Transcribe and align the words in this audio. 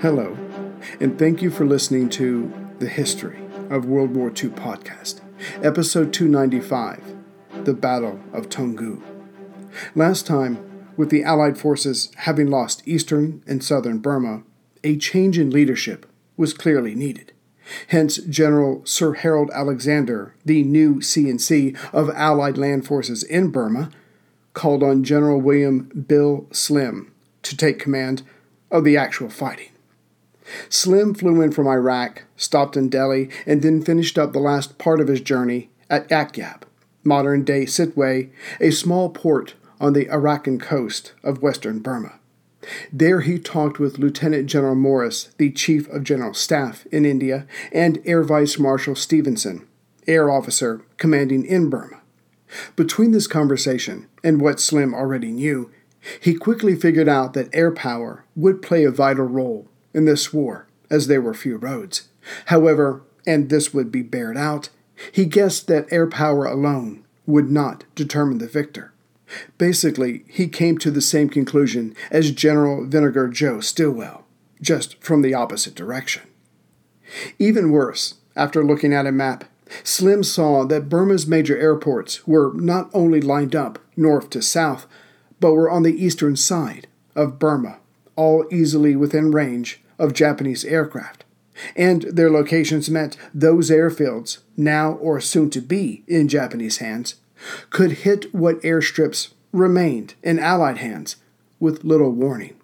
Hello, 0.00 0.34
and 0.98 1.18
thank 1.18 1.42
you 1.42 1.50
for 1.50 1.66
listening 1.66 2.08
to 2.08 2.50
The 2.78 2.88
History 2.88 3.38
of 3.68 3.84
World 3.84 4.16
War 4.16 4.28
II 4.28 4.48
podcast, 4.48 5.20
episode 5.62 6.14
295 6.14 7.16
The 7.64 7.74
Battle 7.74 8.18
of 8.32 8.48
Toungoo. 8.48 9.02
Last 9.94 10.26
time, 10.26 10.58
with 10.96 11.10
the 11.10 11.22
Allied 11.22 11.58
forces 11.58 12.10
having 12.16 12.46
lost 12.46 12.82
eastern 12.88 13.44
and 13.46 13.62
southern 13.62 13.98
Burma, 13.98 14.42
a 14.82 14.96
change 14.96 15.38
in 15.38 15.50
leadership 15.50 16.06
was 16.34 16.54
clearly 16.54 16.94
needed. 16.94 17.34
Hence, 17.88 18.16
General 18.16 18.80
Sir 18.86 19.12
Harold 19.12 19.50
Alexander, 19.52 20.34
the 20.46 20.62
new 20.62 21.00
CNC 21.00 21.76
of 21.92 22.08
Allied 22.08 22.56
land 22.56 22.86
forces 22.86 23.22
in 23.22 23.50
Burma, 23.50 23.90
called 24.54 24.82
on 24.82 25.04
General 25.04 25.38
William 25.38 25.90
Bill 26.08 26.46
Slim 26.52 27.12
to 27.42 27.54
take 27.54 27.78
command 27.78 28.22
of 28.70 28.84
the 28.84 28.96
actual 28.96 29.28
fighting. 29.28 29.69
Slim 30.68 31.14
flew 31.14 31.40
in 31.40 31.52
from 31.52 31.68
Iraq, 31.68 32.24
stopped 32.36 32.76
in 32.76 32.88
Delhi, 32.88 33.28
and 33.46 33.62
then 33.62 33.82
finished 33.82 34.18
up 34.18 34.32
the 34.32 34.38
last 34.38 34.78
part 34.78 35.00
of 35.00 35.08
his 35.08 35.20
journey 35.20 35.70
at 35.88 36.08
Akyab, 36.08 36.62
modern 37.04 37.44
day 37.44 37.64
Sittwe, 37.64 38.30
a 38.60 38.70
small 38.70 39.10
port 39.10 39.54
on 39.80 39.92
the 39.92 40.06
Arakan 40.06 40.60
coast 40.60 41.12
of 41.22 41.42
western 41.42 41.78
Burma. 41.80 42.14
There 42.92 43.20
he 43.20 43.38
talked 43.38 43.78
with 43.78 43.98
Lieutenant 43.98 44.46
General 44.46 44.74
Morris, 44.74 45.30
the 45.38 45.50
Chief 45.50 45.88
of 45.88 46.04
General 46.04 46.34
Staff 46.34 46.86
in 46.92 47.06
India, 47.06 47.46
and 47.72 48.02
Air 48.04 48.22
Vice 48.22 48.58
Marshal 48.58 48.94
Stevenson, 48.94 49.66
Air 50.06 50.30
Officer 50.30 50.82
commanding 50.98 51.46
in 51.46 51.70
Burma. 51.70 52.00
Between 52.76 53.12
this 53.12 53.26
conversation 53.26 54.08
and 54.22 54.40
what 54.40 54.60
Slim 54.60 54.94
already 54.94 55.30
knew, 55.30 55.70
he 56.20 56.34
quickly 56.34 56.74
figured 56.74 57.08
out 57.08 57.32
that 57.34 57.48
air 57.52 57.70
power 57.70 58.24
would 58.34 58.62
play 58.62 58.84
a 58.84 58.90
vital 58.90 59.26
role 59.26 59.69
in 59.92 60.04
this 60.04 60.32
war, 60.32 60.66
as 60.90 61.06
there 61.06 61.20
were 61.20 61.34
few 61.34 61.56
roads. 61.56 62.08
However, 62.46 63.02
and 63.26 63.48
this 63.48 63.72
would 63.74 63.90
be 63.90 64.02
bared 64.02 64.36
out, 64.36 64.70
he 65.12 65.24
guessed 65.24 65.66
that 65.66 65.90
air 65.90 66.06
power 66.06 66.44
alone 66.44 67.04
would 67.26 67.50
not 67.50 67.84
determine 67.94 68.38
the 68.38 68.46
victor. 68.46 68.92
Basically, 69.58 70.24
he 70.28 70.48
came 70.48 70.78
to 70.78 70.90
the 70.90 71.00
same 71.00 71.28
conclusion 71.28 71.94
as 72.10 72.32
General 72.32 72.84
Vinegar 72.84 73.28
Joe 73.28 73.60
Stilwell, 73.60 74.24
just 74.60 75.02
from 75.02 75.22
the 75.22 75.34
opposite 75.34 75.74
direction. 75.74 76.22
Even 77.38 77.70
worse, 77.70 78.14
after 78.36 78.64
looking 78.64 78.92
at 78.92 79.06
a 79.06 79.12
map, 79.12 79.44
Slim 79.84 80.24
saw 80.24 80.64
that 80.64 80.88
Burma's 80.88 81.26
major 81.26 81.56
airports 81.56 82.26
were 82.26 82.52
not 82.54 82.90
only 82.92 83.20
lined 83.20 83.54
up 83.54 83.78
north 83.96 84.30
to 84.30 84.42
south, 84.42 84.86
but 85.38 85.54
were 85.54 85.70
on 85.70 85.84
the 85.84 86.04
eastern 86.04 86.36
side 86.36 86.88
of 87.14 87.38
Burma 87.38 87.78
all 88.16 88.44
easily 88.50 88.96
within 88.96 89.30
range 89.30 89.79
of 90.00 90.12
Japanese 90.12 90.64
aircraft. 90.64 91.24
And 91.76 92.02
their 92.02 92.30
locations 92.30 92.90
meant 92.90 93.16
those 93.34 93.70
airfields, 93.70 94.38
now 94.56 94.92
or 94.92 95.20
soon 95.20 95.50
to 95.50 95.60
be 95.60 96.02
in 96.08 96.26
Japanese 96.26 96.78
hands, 96.78 97.16
could 97.70 97.92
hit 97.92 98.34
what 98.34 98.60
airstrips 98.62 99.32
remained 99.52 100.14
in 100.22 100.38
Allied 100.38 100.78
hands 100.78 101.16
with 101.58 101.84
little 101.84 102.10
warning. 102.10 102.56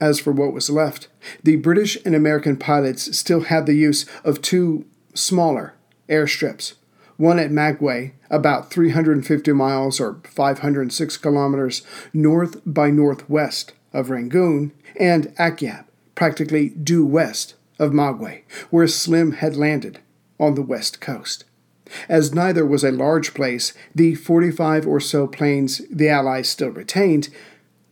As 0.00 0.20
for 0.20 0.32
what 0.32 0.52
was 0.52 0.70
left, 0.70 1.08
the 1.42 1.56
British 1.56 1.98
and 2.04 2.14
American 2.14 2.56
pilots 2.56 3.16
still 3.18 3.40
had 3.40 3.66
the 3.66 3.74
use 3.74 4.06
of 4.22 4.42
two 4.42 4.84
smaller 5.14 5.74
airstrips 6.08 6.74
one 7.18 7.40
at 7.40 7.50
Magway, 7.50 8.12
about 8.30 8.70
350 8.70 9.52
miles 9.52 10.00
or 10.00 10.20
506 10.24 11.16
kilometers 11.16 11.82
north 12.14 12.60
by 12.64 12.90
northwest 12.90 13.74
of 13.92 14.08
Rangoon, 14.08 14.72
and 14.98 15.26
Akyab, 15.36 15.84
practically 16.18 16.70
due 16.70 17.06
west 17.06 17.54
of 17.78 17.92
Magway, 17.92 18.42
where 18.70 18.88
Slim 18.88 19.34
had 19.34 19.54
landed 19.54 20.00
on 20.40 20.56
the 20.56 20.62
west 20.62 21.00
coast. 21.00 21.44
As 22.08 22.34
neither 22.34 22.66
was 22.66 22.82
a 22.82 22.90
large 22.90 23.34
place, 23.34 23.72
the 23.94 24.16
45 24.16 24.84
or 24.84 24.98
so 24.98 25.28
planes 25.28 25.80
the 25.88 26.08
Allies 26.08 26.48
still 26.48 26.70
retained 26.70 27.28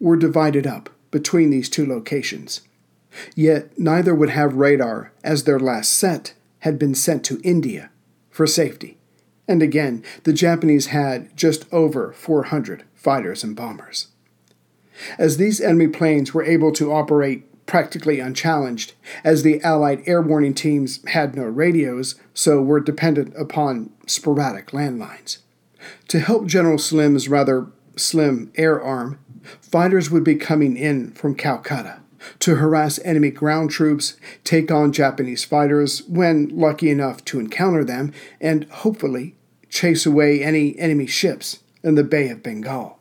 were 0.01 0.17
divided 0.17 0.67
up 0.67 0.91
between 1.13 1.51
these 1.51 1.69
two 1.69 1.87
locations. 1.87 2.63
Yet 3.37 3.79
neither 3.79 4.13
would 4.13 4.31
have 4.31 4.55
radar, 4.55 5.13
as 5.23 5.45
their 5.45 5.61
last 5.61 5.95
set 5.95 6.35
had 6.59 6.81
been 6.81 6.97
sent 6.97 7.25
to 7.27 7.41
India 7.45 7.91
for 8.29 8.45
safety. 8.45 8.99
And 9.47 9.63
again, 9.63 10.03
the 10.25 10.33
Japanese 10.33 10.87
had 10.87 11.37
just 11.37 11.73
over 11.73 12.13
400 12.13 12.83
fighters 12.93 13.45
and 13.45 13.55
bombers. 13.55 14.09
As 15.17 15.37
these 15.37 15.61
enemy 15.61 15.87
planes 15.87 16.35
were 16.35 16.43
able 16.43 16.73
to 16.73 16.93
operate 16.93 17.45
practically 17.67 18.21
unchallenged, 18.21 18.95
as 19.25 19.43
the 19.43 19.61
Allied 19.63 20.03
air 20.07 20.23
warning 20.23 20.55
teams 20.55 21.05
had 21.09 21.35
no 21.35 21.45
radios, 21.45 22.15
so 22.33 22.63
were 22.63 22.81
dependent 22.81 23.35
upon 23.37 23.91
sporadic 24.07 24.69
landlines. 24.69 25.39
To 26.09 26.21
help 26.21 26.47
General 26.47 26.79
Slim's 26.79 27.29
rather 27.29 27.67
slim 27.97 28.53
air 28.57 28.81
arm, 28.81 29.19
fighters 29.61 30.11
would 30.11 30.25
be 30.25 30.37
coming 30.37 30.77
in 30.77 31.13
from 31.13 31.35
Calcutta 31.35 32.01
to 32.41 32.57
harass 32.57 32.99
enemy 33.05 33.31
ground 33.31 33.71
troops, 33.71 34.17
take 34.45 34.71
on 34.71 34.93
Japanese 34.93 35.45
fighters 35.45 36.03
when 36.05 36.49
lucky 36.49 36.91
enough 36.91 37.25
to 37.27 37.41
encounter 37.41 37.85
them, 37.85 38.13
and 38.41 38.65
hopefully 38.71 39.35
chase 39.69 40.07
away 40.07 40.43
any 40.43 40.79
enemy 40.79 41.07
ships 41.07 41.61
in 41.83 41.95
the 41.95 42.05
Bay 42.05 42.29
of 42.29 42.43
Bengal. 42.43 42.96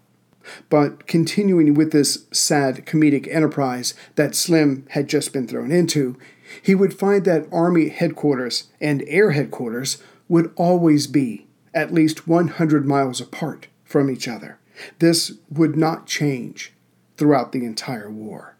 But 0.70 1.08
continuing 1.08 1.74
with 1.74 1.92
this 1.92 2.26
sad 2.32 2.86
comedic 2.86 3.28
enterprise 3.34 3.94
that 4.16 4.36
Slim 4.36 4.86
had 4.90 5.08
just 5.08 5.34
been 5.34 5.48
thrown 5.48 5.72
into, 5.72 6.18
he 6.62 6.76
would 6.76 6.98
find 6.98 7.26
that 7.26 7.48
Army 7.52 7.90
headquarters 7.90 8.66
and 8.80 9.04
Air 9.08 9.32
headquarters 9.32 10.02
would 10.28 10.54
always 10.56 11.08
be 11.08 11.48
at 11.74 11.94
least 11.94 12.28
100 12.28 12.86
miles 12.86 13.20
apart 13.20 13.68
from 13.84 14.10
each 14.10 14.28
other. 14.28 14.60
This 15.00 15.34
would 15.50 15.76
not 15.76 16.08
change 16.08 16.74
throughout 17.18 17.52
the 17.52 17.66
entire 17.66 18.10
war. 18.10 18.56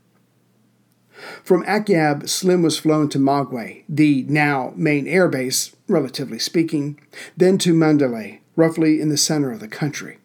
From 1.44 1.64
Akyab, 1.64 2.28
Slim 2.28 2.62
was 2.62 2.78
flown 2.78 3.10
to 3.10 3.20
Magwe, 3.20 3.84
the 3.88 4.26
now 4.28 4.74
main 4.76 5.06
airbase, 5.06 5.74
relatively 5.88 6.40
speaking, 6.40 7.00
then 7.38 7.58
to 7.60 7.74
Mandalay, 7.74 8.42
roughly 8.56 9.00
in 9.00 9.10
the 9.10 9.18
center 9.18 9.52
of 9.52 9.62
the 9.62 9.68
country. 9.68 10.18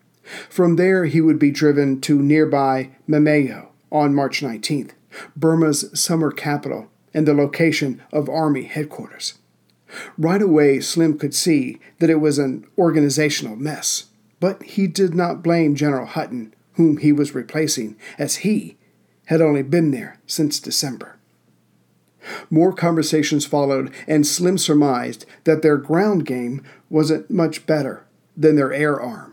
From 0.48 0.76
there, 0.76 1.06
he 1.06 1.20
would 1.20 1.38
be 1.38 1.50
driven 1.50 2.00
to 2.02 2.20
nearby 2.20 2.90
Maymyo 3.08 3.68
on 3.90 4.14
March 4.14 4.40
19th, 4.40 4.92
Burma's 5.36 5.90
summer 5.98 6.30
capital 6.30 6.88
and 7.12 7.26
the 7.26 7.34
location 7.34 8.00
of 8.12 8.28
Army 8.28 8.62
headquarters. 8.62 9.34
Right 10.16 10.40
away, 10.40 10.80
Slim 10.80 11.18
could 11.18 11.34
see 11.34 11.80
that 11.98 12.10
it 12.10 12.20
was 12.20 12.38
an 12.38 12.64
organizational 12.78 13.56
mess, 13.56 14.06
but 14.38 14.62
he 14.62 14.86
did 14.86 15.14
not 15.14 15.42
blame 15.42 15.74
General 15.74 16.06
Hutton, 16.06 16.54
whom 16.74 16.98
he 16.98 17.12
was 17.12 17.34
replacing, 17.34 17.96
as 18.16 18.36
he 18.36 18.76
had 19.26 19.40
only 19.40 19.62
been 19.62 19.90
there 19.90 20.18
since 20.26 20.60
December. 20.60 21.16
More 22.50 22.72
conversations 22.72 23.46
followed, 23.46 23.92
and 24.06 24.26
Slim 24.26 24.58
surmised 24.58 25.26
that 25.44 25.62
their 25.62 25.76
ground 25.76 26.26
game 26.26 26.62
wasn't 26.88 27.30
much 27.30 27.66
better 27.66 28.04
than 28.36 28.56
their 28.56 28.72
air 28.72 29.00
arm. 29.00 29.29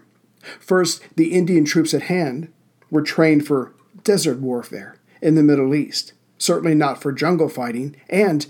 First, 0.59 1.01
the 1.15 1.33
Indian 1.33 1.65
troops 1.65 1.93
at 1.93 2.03
hand 2.03 2.51
were 2.89 3.01
trained 3.01 3.45
for 3.45 3.73
desert 4.03 4.39
warfare 4.39 4.97
in 5.21 5.35
the 5.35 5.43
Middle 5.43 5.75
East, 5.75 6.13
certainly 6.37 6.75
not 6.75 7.01
for 7.01 7.11
jungle 7.11 7.49
fighting, 7.49 7.95
and 8.09 8.45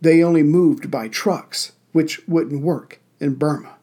they 0.00 0.22
only 0.22 0.42
moved 0.42 0.90
by 0.90 1.08
trucks, 1.08 1.72
which 1.92 2.26
wouldn't 2.26 2.62
work 2.62 3.00
in 3.20 3.34
Burma. 3.34 3.76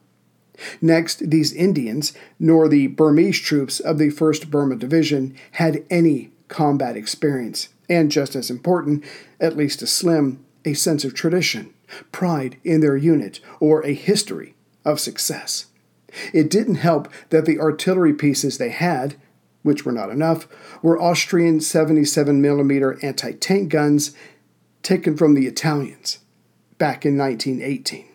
Next, 0.82 1.30
these 1.30 1.54
Indians, 1.54 2.14
nor 2.40 2.68
the 2.68 2.88
Burmese 2.88 3.40
troops 3.40 3.80
of 3.80 3.98
the 3.98 4.10
1st 4.10 4.50
Burma 4.50 4.76
Division, 4.76 5.36
had 5.52 5.86
any 5.90 6.32
combat 6.50 6.98
experience, 6.98 7.70
and 7.90 8.12
just 8.12 8.36
as 8.36 8.50
important, 8.50 9.04
at 9.40 9.56
least 9.56 9.80
to 9.80 9.88
Slim, 9.88 10.44
a 10.66 10.74
sense 10.74 11.06
of 11.06 11.14
tradition, 11.14 11.74
pride 12.12 12.58
in 12.64 12.82
their 12.82 12.98
unit, 12.98 13.40
or 13.60 13.86
a 13.86 13.94
history 13.94 14.56
of 14.84 15.00
success. 15.00 15.68
It 16.34 16.50
didn't 16.50 16.76
help 16.76 17.08
that 17.30 17.46
the 17.46 17.60
artillery 17.60 18.14
pieces 18.14 18.58
they 18.58 18.70
had, 18.70 19.16
which 19.64 19.86
were 19.86 19.92
not 19.92 20.10
enough, 20.10 20.48
were 20.82 21.02
Austrian 21.02 21.60
77mm 21.60 23.04
anti 23.04 23.34
tank 23.34 23.70
guns 23.70 24.16
taken 24.84 25.18
from 25.18 25.34
the 25.34 25.48
Italians 25.48 26.20
back 26.78 27.06
in 27.06 27.18
1918. 27.18 28.06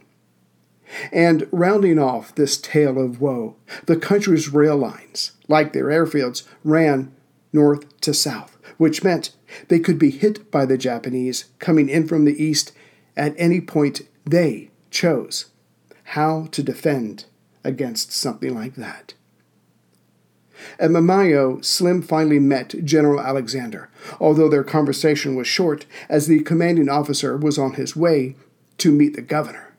And 1.13 1.49
rounding 1.51 1.99
off 1.99 2.35
this 2.35 2.57
tale 2.57 3.03
of 3.03 3.21
woe, 3.21 3.57
the 3.87 3.97
country's 3.97 4.49
rail 4.49 4.77
lines, 4.77 5.33
like 5.49 5.73
their 5.73 5.87
airfields, 5.87 6.45
ran 6.63 7.13
north 7.53 8.01
to 8.01 8.15
south, 8.15 8.57
which 8.79 9.05
meant 9.05 9.35
they 9.69 9.79
could 9.79 9.99
be 9.99 10.11
hit 10.11 10.51
by 10.51 10.67
the 10.67 10.79
Japanese 10.79 11.47
coming 11.59 11.89
in 11.89 12.07
from 12.07 12.25
the 12.25 12.43
east 12.43 12.73
at 13.17 13.35
any 13.37 13.61
point 13.61 14.03
they 14.25 14.71
chose. 14.91 15.47
How 16.09 16.47
to 16.53 16.63
defend 16.63 17.25
against 17.65 18.13
something 18.13 18.55
like 18.55 18.75
that. 18.75 19.15
At 20.79 20.91
Maymyo, 20.91 21.65
Slim 21.65 22.01
finally 22.03 22.39
met 22.39 22.85
General 22.85 23.21
Alexander, 23.21 23.91
although 24.21 24.49
their 24.49 24.65
conversation 24.65 25.35
was 25.35 25.47
short, 25.47 25.87
as 26.09 26.27
the 26.27 26.41
commanding 26.41 26.89
officer 26.89 27.37
was 27.37 27.59
on 27.59 27.75
his 27.75 27.97
way 27.97 28.37
to 28.79 28.91
meet 28.91 29.15
the 29.15 29.23
governor. 29.23 29.75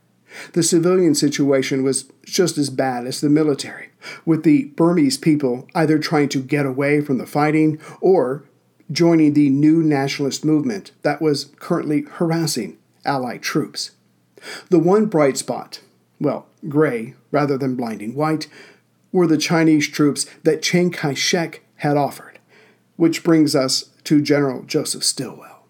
The 0.54 0.64
civilian 0.64 1.16
situation 1.16 1.84
was 1.84 2.12
just 2.26 2.58
as 2.58 2.70
bad 2.70 3.08
as 3.08 3.22
the 3.22 3.30
military, 3.30 3.90
with 4.26 4.44
the 4.44 4.66
Burmese 4.76 5.18
people 5.18 5.68
either 5.74 5.98
trying 5.98 6.30
to 6.30 6.42
get 6.42 6.66
away 6.66 7.02
from 7.02 7.18
the 7.18 7.26
fighting 7.26 7.80
or 8.02 8.44
joining 8.92 9.34
the 9.34 9.50
new 9.50 9.82
nationalist 9.82 10.46
movement 10.46 10.92
that 11.02 11.22
was 11.22 11.46
currently 11.60 12.02
harassing 12.02 12.78
Allied 13.06 13.42
troops. 13.42 13.92
The 14.70 14.80
one 14.80 15.06
bright 15.06 15.38
spot, 15.38 15.80
well, 16.20 16.48
gray 16.69 17.15
rather 17.31 17.57
than 17.57 17.75
blinding 17.75 18.15
white, 18.15 18.47
were 19.12 19.27
the 19.27 19.38
Chinese 19.38 19.88
troops 19.88 20.25
that 20.44 20.62
Chiang 20.62 20.91
Kai 20.91 21.13
shek 21.13 21.62
had 21.77 21.97
offered, 21.97 22.39
which 22.95 23.23
brings 23.23 23.56
us 23.56 23.91
to 24.03 24.21
General 24.21 24.63
Joseph 24.63 25.03
Stilwell. 25.03 25.67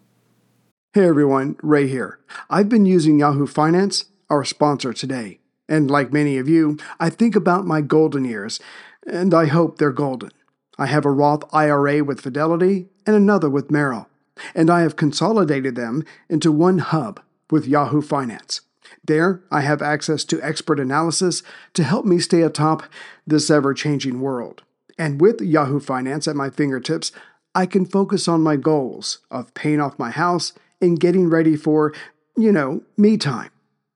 Hey 0.94 1.06
everyone, 1.06 1.58
Ray 1.62 1.88
here. 1.88 2.20
I've 2.50 2.70
been 2.70 2.86
using 2.86 3.20
Yahoo 3.20 3.48
Finance, 3.48 4.06
our 4.30 4.44
sponsor 4.44 4.94
today, 4.94 5.40
and 5.68 5.92
like 5.92 6.14
many 6.14 6.38
of 6.38 6.48
you, 6.48 6.78
I 7.00 7.10
think 7.10 7.36
about 7.36 7.66
my 7.66 7.82
golden 7.82 8.26
years, 8.26 8.60
and 9.06 9.34
I 9.34 9.48
hope 9.48 9.78
they're 9.78 9.92
golden. 9.92 10.32
I 10.78 10.88
have 10.88 11.06
a 11.06 11.12
Roth 11.12 11.44
IRA 11.54 12.04
with 12.04 12.22
Fidelity 12.22 12.88
and 13.06 13.16
another 13.16 13.50
with 13.50 13.72
Merrill, 13.72 14.10
and 14.54 14.70
I 14.70 14.82
have 14.82 14.96
consolidated 14.96 15.76
them 15.76 16.04
into 16.30 16.52
one 16.52 16.80
hub 16.80 17.22
with 17.50 17.68
Yahoo 17.68 18.02
Finance. 18.02 18.62
There, 19.06 19.42
I 19.52 19.62
have 19.62 19.82
access 19.82 20.24
to 20.26 20.42
expert 20.42 20.80
analysis 20.80 21.44
to 21.74 21.84
help 21.84 22.06
me 22.06 22.20
stay 22.20 22.42
atop 22.42 22.84
this 23.28 23.50
ever 23.50 23.74
changing 23.74 24.20
world. 24.20 24.64
And 24.98 25.22
with 25.22 25.42
Yahoo 25.42 25.80
Finance 25.80 26.28
at 26.28 26.36
my 26.36 26.50
fingertips, 26.50 27.12
I 27.54 27.66
can 27.66 27.86
focus 27.86 28.28
on 28.28 28.42
my 28.42 28.56
goals 28.56 29.20
of 29.30 29.54
paying 29.54 29.80
off 29.80 30.00
my 30.00 30.12
house 30.12 30.54
and 30.82 31.00
getting 31.00 31.30
ready 31.30 31.56
for, 31.56 31.94
you 32.36 32.52
know, 32.52 32.82
me 32.98 33.18
time. 33.18 33.52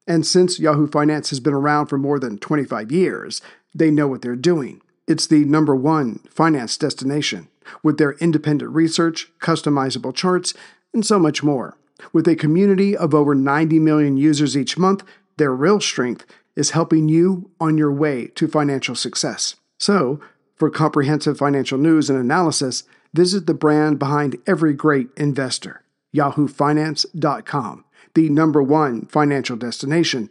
And 0.07 0.25
since 0.25 0.59
Yahoo 0.59 0.87
Finance 0.87 1.29
has 1.29 1.39
been 1.39 1.53
around 1.53 1.87
for 1.87 1.97
more 1.97 2.19
than 2.19 2.37
25 2.37 2.91
years, 2.91 3.41
they 3.73 3.91
know 3.91 4.07
what 4.07 4.21
they're 4.21 4.35
doing. 4.35 4.81
It's 5.07 5.27
the 5.27 5.43
number 5.45 5.75
one 5.75 6.19
finance 6.29 6.77
destination 6.77 7.47
with 7.83 7.97
their 7.97 8.13
independent 8.13 8.71
research, 8.71 9.31
customizable 9.39 10.13
charts, 10.13 10.53
and 10.93 11.05
so 11.05 11.19
much 11.19 11.43
more. 11.43 11.77
With 12.13 12.27
a 12.27 12.35
community 12.35 12.95
of 12.95 13.13
over 13.13 13.35
90 13.35 13.79
million 13.79 14.17
users 14.17 14.57
each 14.57 14.77
month, 14.77 15.03
their 15.37 15.53
real 15.53 15.79
strength 15.79 16.25
is 16.55 16.71
helping 16.71 17.07
you 17.07 17.49
on 17.59 17.77
your 17.77 17.91
way 17.91 18.27
to 18.35 18.47
financial 18.47 18.95
success. 18.95 19.55
So, 19.77 20.19
for 20.55 20.69
comprehensive 20.69 21.37
financial 21.37 21.77
news 21.77 22.09
and 22.09 22.19
analysis, 22.19 22.83
visit 23.13 23.47
the 23.47 23.53
brand 23.53 23.97
behind 23.97 24.37
every 24.45 24.73
great 24.73 25.07
investor, 25.15 25.83
yahoofinance.com, 26.13 27.85
the 28.13 28.29
number 28.29 28.61
one 28.61 29.05
financial 29.05 29.55
destination, 29.55 30.29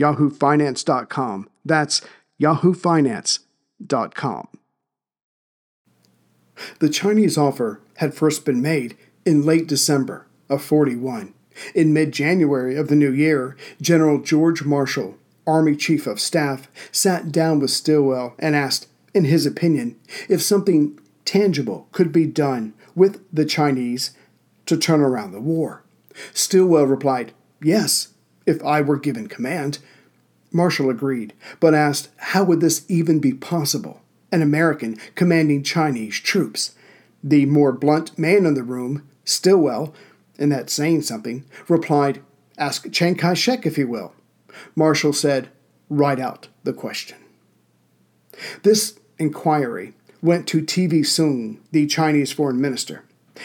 yahoofinance.com. 0.00 1.48
That's 1.64 2.00
yahoofinance.com. 2.40 4.48
The 6.78 6.88
Chinese 6.88 7.36
offer 7.36 7.80
had 7.96 8.14
first 8.14 8.46
been 8.46 8.62
made 8.62 8.96
in 9.26 9.44
late 9.44 9.66
December 9.66 10.26
of 10.48 10.62
41. 10.62 11.34
In 11.74 11.92
mid 11.92 12.12
January 12.12 12.76
of 12.76 12.88
the 12.88 12.96
new 12.96 13.12
year, 13.12 13.56
General 13.80 14.20
George 14.20 14.64
Marshall, 14.64 15.16
Army 15.46 15.76
Chief 15.76 16.06
of 16.06 16.20
Staff, 16.20 16.68
sat 16.92 17.32
down 17.32 17.60
with 17.60 17.70
Stilwell 17.70 18.34
and 18.38 18.54
asked, 18.54 18.88
in 19.14 19.24
his 19.24 19.46
opinion, 19.46 19.96
if 20.28 20.42
something 20.42 20.98
tangible 21.24 21.88
could 21.92 22.12
be 22.12 22.26
done 22.26 22.74
with 22.94 23.22
the 23.32 23.44
Chinese 23.44 24.10
to 24.66 24.76
turn 24.76 25.00
around 25.00 25.32
the 25.32 25.40
war. 25.40 25.82
Stilwell 26.32 26.86
replied, 26.86 27.32
Yes, 27.62 28.08
if 28.46 28.62
I 28.64 28.80
were 28.80 28.98
given 28.98 29.28
command. 29.28 29.78
Marshall 30.52 30.88
agreed, 30.88 31.34
but 31.60 31.74
asked 31.74 32.08
how 32.16 32.44
would 32.44 32.60
this 32.60 32.84
even 32.88 33.18
be 33.18 33.32
possible? 33.32 34.00
An 34.32 34.42
American 34.42 34.96
commanding 35.14 35.62
Chinese 35.62 36.20
troops. 36.20 36.74
The 37.22 37.46
more 37.46 37.72
blunt 37.72 38.18
man 38.18 38.46
in 38.46 38.54
the 38.54 38.62
room, 38.62 39.06
Stilwell, 39.24 39.94
and 40.38 40.52
that 40.52 40.70
saying 40.70 41.02
something, 41.02 41.44
replied, 41.68 42.22
Ask 42.58 42.90
Chiang 42.90 43.16
Kai 43.16 43.34
shek 43.34 43.66
if 43.66 43.76
you 43.78 43.88
will. 43.88 44.14
Marshall 44.74 45.12
said, 45.12 45.48
Write 45.88 46.20
out 46.20 46.48
the 46.64 46.72
question. 46.72 47.18
This 48.62 48.98
inquiry 49.18 49.94
went 50.22 50.46
to 50.48 50.62
TV 50.62 51.00
Soong, 51.00 51.58
the 51.70 51.86
Chinese 51.86 52.32
foreign 52.32 52.60
minister, 52.60 53.04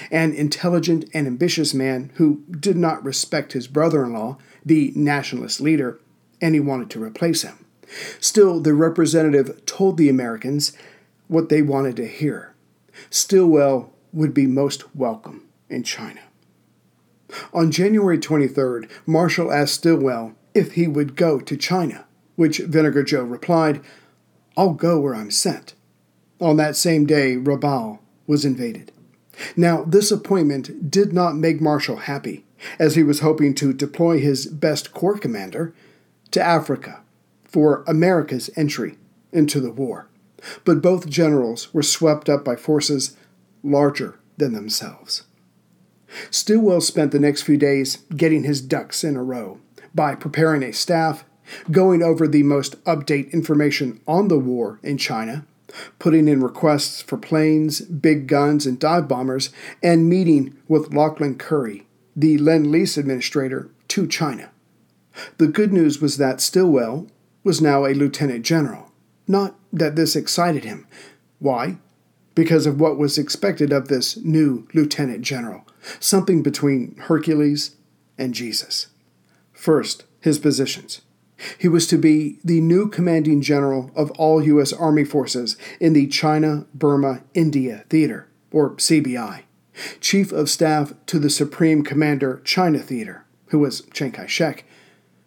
an 0.09 0.33
intelligent 0.33 1.05
and 1.13 1.27
ambitious 1.27 1.73
man 1.73 2.11
who 2.15 2.43
did 2.49 2.77
not 2.77 3.03
respect 3.03 3.53
his 3.53 3.67
brother 3.67 4.03
in 4.03 4.13
law, 4.13 4.37
the 4.65 4.91
nationalist 4.95 5.61
leader, 5.61 5.99
and 6.41 6.55
he 6.55 6.59
wanted 6.59 6.89
to 6.89 7.03
replace 7.03 7.43
him. 7.43 7.65
Still, 8.19 8.59
the 8.59 8.73
representative 8.73 9.65
told 9.65 9.97
the 9.97 10.09
Americans 10.09 10.75
what 11.27 11.49
they 11.49 11.61
wanted 11.61 11.95
to 11.97 12.07
hear. 12.07 12.53
Stilwell 13.09 13.91
would 14.13 14.33
be 14.33 14.47
most 14.47 14.95
welcome 14.95 15.47
in 15.69 15.83
China. 15.83 16.21
On 17.53 17.71
January 17.71 18.17
23rd, 18.17 18.89
Marshall 19.05 19.51
asked 19.51 19.75
Stilwell 19.75 20.33
if 20.53 20.73
he 20.73 20.87
would 20.87 21.15
go 21.15 21.39
to 21.39 21.57
China, 21.57 22.05
which 22.35 22.59
Vinegar 22.59 23.03
Joe 23.03 23.23
replied, 23.23 23.81
I'll 24.57 24.73
go 24.73 24.99
where 24.99 25.15
I'm 25.15 25.31
sent. 25.31 25.73
On 26.39 26.57
that 26.57 26.75
same 26.75 27.05
day, 27.05 27.35
Rabaul 27.35 27.99
was 28.27 28.43
invaded. 28.43 28.91
Now, 29.55 29.83
this 29.83 30.11
appointment 30.11 30.91
did 30.91 31.13
not 31.13 31.35
make 31.35 31.61
Marshall 31.61 31.97
happy, 31.97 32.43
as 32.77 32.95
he 32.95 33.03
was 33.03 33.21
hoping 33.21 33.55
to 33.55 33.73
deploy 33.73 34.19
his 34.19 34.45
best 34.45 34.93
corps 34.93 35.17
commander 35.17 35.73
to 36.31 36.41
Africa 36.41 37.01
for 37.43 37.83
America's 37.87 38.49
entry 38.55 38.97
into 39.31 39.59
the 39.59 39.71
war. 39.71 40.07
But 40.65 40.81
both 40.81 41.09
generals 41.09 41.73
were 41.73 41.83
swept 41.83 42.29
up 42.29 42.43
by 42.43 42.55
forces 42.55 43.15
larger 43.63 44.19
than 44.37 44.53
themselves. 44.53 45.23
Stilwell 46.29 46.81
spent 46.81 47.11
the 47.11 47.19
next 47.19 47.43
few 47.43 47.57
days 47.57 47.97
getting 48.15 48.43
his 48.43 48.61
ducks 48.61 49.03
in 49.03 49.15
a 49.15 49.23
row 49.23 49.59
by 49.93 50.15
preparing 50.15 50.63
a 50.63 50.73
staff, 50.73 51.25
going 51.69 52.01
over 52.01 52.27
the 52.27 52.43
most 52.43 52.81
update 52.85 53.31
information 53.33 53.99
on 54.07 54.27
the 54.27 54.39
war 54.39 54.79
in 54.83 54.97
China, 54.97 55.45
putting 55.99 56.27
in 56.27 56.43
requests 56.43 57.01
for 57.01 57.17
planes, 57.17 57.81
big 57.81 58.27
guns, 58.27 58.65
and 58.65 58.79
dive 58.79 59.07
bombers, 59.07 59.49
and 59.81 60.09
meeting 60.09 60.57
with 60.67 60.91
Lauchlin 60.91 61.37
Currie, 61.37 61.87
the 62.15 62.37
Lend 62.37 62.71
Lease 62.71 62.97
administrator, 62.97 63.69
to 63.89 64.07
China. 64.07 64.49
The 65.37 65.47
good 65.47 65.73
news 65.73 66.01
was 66.01 66.17
that 66.17 66.39
Stilwell 66.41 67.07
was 67.43 67.61
now 67.61 67.85
a 67.85 67.93
lieutenant 67.93 68.45
general. 68.45 68.91
Not 69.27 69.55
that 69.73 69.95
this 69.95 70.15
excited 70.15 70.63
him. 70.63 70.87
Why? 71.39 71.77
Because 72.33 72.65
of 72.65 72.79
what 72.79 72.97
was 72.97 73.17
expected 73.17 73.73
of 73.73 73.87
this 73.87 74.17
new 74.17 74.67
lieutenant 74.73 75.21
general 75.21 75.65
something 75.99 76.41
between 76.41 76.95
Hercules 76.97 77.75
and 78.17 78.33
Jesus. 78.33 78.87
First, 79.51 80.05
his 80.19 80.39
positions. 80.39 81.01
He 81.57 81.67
was 81.67 81.87
to 81.87 81.97
be 81.97 82.39
the 82.43 82.61
new 82.61 82.87
commanding 82.87 83.41
general 83.41 83.91
of 83.95 84.11
all 84.11 84.43
U.S. 84.43 84.71
Army 84.73 85.03
forces 85.03 85.57
in 85.79 85.93
the 85.93 86.07
China 86.07 86.65
Burma 86.73 87.23
India 87.33 87.85
Theater, 87.89 88.27
or 88.51 88.75
CBI, 88.75 89.41
chief 89.99 90.31
of 90.31 90.49
staff 90.49 90.93
to 91.07 91.19
the 91.19 91.29
Supreme 91.29 91.83
Commander 91.83 92.41
China 92.43 92.79
Theater, 92.79 93.25
who 93.47 93.59
was 93.59 93.81
Chiang 93.93 94.11
Kai 94.11 94.27
shek, 94.27 94.65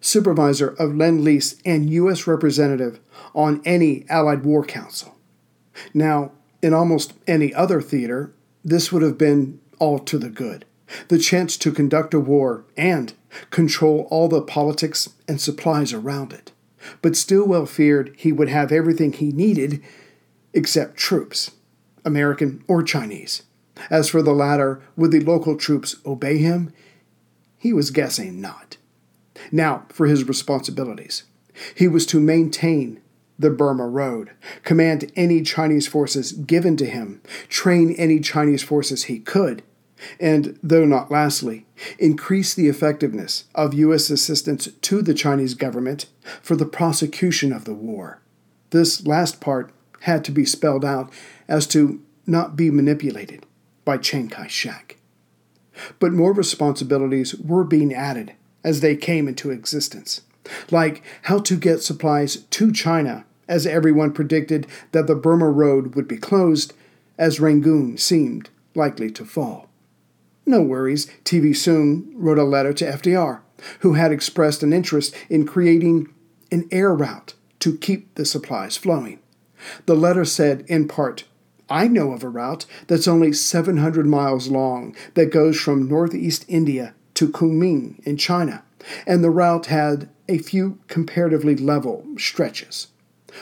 supervisor 0.00 0.68
of 0.68 0.94
Lend 0.94 1.24
Lease 1.24 1.56
and 1.64 1.90
U.S. 1.90 2.26
representative 2.26 3.00
on 3.34 3.60
any 3.64 4.04
Allied 4.08 4.44
War 4.44 4.64
Council. 4.64 5.16
Now, 5.92 6.32
in 6.62 6.72
almost 6.72 7.14
any 7.26 7.52
other 7.52 7.80
theater, 7.80 8.32
this 8.62 8.92
would 8.92 9.02
have 9.02 9.18
been 9.18 9.60
all 9.84 9.98
to 9.98 10.16
the 10.16 10.30
good. 10.30 10.64
The 11.08 11.18
chance 11.18 11.58
to 11.58 11.70
conduct 11.70 12.14
a 12.14 12.20
war 12.20 12.64
and 12.74 13.12
control 13.50 14.08
all 14.10 14.28
the 14.28 14.40
politics 14.40 15.10
and 15.28 15.38
supplies 15.38 15.92
around 15.92 16.32
it. 16.32 16.52
But 17.02 17.16
Stilwell 17.16 17.66
feared 17.66 18.14
he 18.16 18.32
would 18.32 18.48
have 18.48 18.72
everything 18.72 19.12
he 19.12 19.30
needed 19.30 19.82
except 20.54 20.96
troops, 20.96 21.50
American 22.02 22.64
or 22.66 22.82
Chinese. 22.82 23.42
As 23.90 24.08
for 24.08 24.22
the 24.22 24.32
latter, 24.32 24.80
would 24.96 25.10
the 25.10 25.20
local 25.20 25.54
troops 25.54 25.96
obey 26.06 26.38
him? 26.38 26.72
He 27.58 27.74
was 27.74 27.90
guessing 27.90 28.40
not. 28.40 28.78
Now, 29.52 29.84
for 29.90 30.06
his 30.06 30.24
responsibilities. 30.24 31.24
He 31.74 31.88
was 31.88 32.06
to 32.06 32.20
maintain 32.20 33.02
the 33.38 33.50
Burma 33.50 33.86
Road, 33.86 34.30
command 34.62 35.12
any 35.14 35.42
Chinese 35.42 35.86
forces 35.86 36.32
given 36.32 36.76
to 36.78 36.86
him, 36.86 37.20
train 37.48 37.94
any 37.98 38.20
Chinese 38.20 38.62
forces 38.62 39.04
he 39.04 39.18
could, 39.18 39.62
and, 40.20 40.58
though 40.62 40.84
not 40.84 41.10
lastly, 41.10 41.66
increase 41.98 42.54
the 42.54 42.68
effectiveness 42.68 43.44
of 43.54 43.74
U.S. 43.74 44.10
assistance 44.10 44.68
to 44.82 45.02
the 45.02 45.14
Chinese 45.14 45.54
government 45.54 46.06
for 46.42 46.56
the 46.56 46.66
prosecution 46.66 47.52
of 47.52 47.64
the 47.64 47.74
war. 47.74 48.20
This 48.70 49.06
last 49.06 49.40
part 49.40 49.72
had 50.00 50.24
to 50.24 50.32
be 50.32 50.44
spelled 50.44 50.84
out 50.84 51.12
as 51.48 51.66
to 51.68 52.02
not 52.26 52.56
be 52.56 52.70
manipulated 52.70 53.46
by 53.84 53.98
Chiang 53.98 54.28
Kai 54.28 54.46
shek. 54.46 54.98
But 55.98 56.12
more 56.12 56.32
responsibilities 56.32 57.34
were 57.34 57.64
being 57.64 57.92
added 57.92 58.32
as 58.62 58.80
they 58.80 58.96
came 58.96 59.28
into 59.28 59.50
existence, 59.50 60.22
like 60.70 61.02
how 61.22 61.38
to 61.40 61.56
get 61.56 61.82
supplies 61.82 62.36
to 62.36 62.72
China, 62.72 63.24
as 63.46 63.66
everyone 63.66 64.12
predicted 64.12 64.66
that 64.92 65.06
the 65.06 65.14
Burma 65.14 65.50
Road 65.50 65.94
would 65.94 66.08
be 66.08 66.16
closed, 66.16 66.72
as 67.18 67.40
Rangoon 67.40 67.98
seemed 67.98 68.48
likely 68.74 69.10
to 69.10 69.24
fall. 69.24 69.68
No 70.46 70.60
worries, 70.60 71.06
TV 71.24 71.50
Soong 71.50 72.12
wrote 72.14 72.38
a 72.38 72.44
letter 72.44 72.74
to 72.74 72.84
FDR, 72.84 73.40
who 73.80 73.94
had 73.94 74.12
expressed 74.12 74.62
an 74.62 74.74
interest 74.74 75.14
in 75.30 75.46
creating 75.46 76.12
an 76.52 76.68
air 76.70 76.94
route 76.94 77.34
to 77.60 77.78
keep 77.78 78.14
the 78.14 78.26
supplies 78.26 78.76
flowing. 78.76 79.20
The 79.86 79.94
letter 79.94 80.26
said, 80.26 80.64
in 80.68 80.86
part, 80.86 81.24
I 81.70 81.88
know 81.88 82.12
of 82.12 82.22
a 82.22 82.28
route 82.28 82.66
that's 82.88 83.08
only 83.08 83.32
700 83.32 84.06
miles 84.06 84.48
long 84.48 84.94
that 85.14 85.32
goes 85.32 85.58
from 85.58 85.88
northeast 85.88 86.44
India 86.46 86.94
to 87.14 87.28
Kunming 87.28 88.04
in 88.04 88.18
China, 88.18 88.64
and 89.06 89.24
the 89.24 89.30
route 89.30 89.66
had 89.66 90.10
a 90.28 90.36
few 90.36 90.78
comparatively 90.88 91.56
level 91.56 92.04
stretches. 92.18 92.88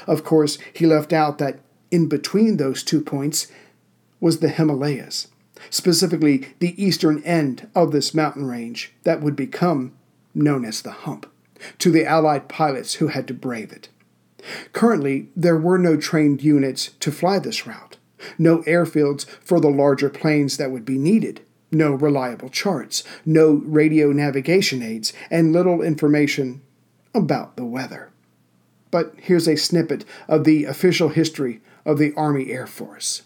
Of 0.06 0.22
course, 0.22 0.56
he 0.72 0.86
left 0.86 1.12
out 1.12 1.38
that 1.38 1.58
in 1.90 2.08
between 2.08 2.58
those 2.58 2.84
two 2.84 3.00
points 3.00 3.48
was 4.20 4.38
the 4.38 4.48
Himalayas 4.48 5.26
specifically 5.70 6.48
the 6.58 6.82
eastern 6.82 7.22
end 7.24 7.68
of 7.74 7.92
this 7.92 8.14
mountain 8.14 8.46
range 8.46 8.92
that 9.04 9.20
would 9.20 9.36
become 9.36 9.92
known 10.34 10.64
as 10.64 10.82
the 10.82 10.90
Hump, 10.90 11.30
to 11.78 11.90
the 11.90 12.04
Allied 12.04 12.48
pilots 12.48 12.94
who 12.94 13.08
had 13.08 13.26
to 13.28 13.34
brave 13.34 13.72
it. 13.72 13.88
Currently, 14.72 15.28
there 15.36 15.56
were 15.56 15.78
no 15.78 15.96
trained 15.96 16.42
units 16.42 16.90
to 17.00 17.12
fly 17.12 17.38
this 17.38 17.66
route, 17.66 17.96
no 18.38 18.58
airfields 18.62 19.26
for 19.26 19.60
the 19.60 19.70
larger 19.70 20.10
planes 20.10 20.56
that 20.56 20.70
would 20.70 20.84
be 20.84 20.98
needed, 20.98 21.42
no 21.70 21.92
reliable 21.92 22.48
charts, 22.48 23.04
no 23.24 23.62
radio 23.64 24.12
navigation 24.12 24.82
aids, 24.82 25.12
and 25.30 25.52
little 25.52 25.80
information 25.80 26.60
about 27.14 27.56
the 27.56 27.64
weather. 27.64 28.10
But 28.90 29.14
here's 29.16 29.48
a 29.48 29.56
snippet 29.56 30.04
of 30.28 30.44
the 30.44 30.64
official 30.64 31.08
history 31.10 31.60
of 31.84 31.98
the 31.98 32.12
Army 32.16 32.50
Air 32.50 32.66
Force. 32.66 33.22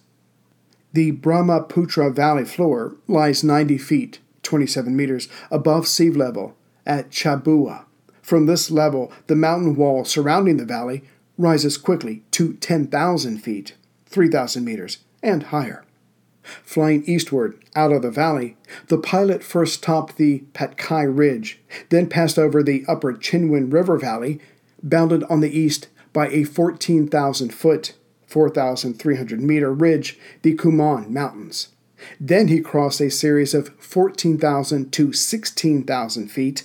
The 0.96 1.10
Brahmaputra 1.10 2.10
Valley 2.10 2.46
floor 2.46 2.96
lies 3.06 3.44
90 3.44 3.76
feet, 3.76 4.20
27 4.42 4.96
meters, 4.96 5.28
above 5.50 5.86
sea 5.86 6.08
level 6.08 6.56
at 6.86 7.10
Chabua. 7.10 7.84
From 8.22 8.46
this 8.46 8.70
level, 8.70 9.12
the 9.26 9.36
mountain 9.36 9.76
wall 9.76 10.06
surrounding 10.06 10.56
the 10.56 10.64
valley 10.64 11.04
rises 11.36 11.76
quickly 11.76 12.22
to 12.30 12.54
10,000 12.54 13.36
feet, 13.36 13.74
3,000 14.06 14.64
meters, 14.64 15.00
and 15.22 15.42
higher. 15.42 15.84
Flying 16.42 17.04
eastward 17.04 17.62
out 17.74 17.92
of 17.92 18.00
the 18.00 18.10
valley, 18.10 18.56
the 18.88 18.96
pilot 18.96 19.44
first 19.44 19.82
topped 19.82 20.16
the 20.16 20.44
Patkai 20.54 21.14
Ridge, 21.14 21.60
then 21.90 22.08
passed 22.08 22.38
over 22.38 22.62
the 22.62 22.86
upper 22.88 23.12
Chindwin 23.12 23.70
River 23.70 23.98
Valley, 23.98 24.40
bounded 24.82 25.24
on 25.24 25.40
the 25.40 25.54
east 25.54 25.88
by 26.14 26.28
a 26.28 26.44
14,000 26.44 27.52
foot 27.52 27.92
4,300 28.26 29.40
meter 29.40 29.72
ridge, 29.72 30.18
the 30.42 30.54
Kumon 30.56 31.10
Mountains. 31.10 31.68
Then 32.20 32.48
he 32.48 32.60
crossed 32.60 33.00
a 33.00 33.10
series 33.10 33.54
of 33.54 33.70
14,000 33.78 34.92
to 34.92 35.12
16,000 35.12 36.28
feet, 36.28 36.64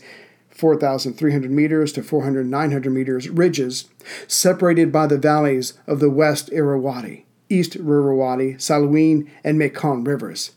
4,300 0.49 1.49
meters 1.51 1.93
to 1.93 2.03
400 2.03 2.45
900 2.45 2.89
meters 2.91 3.29
ridges, 3.29 3.89
separated 4.27 4.91
by 4.91 5.07
the 5.07 5.17
valleys 5.17 5.73
of 5.87 5.99
the 5.99 6.09
West 6.09 6.51
Irrawaddy, 6.51 7.25
East 7.49 7.75
Irrawaddy, 7.75 8.55
Salween, 8.55 9.29
and 9.43 9.57
Mekong 9.57 10.03
rivers. 10.03 10.51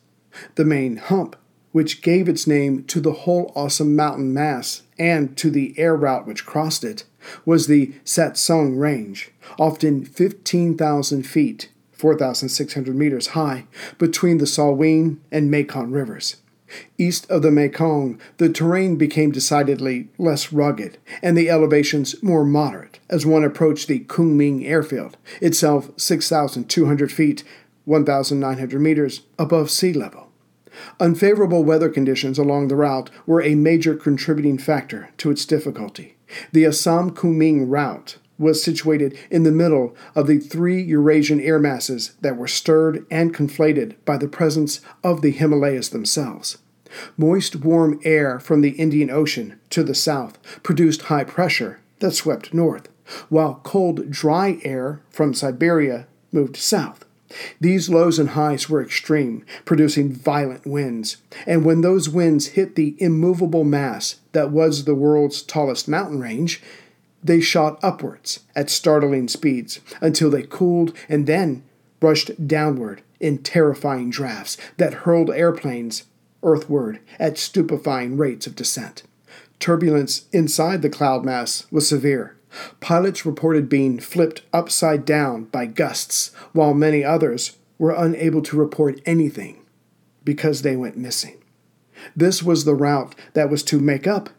The 0.57 0.65
main 0.65 0.97
hump, 0.97 1.37
which 1.75 2.03
gave 2.03 2.29
its 2.29 2.47
name 2.47 2.85
to 2.85 3.01
the 3.01 3.13
whole 3.13 3.51
awesome 3.57 3.97
mountain 3.97 4.33
mass 4.33 4.83
and 4.97 5.37
to 5.37 5.51
the 5.51 5.77
air 5.77 5.97
route 5.97 6.25
which 6.25 6.47
crossed 6.47 6.85
it, 6.85 7.03
was 7.45 7.67
the 7.67 7.93
Santsung 8.05 8.79
Range, 8.79 9.29
often 9.59 10.05
15,000 10.05 11.25
feet, 11.25 11.71
4,600 11.91 12.95
meters 12.95 13.27
high, 13.29 13.67
between 13.99 14.39
the 14.39 14.45
Salween 14.45 15.19
and 15.33 15.51
Mekong 15.51 15.91
rivers. 15.91 16.37
East 16.97 17.29
of 17.29 17.43
the 17.43 17.51
Mekong, 17.51 18.21
the 18.37 18.49
terrain 18.49 18.95
became 18.95 19.33
decidedly 19.33 20.11
less 20.17 20.53
rugged 20.53 20.99
and 21.25 21.37
the 21.37 21.51
elevations 21.51 22.23
more 22.23 22.45
moderate 22.45 23.01
as 23.11 23.27
one 23.27 23.43
approached 23.43 23.89
the 23.89 23.99
Kunming 23.99 24.65
airfield, 24.65 25.17
itself 25.41 25.91
6,200 25.97 27.11
feet, 27.11 27.43
1,900 27.85 28.81
meters 28.81 29.23
above 29.41 29.73
sea 29.73 29.93
level. 29.93 30.24
Unfavorable 31.01 31.65
weather 31.65 31.89
conditions 31.89 32.39
along 32.39 32.69
the 32.69 32.77
route 32.77 33.11
were 33.27 33.43
a 33.43 33.55
major 33.55 33.95
contributing 33.95 34.59
factor 34.59 35.11
to 35.19 35.31
its 35.31 35.45
difficulty. 35.45 36.17
The 36.53 36.65
Assam 36.65 37.11
Kunming 37.11 37.71
route 37.71 38.19
was 38.39 38.63
situated 38.63 39.17
in 39.31 39.45
the 39.45 39.53
middle 39.53 39.95
of 40.15 40.27
the 40.27 40.39
three 40.39 40.83
Eurasian 40.83 41.41
air 41.41 41.59
masses 41.59 42.13
that 42.21 42.37
were 42.37 42.49
stirred 42.49 43.07
and 43.11 43.35
conflated 43.35 43.95
by 44.05 44.17
the 44.17 44.29
presence 44.29 44.81
of 45.03 45.23
the 45.23 45.31
Himalayas 45.31 45.91
themselves. 45.91 46.59
Moist, 47.17 47.57
warm 47.57 48.01
air 48.05 48.39
from 48.39 48.61
the 48.61 48.71
Indian 48.71 49.11
Ocean 49.11 49.59
to 49.71 49.83
the 49.83 49.95
south 49.95 50.39
produced 50.63 51.03
high 51.03 51.25
pressure 51.25 51.81
that 52.01 52.13
swept 52.13 52.55
north, 52.55 52.89
while 53.29 53.61
cold, 53.63 54.11
dry 54.11 54.59
air 54.63 55.03
from 55.11 55.35
Siberia 55.35 56.07
moved 56.33 56.57
south. 56.57 57.04
These 57.61 57.89
lows 57.89 58.19
and 58.19 58.31
highs 58.31 58.69
were 58.69 58.83
extreme, 58.83 59.45
producing 59.65 60.13
violent 60.13 60.67
winds, 60.67 61.17
and 61.47 61.65
when 61.65 61.81
those 61.81 62.09
winds 62.09 62.49
hit 62.49 62.75
the 62.77 62.97
immovable 62.99 63.65
mass 63.65 64.17
that 64.33 64.51
was 64.51 64.85
the 64.85 64.95
world's 64.95 65.43
tallest 65.43 65.89
mountain 65.89 66.21
range, 66.21 66.63
They 67.25 67.41
shot 67.41 67.79
upwards 67.83 68.41
at 68.55 68.69
startling 68.69 69.29
speeds 69.29 69.81
until 70.03 70.31
they 70.31 70.43
cooled 70.43 70.95
and 71.09 71.27
then 71.27 71.63
rushed 72.03 72.47
downward 72.47 73.01
in 73.19 73.39
terrifying 73.39 74.11
drafts 74.11 74.59
that 74.77 74.93
hurled 75.05 75.31
airplanes 75.31 76.05
earthward 76.43 77.01
at 77.19 77.39
stupefying 77.39 78.19
rates 78.19 78.47
of 78.47 78.55
descent. 78.55 79.05
Turbulence 79.59 80.27
inside 80.33 80.83
the 80.83 80.91
cloud 80.91 81.25
mass 81.25 81.67
was 81.71 81.89
severe. 81.89 82.34
Pilots 82.81 83.27
reported 83.27 83.69
being 83.69 83.99
flipped 83.99 84.43
upside 84.53 85.05
down 85.05 85.45
by 85.45 85.67
gusts, 85.67 86.31
while 86.53 86.75
many 86.75 87.05
others 87.05 87.57
were 87.79 87.95
unable 87.97 88.43
to 88.43 88.57
report 88.57 89.01
anything 89.05 89.65
because 90.25 90.63
they 90.63 90.77
went 90.77 90.97
missing. 90.97 91.43
This 92.17 92.43
was 92.43 92.65
the 92.65 92.75
route 92.75 93.15
that 93.35 93.51
was 93.51 93.63
to 93.65 93.79
make 93.79 94.07
up 94.07 94.31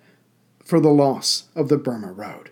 for 0.64 0.80
the 0.80 0.90
loss 0.90 1.46
of 1.56 1.70
the 1.70 1.78
Burma 1.78 2.12
Road. 2.12 2.52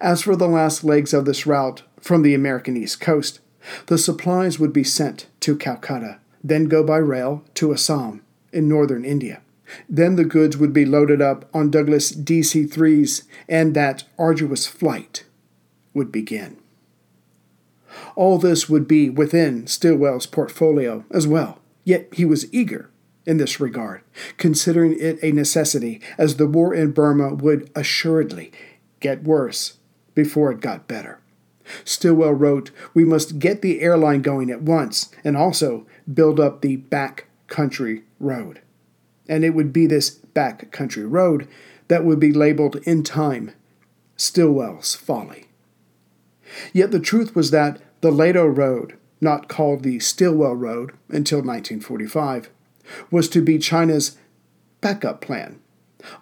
As 0.00 0.22
for 0.22 0.36
the 0.36 0.48
last 0.48 0.82
legs 0.84 1.14
of 1.14 1.24
this 1.24 1.46
route 1.46 1.82
from 2.00 2.22
the 2.22 2.34
American 2.34 2.76
East 2.76 3.00
Coast, 3.00 3.40
the 3.86 3.98
supplies 3.98 4.58
would 4.58 4.72
be 4.72 4.84
sent 4.84 5.26
to 5.40 5.56
Calcutta, 5.56 6.18
then 6.42 6.64
go 6.64 6.82
by 6.82 6.96
rail 6.96 7.44
to 7.54 7.72
Assam 7.72 8.22
in 8.52 8.68
northern 8.68 9.04
India. 9.04 9.42
Then 9.88 10.16
the 10.16 10.24
goods 10.24 10.56
would 10.56 10.72
be 10.72 10.84
loaded 10.84 11.20
up 11.20 11.48
on 11.54 11.70
Douglas 11.70 12.12
DC 12.12 12.68
3s, 12.68 13.24
and 13.48 13.74
that 13.74 14.04
arduous 14.18 14.66
flight 14.66 15.24
would 15.94 16.12
begin. 16.12 16.58
All 18.14 18.38
this 18.38 18.68
would 18.68 18.86
be 18.86 19.10
within 19.10 19.66
Stilwell's 19.66 20.26
portfolio 20.26 21.04
as 21.10 21.26
well, 21.26 21.60
yet 21.84 22.08
he 22.12 22.24
was 22.24 22.52
eager 22.52 22.90
in 23.26 23.36
this 23.36 23.60
regard, 23.60 24.02
considering 24.38 24.96
it 24.98 25.18
a 25.22 25.32
necessity, 25.32 26.00
as 26.16 26.36
the 26.36 26.46
war 26.46 26.74
in 26.74 26.92
Burma 26.92 27.34
would 27.34 27.70
assuredly 27.74 28.50
get 29.00 29.24
worse 29.24 29.78
before 30.14 30.50
it 30.50 30.60
got 30.60 30.88
better. 30.88 31.20
Stilwell 31.84 32.32
wrote, 32.32 32.70
We 32.94 33.04
must 33.04 33.38
get 33.38 33.62
the 33.62 33.80
airline 33.80 34.22
going 34.22 34.50
at 34.50 34.62
once 34.62 35.10
and 35.22 35.36
also 35.36 35.86
build 36.12 36.40
up 36.40 36.60
the 36.60 36.76
back 36.76 37.26
country 37.46 38.02
road. 38.18 38.60
And 39.28 39.44
it 39.44 39.50
would 39.50 39.72
be 39.72 39.86
this 39.86 40.10
back 40.10 40.70
country 40.70 41.04
road 41.04 41.46
that 41.88 42.04
would 42.04 42.20
be 42.20 42.32
labeled 42.32 42.76
in 42.84 43.02
time 43.02 43.52
Stilwell's 44.16 44.94
Folly. 44.94 45.46
Yet 46.72 46.90
the 46.90 47.00
truth 47.00 47.34
was 47.34 47.50
that 47.50 47.80
the 48.00 48.10
Ledo 48.10 48.46
Road, 48.46 48.96
not 49.20 49.48
called 49.48 49.82
the 49.82 49.98
Stilwell 49.98 50.54
Road 50.54 50.92
until 51.08 51.38
1945, 51.38 52.50
was 53.10 53.28
to 53.28 53.42
be 53.42 53.58
China's 53.58 54.16
backup 54.80 55.20
plan. 55.20 55.60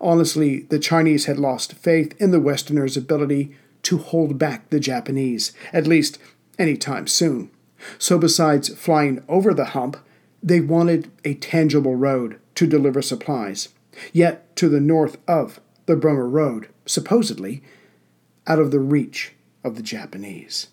Honestly, 0.00 0.60
the 0.62 0.78
Chinese 0.78 1.26
had 1.26 1.38
lost 1.38 1.74
faith 1.74 2.14
in 2.20 2.30
the 2.30 2.40
Westerners' 2.40 2.96
ability 2.96 3.54
to 3.82 3.98
hold 3.98 4.38
back 4.38 4.68
the 4.70 4.80
Japanese, 4.80 5.52
at 5.72 5.86
least 5.86 6.18
any 6.58 6.76
time 6.76 7.06
soon. 7.06 7.50
So, 7.98 8.18
besides 8.18 8.70
flying 8.70 9.22
over 9.28 9.52
the 9.52 9.66
hump, 9.66 9.98
they 10.42 10.60
wanted 10.60 11.10
a 11.24 11.34
tangible 11.34 11.94
road 11.94 12.38
to 12.56 12.66
deliver 12.66 13.00
supplies, 13.00 13.70
yet 14.12 14.54
to 14.56 14.68
the 14.68 14.80
north 14.80 15.18
of 15.26 15.60
the 15.86 15.96
Burma 15.96 16.24
Road, 16.24 16.68
supposedly 16.84 17.62
out 18.46 18.58
of 18.58 18.70
the 18.70 18.80
reach 18.80 19.34
of 19.64 19.76
the 19.76 19.82
Japanese. 19.82 20.68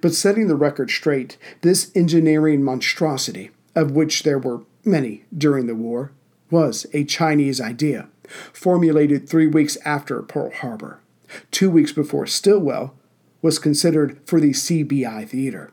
But 0.00 0.14
setting 0.14 0.48
the 0.48 0.56
record 0.56 0.90
straight, 0.90 1.38
this 1.62 1.90
engineering 1.94 2.62
monstrosity 2.62 3.50
of 3.76 3.92
which 3.92 4.22
there 4.24 4.38
were 4.38 4.62
many 4.84 5.24
during 5.36 5.66
the 5.66 5.74
war, 5.74 6.10
was 6.50 6.86
a 6.92 7.04
Chinese 7.04 7.60
idea, 7.60 8.08
formulated 8.52 9.28
three 9.28 9.46
weeks 9.46 9.76
after 9.84 10.22
Pearl 10.22 10.50
Harbor, 10.50 11.00
two 11.50 11.70
weeks 11.70 11.92
before 11.92 12.26
Stilwell 12.26 12.94
was 13.42 13.58
considered 13.58 14.18
for 14.24 14.40
the 14.40 14.50
CBI 14.50 15.28
theater. 15.28 15.70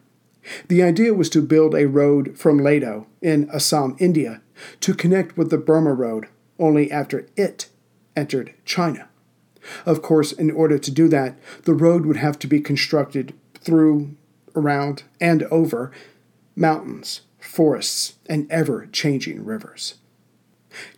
The 0.67 0.83
idea 0.83 1.13
was 1.13 1.29
to 1.31 1.41
build 1.41 1.73
a 1.73 1.87
road 1.87 2.37
from 2.37 2.59
Ledo 2.59 3.05
in 3.21 3.49
Assam, 3.51 3.95
India, 3.99 4.41
to 4.81 4.93
connect 4.93 5.37
with 5.37 5.49
the 5.49 5.57
Burma 5.57 5.93
Road 5.93 6.27
only 6.59 6.91
after 6.91 7.27
it 7.35 7.69
entered 8.15 8.53
China. 8.65 9.09
Of 9.85 10.01
course, 10.01 10.31
in 10.31 10.51
order 10.51 10.77
to 10.77 10.91
do 10.91 11.07
that, 11.09 11.37
the 11.63 11.73
road 11.73 12.05
would 12.05 12.17
have 12.17 12.37
to 12.39 12.47
be 12.47 12.59
constructed 12.59 13.33
through, 13.55 14.15
around, 14.55 15.03
and 15.21 15.43
over 15.43 15.91
mountains, 16.55 17.21
forests, 17.39 18.15
and 18.27 18.49
ever 18.51 18.87
changing 18.91 19.45
rivers. 19.45 19.95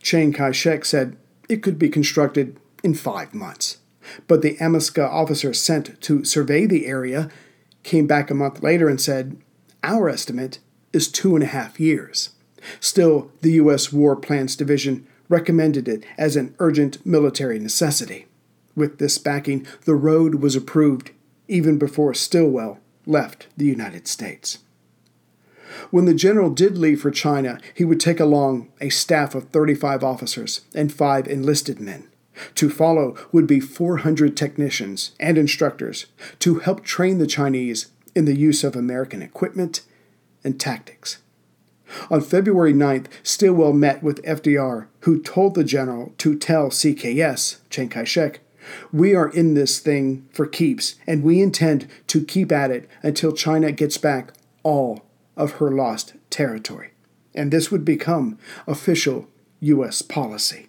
Chiang 0.02 0.32
Kai 0.32 0.52
shek 0.52 0.84
said 0.84 1.16
it 1.48 1.62
could 1.62 1.78
be 1.78 1.88
constructed 1.88 2.58
in 2.82 2.94
five 2.94 3.34
months, 3.34 3.78
but 4.26 4.42
the 4.42 4.56
AMMISCA 4.56 5.06
officer 5.08 5.52
sent 5.52 6.00
to 6.02 6.24
survey 6.24 6.66
the 6.66 6.86
area 6.86 7.30
came 7.86 8.06
back 8.06 8.30
a 8.30 8.34
month 8.34 8.62
later 8.62 8.88
and 8.88 9.00
said, 9.00 9.38
Our 9.82 10.08
estimate 10.08 10.58
is 10.92 11.08
two 11.08 11.34
and 11.34 11.42
a 11.42 11.48
half 11.48 11.80
years. 11.80 12.30
Still, 12.80 13.30
the 13.40 13.52
U.S. 13.52 13.92
War 13.92 14.16
Plans 14.16 14.56
Division 14.56 15.06
recommended 15.28 15.88
it 15.88 16.04
as 16.18 16.36
an 16.36 16.54
urgent 16.58 17.04
military 17.06 17.58
necessity. 17.58 18.26
With 18.74 18.98
this 18.98 19.18
backing, 19.18 19.66
the 19.84 19.94
road 19.94 20.36
was 20.36 20.56
approved 20.56 21.12
even 21.48 21.78
before 21.78 22.12
Stilwell 22.12 22.78
left 23.06 23.46
the 23.56 23.66
United 23.66 24.08
States. 24.08 24.58
When 25.90 26.06
the 26.06 26.14
general 26.14 26.50
did 26.50 26.76
leave 26.76 27.00
for 27.00 27.10
China, 27.10 27.60
he 27.72 27.84
would 27.84 28.00
take 28.00 28.18
along 28.18 28.68
a 28.80 28.88
staff 28.88 29.34
of 29.34 29.48
35 29.50 30.02
officers 30.02 30.62
and 30.74 30.92
five 30.92 31.28
enlisted 31.28 31.80
men. 31.80 32.08
To 32.56 32.70
follow 32.70 33.16
would 33.32 33.46
be 33.46 33.60
400 33.60 34.36
technicians 34.36 35.12
and 35.18 35.38
instructors 35.38 36.06
to 36.40 36.60
help 36.60 36.84
train 36.84 37.18
the 37.18 37.26
Chinese 37.26 37.90
in 38.14 38.24
the 38.24 38.36
use 38.36 38.64
of 38.64 38.76
American 38.76 39.22
equipment 39.22 39.82
and 40.44 40.58
tactics. 40.60 41.18
On 42.10 42.20
February 42.20 42.72
9th, 42.72 43.06
Stilwell 43.22 43.72
met 43.72 44.02
with 44.02 44.22
FDR, 44.22 44.86
who 45.00 45.22
told 45.22 45.54
the 45.54 45.64
general 45.64 46.12
to 46.18 46.36
tell 46.36 46.70
CKS, 46.70 47.58
Chiang 47.70 47.88
Kai 47.88 48.04
shek, 48.04 48.40
we 48.92 49.14
are 49.14 49.28
in 49.28 49.54
this 49.54 49.78
thing 49.78 50.26
for 50.32 50.46
keeps, 50.46 50.96
and 51.06 51.22
we 51.22 51.40
intend 51.40 51.86
to 52.08 52.24
keep 52.24 52.50
at 52.50 52.70
it 52.70 52.88
until 53.02 53.32
China 53.32 53.70
gets 53.70 53.98
back 53.98 54.32
all 54.62 55.04
of 55.36 55.52
her 55.52 55.70
lost 55.70 56.14
territory, 56.30 56.90
and 57.34 57.52
this 57.52 57.70
would 57.70 57.84
become 57.84 58.38
official 58.66 59.28
U.S. 59.60 60.02
policy. 60.02 60.65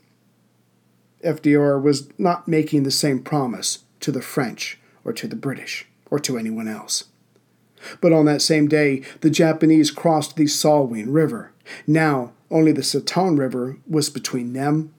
FDR 1.28 1.82
was 1.82 2.10
not 2.18 2.48
making 2.48 2.84
the 2.84 2.92
same 2.92 3.22
promise 3.22 3.80
to 4.00 4.12
the 4.12 4.22
French 4.22 4.80
or 5.04 5.14
to 5.14 5.28
the 5.28 5.36
British 5.36 5.86
or 6.10 6.20
to 6.20 6.38
anyone 6.38 6.68
else. 6.68 7.06
But 8.02 8.14
on 8.14 8.26
that 8.26 8.42
same 8.42 8.68
day, 8.68 9.04
the 9.22 9.30
Japanese 9.30 9.92
crossed 9.92 10.36
the 10.36 10.46
Salween 10.46 11.08
River. 11.10 11.52
Now, 11.86 12.34
only 12.50 12.72
the 12.72 12.82
Sittang 12.82 13.38
River 13.38 13.78
was 13.88 14.10
between 14.10 14.54
them 14.54 14.94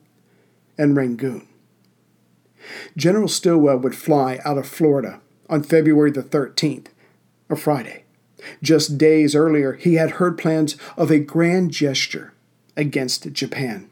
and 0.77 0.95
Rangoon. 0.95 1.47
General 2.95 3.27
Stilwell 3.27 3.77
would 3.77 3.95
fly 3.95 4.39
out 4.45 4.57
of 4.57 4.67
Florida 4.67 5.19
on 5.49 5.63
February 5.63 6.11
the 6.11 6.21
13th, 6.21 6.87
a 7.49 7.55
Friday. 7.55 8.03
Just 8.61 8.97
days 8.97 9.35
earlier, 9.35 9.73
he 9.73 9.95
had 9.95 10.11
heard 10.11 10.37
plans 10.37 10.77
of 10.95 11.11
a 11.11 11.19
grand 11.19 11.71
gesture 11.71 12.33
against 12.77 13.31
Japan. 13.33 13.88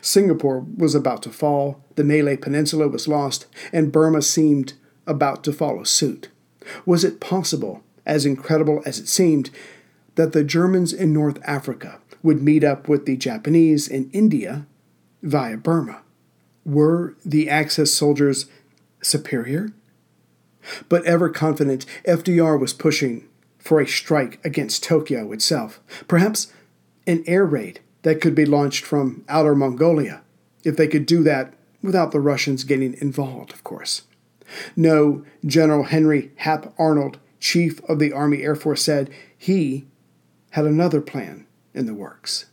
Singapore 0.00 0.66
was 0.76 0.94
about 0.94 1.22
to 1.22 1.30
fall, 1.30 1.82
the 1.94 2.04
Malay 2.04 2.36
Peninsula 2.36 2.88
was 2.88 3.08
lost, 3.08 3.46
and 3.72 3.92
Burma 3.92 4.22
seemed 4.22 4.74
about 5.06 5.44
to 5.44 5.52
follow 5.52 5.84
suit. 5.84 6.28
Was 6.84 7.04
it 7.04 7.20
possible, 7.20 7.82
as 8.04 8.26
incredible 8.26 8.82
as 8.84 8.98
it 8.98 9.08
seemed, 9.08 9.50
that 10.16 10.32
the 10.32 10.44
Germans 10.44 10.92
in 10.92 11.12
North 11.12 11.38
Africa 11.44 12.00
would 12.22 12.42
meet 12.42 12.64
up 12.64 12.88
with 12.88 13.06
the 13.06 13.16
Japanese 13.16 13.86
in 13.86 14.10
India 14.12 14.66
via 15.22 15.56
Burma? 15.56 16.02
Were 16.64 17.16
the 17.24 17.48
Axis 17.48 17.94
soldiers 17.94 18.46
superior? 19.00 19.70
But 20.88 21.04
ever 21.04 21.28
confident, 21.28 21.86
FDR 22.04 22.58
was 22.58 22.72
pushing 22.72 23.28
for 23.58 23.80
a 23.80 23.86
strike 23.86 24.44
against 24.44 24.82
Tokyo 24.82 25.30
itself. 25.32 25.80
Perhaps 26.08 26.52
an 27.06 27.22
air 27.26 27.44
raid 27.44 27.80
that 28.06 28.20
could 28.20 28.36
be 28.36 28.46
launched 28.46 28.84
from 28.84 29.24
outer 29.28 29.52
Mongolia, 29.52 30.22
if 30.62 30.76
they 30.76 30.86
could 30.86 31.06
do 31.06 31.24
that 31.24 31.52
without 31.82 32.12
the 32.12 32.20
Russians 32.20 32.62
getting 32.62 32.94
involved, 33.00 33.52
of 33.52 33.64
course. 33.64 34.02
No, 34.76 35.24
General 35.44 35.82
Henry 35.82 36.30
Hap 36.36 36.72
Arnold, 36.78 37.18
Chief 37.40 37.82
of 37.88 37.98
the 37.98 38.12
Army 38.12 38.44
Air 38.44 38.54
Force, 38.54 38.82
said 38.82 39.10
he 39.36 39.88
had 40.50 40.66
another 40.66 41.00
plan 41.00 41.48
in 41.74 41.86
the 41.86 41.94
works. 41.94 42.46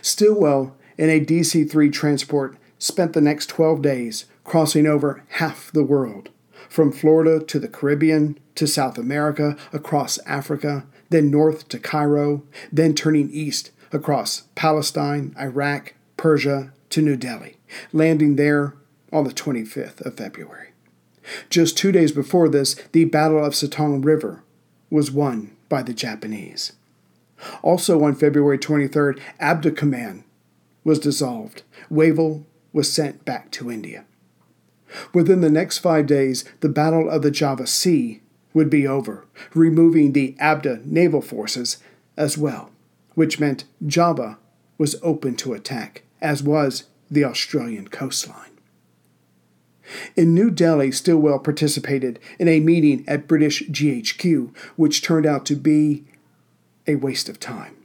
Stilwell, 0.00 0.74
in 0.96 1.10
a 1.10 1.22
DC 1.22 1.70
3 1.70 1.90
transport, 1.90 2.56
spent 2.78 3.12
the 3.12 3.20
next 3.20 3.50
12 3.50 3.82
days 3.82 4.24
crossing 4.42 4.86
over 4.86 5.22
half 5.32 5.70
the 5.70 5.84
world 5.84 6.30
from 6.70 6.92
Florida 6.92 7.44
to 7.44 7.58
the 7.58 7.68
Caribbean 7.68 8.38
to 8.54 8.66
South 8.66 8.96
America, 8.96 9.54
across 9.70 10.18
Africa, 10.24 10.86
then 11.10 11.30
north 11.30 11.68
to 11.68 11.78
Cairo, 11.78 12.42
then 12.72 12.94
turning 12.94 13.30
east 13.30 13.70
across 13.94 14.42
Palestine, 14.54 15.34
Iraq, 15.38 15.94
Persia 16.16 16.72
to 16.90 17.00
New 17.00 17.16
Delhi, 17.16 17.56
landing 17.92 18.36
there 18.36 18.74
on 19.12 19.24
the 19.24 19.32
25th 19.32 20.00
of 20.04 20.16
February. 20.16 20.68
Just 21.48 21.78
two 21.78 21.92
days 21.92 22.12
before 22.12 22.48
this, 22.48 22.74
the 22.92 23.04
Battle 23.04 23.42
of 23.42 23.54
Sittang 23.54 24.04
River 24.04 24.42
was 24.90 25.10
won 25.10 25.56
by 25.68 25.82
the 25.82 25.94
Japanese. 25.94 26.72
Also 27.62 28.02
on 28.04 28.14
February 28.14 28.58
23rd, 28.58 29.20
ABDA 29.40 29.76
Command 29.76 30.24
was 30.82 30.98
dissolved. 30.98 31.62
Wavell 31.90 32.44
was 32.72 32.92
sent 32.92 33.24
back 33.24 33.50
to 33.52 33.70
India. 33.70 34.04
Within 35.12 35.40
the 35.40 35.50
next 35.50 35.78
five 35.78 36.06
days, 36.06 36.44
the 36.60 36.68
Battle 36.68 37.08
of 37.08 37.22
the 37.22 37.30
Java 37.30 37.66
Sea 37.66 38.20
would 38.52 38.70
be 38.70 38.86
over, 38.86 39.24
removing 39.54 40.12
the 40.12 40.36
ABDA 40.40 40.84
naval 40.84 41.20
forces 41.20 41.78
as 42.16 42.38
well, 42.38 42.70
which 43.14 43.40
meant 43.40 43.64
Java 43.86 44.38
was 44.78 44.96
open 45.02 45.36
to 45.36 45.52
attack, 45.52 46.02
as 46.20 46.42
was 46.42 46.84
the 47.10 47.24
Australian 47.24 47.88
coastline. 47.88 48.50
In 50.16 50.34
New 50.34 50.50
Delhi, 50.50 50.90
Stilwell 50.90 51.38
participated 51.38 52.18
in 52.38 52.48
a 52.48 52.60
meeting 52.60 53.04
at 53.06 53.28
British 53.28 53.62
GHQ, 53.68 54.56
which 54.76 55.02
turned 55.02 55.26
out 55.26 55.44
to 55.46 55.54
be 55.54 56.04
a 56.86 56.96
waste 56.96 57.28
of 57.28 57.38
time. 57.38 57.76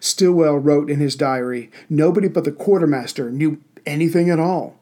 Stilwell 0.00 0.56
wrote 0.56 0.90
in 0.90 1.00
his 1.00 1.16
diary 1.16 1.70
Nobody 1.88 2.28
but 2.28 2.44
the 2.44 2.52
quartermaster 2.52 3.30
knew 3.30 3.60
anything 3.84 4.30
at 4.30 4.40
all. 4.40 4.78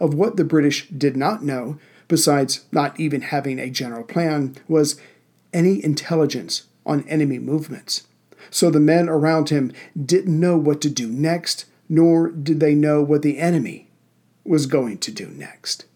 Of 0.00 0.14
what 0.14 0.36
the 0.36 0.44
British 0.44 0.88
did 0.88 1.16
not 1.16 1.44
know, 1.44 1.78
besides 2.08 2.64
not 2.72 2.98
even 2.98 3.20
having 3.20 3.58
a 3.58 3.70
general 3.70 4.04
plan, 4.04 4.56
was 4.66 5.00
any 5.52 5.84
intelligence 5.84 6.64
on 6.86 7.06
enemy 7.08 7.38
movements. 7.38 8.06
So 8.50 8.70
the 8.70 8.80
men 8.80 9.08
around 9.08 9.48
him 9.48 9.72
didn't 10.00 10.38
know 10.38 10.56
what 10.56 10.80
to 10.82 10.90
do 10.90 11.08
next, 11.08 11.66
nor 11.88 12.30
did 12.30 12.60
they 12.60 12.74
know 12.74 13.02
what 13.02 13.22
the 13.22 13.38
enemy 13.38 13.88
was 14.44 14.66
going 14.66 14.98
to 14.98 15.10
do 15.10 15.28
next. 15.28 15.86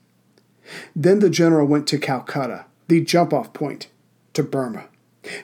Then 0.95 1.21
the 1.21 1.31
general 1.31 1.67
went 1.67 1.87
to 1.89 1.99
Calcutta, 1.99 2.67
the 2.89 3.03
jump 3.03 3.33
off 3.33 3.53
point 3.53 3.89
to 4.35 4.43
Burma. 4.43 4.89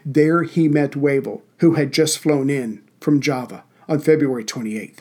There 0.05 0.43
he 0.43 0.69
met 0.69 0.97
Wavell, 0.97 1.43
who 1.59 1.75
had 1.75 1.93
just 1.93 2.19
flown 2.19 2.51
in 2.51 2.83
from 3.01 3.21
Java 3.21 3.65
on 3.89 4.01
February 4.01 4.45
28th. 4.45 4.99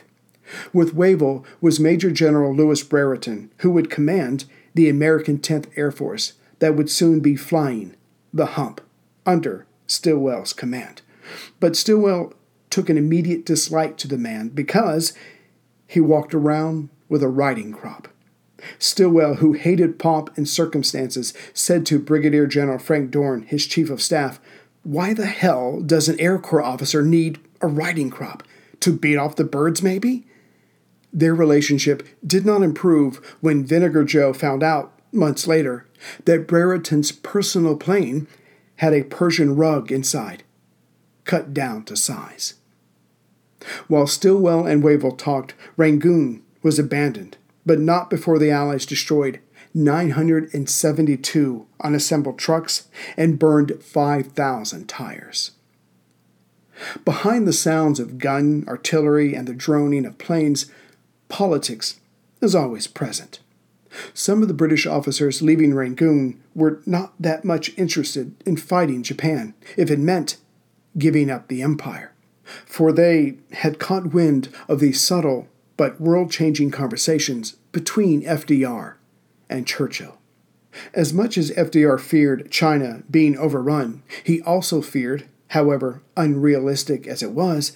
With 0.72 0.94
Wavell 0.94 1.44
was 1.60 1.80
Major 1.80 2.10
General 2.10 2.54
Louis 2.54 2.82
Brereton, 2.82 3.50
who 3.58 3.70
would 3.70 3.90
command 3.90 4.44
the 4.74 4.88
American 4.88 5.38
10th 5.38 5.66
Air 5.76 5.90
Force 5.90 6.34
that 6.58 6.74
would 6.74 6.90
soon 6.90 7.20
be 7.20 7.36
flying 7.36 7.94
the 8.32 8.46
hump 8.46 8.80
under 9.24 9.66
Stilwell's 9.86 10.52
command. 10.52 11.02
But 11.60 11.76
Stilwell 11.76 12.32
took 12.70 12.88
an 12.88 12.98
immediate 12.98 13.46
dislike 13.46 13.96
to 13.98 14.08
the 14.08 14.18
man 14.18 14.48
because 14.48 15.12
he 15.86 16.00
walked 16.00 16.34
around 16.34 16.88
with 17.08 17.22
a 17.22 17.28
riding 17.28 17.72
crop. 17.72 18.08
Stilwell, 18.78 19.36
who 19.36 19.52
hated 19.52 19.98
pomp 19.98 20.36
and 20.36 20.48
circumstances, 20.48 21.34
said 21.52 21.84
to 21.86 21.98
Brigadier 21.98 22.46
General 22.46 22.78
Frank 22.78 23.10
Dorn, 23.10 23.42
his 23.42 23.66
chief 23.66 23.90
of 23.90 24.02
staff, 24.02 24.40
Why 24.82 25.12
the 25.12 25.26
hell 25.26 25.80
does 25.80 26.08
an 26.08 26.18
Air 26.20 26.38
Corps 26.38 26.62
officer 26.62 27.02
need 27.02 27.38
a 27.60 27.66
riding 27.66 28.10
crop? 28.10 28.42
To 28.80 28.92
beat 28.92 29.16
off 29.16 29.36
the 29.36 29.44
birds, 29.44 29.82
maybe? 29.82 30.26
Their 31.12 31.34
relationship 31.34 32.06
did 32.26 32.44
not 32.44 32.62
improve 32.62 33.36
when 33.40 33.64
Vinegar 33.64 34.04
Joe 34.04 34.32
found 34.32 34.62
out, 34.62 34.98
months 35.12 35.46
later, 35.46 35.86
that 36.24 36.48
Brereton's 36.48 37.12
personal 37.12 37.76
plane 37.76 38.26
had 38.76 38.92
a 38.92 39.04
Persian 39.04 39.54
rug 39.54 39.92
inside, 39.92 40.42
cut 41.24 41.54
down 41.54 41.84
to 41.84 41.96
size. 41.96 42.54
While 43.88 44.06
Stilwell 44.06 44.66
and 44.66 44.82
Wavell 44.82 45.12
talked, 45.12 45.54
Rangoon 45.76 46.42
was 46.62 46.78
abandoned, 46.78 47.36
but 47.64 47.80
not 47.80 48.10
before 48.10 48.38
the 48.38 48.50
Allies 48.50 48.86
destroyed 48.86 49.40
972 49.74 51.66
unassembled 51.80 52.38
trucks 52.38 52.88
and 53.16 53.38
burned 53.38 53.82
5,000 53.82 54.88
tires. 54.88 55.50
Behind 57.04 57.46
the 57.46 57.52
sounds 57.52 58.00
of 58.00 58.18
gun, 58.18 58.64
artillery, 58.68 59.34
and 59.34 59.48
the 59.48 59.54
droning 59.54 60.06
of 60.06 60.18
planes, 60.18 60.66
politics 61.28 62.00
is 62.40 62.54
always 62.54 62.86
present. 62.86 63.40
Some 64.12 64.42
of 64.42 64.48
the 64.48 64.54
British 64.54 64.86
officers 64.86 65.42
leaving 65.42 65.74
Rangoon 65.74 66.40
were 66.54 66.80
not 66.84 67.14
that 67.20 67.44
much 67.44 67.76
interested 67.76 68.34
in 68.44 68.56
fighting 68.56 69.02
Japan 69.02 69.54
if 69.76 69.90
it 69.90 70.00
meant 70.00 70.36
giving 70.96 71.30
up 71.30 71.48
the 71.48 71.62
empire, 71.62 72.12
for 72.64 72.92
they 72.92 73.38
had 73.52 73.78
caught 73.78 74.12
wind 74.12 74.48
of 74.68 74.80
the 74.80 74.92
subtle 74.92 75.48
but 75.76 76.00
world 76.00 76.30
changing 76.30 76.70
conversations 76.70 77.56
between 77.72 78.22
FDR 78.22 78.94
and 79.48 79.66
Churchill. 79.66 80.18
As 80.92 81.12
much 81.12 81.38
as 81.38 81.50
FDR 81.52 82.00
feared 82.00 82.50
China 82.50 83.02
being 83.10 83.36
overrun, 83.36 84.02
he 84.22 84.40
also 84.42 84.80
feared, 84.80 85.28
however 85.48 86.02
unrealistic 86.16 87.06
as 87.06 87.22
it 87.22 87.32
was, 87.32 87.72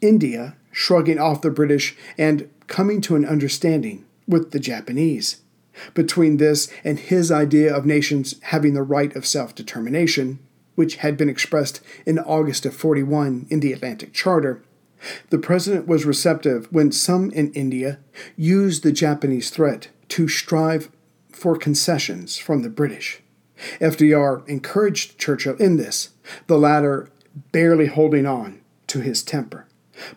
India 0.00 0.56
shrugging 0.72 1.18
off 1.18 1.42
the 1.42 1.50
British 1.50 1.96
and 2.16 2.48
coming 2.66 3.00
to 3.02 3.16
an 3.16 3.24
understanding 3.24 4.04
with 4.26 4.52
the 4.52 4.60
Japanese. 4.60 5.42
Between 5.94 6.36
this 6.36 6.70
and 6.84 6.98
his 6.98 7.30
idea 7.30 7.74
of 7.74 7.86
nations 7.86 8.34
having 8.42 8.74
the 8.74 8.82
right 8.82 9.14
of 9.16 9.26
self 9.26 9.54
determination, 9.54 10.38
which 10.80 10.96
had 10.96 11.14
been 11.14 11.28
expressed 11.28 11.82
in 12.06 12.18
August 12.18 12.64
of 12.64 12.74
41 12.74 13.46
in 13.50 13.60
the 13.60 13.70
Atlantic 13.70 14.14
Charter, 14.14 14.62
the 15.28 15.36
president 15.36 15.86
was 15.86 16.06
receptive 16.06 16.72
when 16.72 16.90
some 16.90 17.30
in 17.32 17.52
India 17.52 17.98
used 18.34 18.82
the 18.82 18.90
Japanese 18.90 19.50
threat 19.50 19.88
to 20.08 20.26
strive 20.26 20.90
for 21.28 21.54
concessions 21.54 22.38
from 22.38 22.62
the 22.62 22.70
British. 22.70 23.20
FDR 23.78 24.48
encouraged 24.48 25.18
Churchill 25.18 25.54
in 25.56 25.76
this, 25.76 26.14
the 26.46 26.56
latter 26.56 27.10
barely 27.52 27.88
holding 27.88 28.24
on 28.24 28.62
to 28.86 29.00
his 29.00 29.22
temper. 29.22 29.66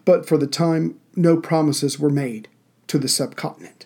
But 0.05 0.25
for 0.25 0.37
the 0.37 0.47
time, 0.47 0.97
no 1.13 1.35
promises 1.35 1.99
were 1.99 2.09
made 2.09 2.47
to 2.87 2.97
the 2.97 3.09
subcontinent. 3.09 3.85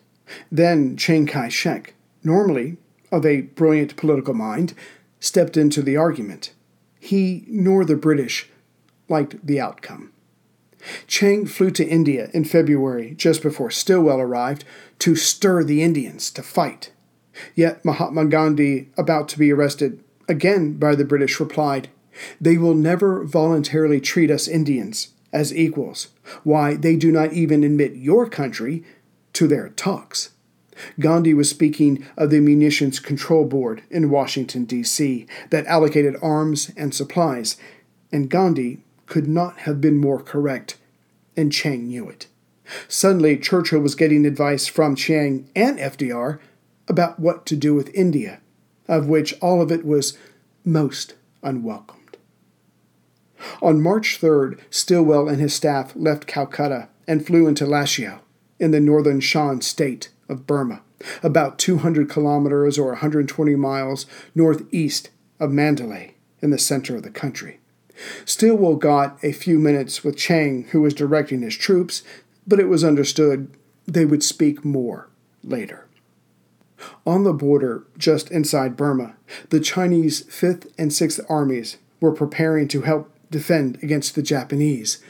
Then 0.51 0.95
Chiang 0.95 1.25
Kai 1.25 1.49
shek, 1.49 1.95
normally 2.23 2.77
of 3.11 3.25
a 3.25 3.41
brilliant 3.41 3.95
political 3.95 4.35
mind, 4.35 4.75
stepped 5.19 5.57
into 5.57 5.81
the 5.81 5.97
argument. 5.97 6.53
He 7.07 7.45
nor 7.47 7.85
the 7.85 7.95
British 7.95 8.49
liked 9.07 9.47
the 9.47 9.61
outcome. 9.61 10.11
Chiang 11.07 11.45
flew 11.45 11.71
to 11.71 11.87
India 11.87 12.29
in 12.33 12.43
February, 12.43 13.13
just 13.15 13.41
before 13.41 13.71
Stilwell 13.71 14.19
arrived, 14.19 14.65
to 14.99 15.15
stir 15.15 15.63
the 15.63 15.81
Indians 15.81 16.29
to 16.31 16.43
fight. 16.43 16.91
Yet 17.55 17.85
Mahatma 17.85 18.25
Gandhi, 18.25 18.89
about 18.97 19.29
to 19.29 19.39
be 19.39 19.53
arrested 19.53 20.03
again 20.27 20.73
by 20.73 20.95
the 20.95 21.05
British, 21.05 21.39
replied, 21.39 21.87
They 22.41 22.57
will 22.57 22.75
never 22.75 23.23
voluntarily 23.23 24.01
treat 24.01 24.29
us 24.29 24.49
Indians 24.49 25.13
as 25.31 25.55
equals. 25.55 26.09
Why, 26.43 26.73
they 26.73 26.97
do 26.97 27.09
not 27.09 27.31
even 27.31 27.63
admit 27.63 27.95
your 27.95 28.27
country 28.27 28.83
to 29.31 29.47
their 29.47 29.69
talks. 29.69 30.31
Gandhi 30.99 31.33
was 31.33 31.49
speaking 31.49 32.05
of 32.17 32.29
the 32.29 32.39
Munitions 32.39 32.99
Control 32.99 33.45
Board 33.45 33.83
in 33.89 34.09
Washington, 34.09 34.65
D.C., 34.65 35.25
that 35.49 35.65
allocated 35.65 36.15
arms 36.21 36.71
and 36.77 36.93
supplies, 36.93 37.57
and 38.11 38.29
Gandhi 38.29 38.83
could 39.05 39.27
not 39.27 39.59
have 39.59 39.81
been 39.81 39.97
more 39.97 40.21
correct, 40.21 40.77
and 41.35 41.51
Chiang 41.51 41.87
knew 41.87 42.09
it. 42.09 42.27
Suddenly, 42.87 43.37
Churchill 43.37 43.79
was 43.79 43.95
getting 43.95 44.25
advice 44.25 44.67
from 44.67 44.95
Chiang 44.95 45.49
and 45.55 45.79
FDR 45.79 46.39
about 46.87 47.19
what 47.19 47.45
to 47.45 47.55
do 47.55 47.73
with 47.73 47.93
India, 47.93 48.41
of 48.87 49.07
which 49.07 49.33
all 49.41 49.61
of 49.61 49.71
it 49.71 49.85
was 49.85 50.17
most 50.65 51.15
unwelcomed. 51.43 52.17
On 53.61 53.81
March 53.81 54.19
3rd, 54.19 54.59
Stilwell 54.69 55.29
and 55.29 55.39
his 55.39 55.53
staff 55.53 55.95
left 55.95 56.27
Calcutta 56.27 56.89
and 57.07 57.25
flew 57.25 57.47
into 57.47 57.65
Lashio 57.65 58.19
in 58.59 58.71
the 58.71 58.79
northern 58.79 59.19
Shan 59.19 59.61
state 59.61 60.09
of 60.29 60.47
Burma, 60.47 60.81
about 61.23 61.59
200 61.59 62.09
kilometers 62.09 62.77
or 62.77 62.87
120 62.87 63.55
miles 63.55 64.05
northeast 64.35 65.09
of 65.39 65.51
Mandalay 65.51 66.15
in 66.41 66.49
the 66.49 66.57
center 66.57 66.95
of 66.95 67.03
the 67.03 67.09
country. 67.09 67.59
Stilwell 68.25 68.75
got 68.75 69.23
a 69.23 69.31
few 69.31 69.57
minutes 69.57 70.03
with 70.03 70.17
Chiang, 70.17 70.65
who 70.71 70.81
was 70.81 70.93
directing 70.93 71.41
his 71.41 71.55
troops, 71.55 72.03
but 72.45 72.59
it 72.59 72.67
was 72.67 72.83
understood 72.83 73.49
they 73.85 74.05
would 74.05 74.23
speak 74.23 74.63
more 74.63 75.09
later. 75.43 75.87
On 77.05 77.23
the 77.23 77.33
border, 77.33 77.85
just 77.97 78.29
inside 78.29 78.77
Burma, 78.77 79.15
the 79.49 79.59
Chinese 79.59 80.23
5th 80.25 80.71
and 80.77 80.91
6th 80.91 81.19
armies 81.29 81.77
were 81.99 82.11
preparing 82.11 82.67
to 82.67 82.81
help 82.81 83.11
defend 83.31 83.79
against 83.81 84.15
the 84.15 84.21
Japanese. 84.21 85.03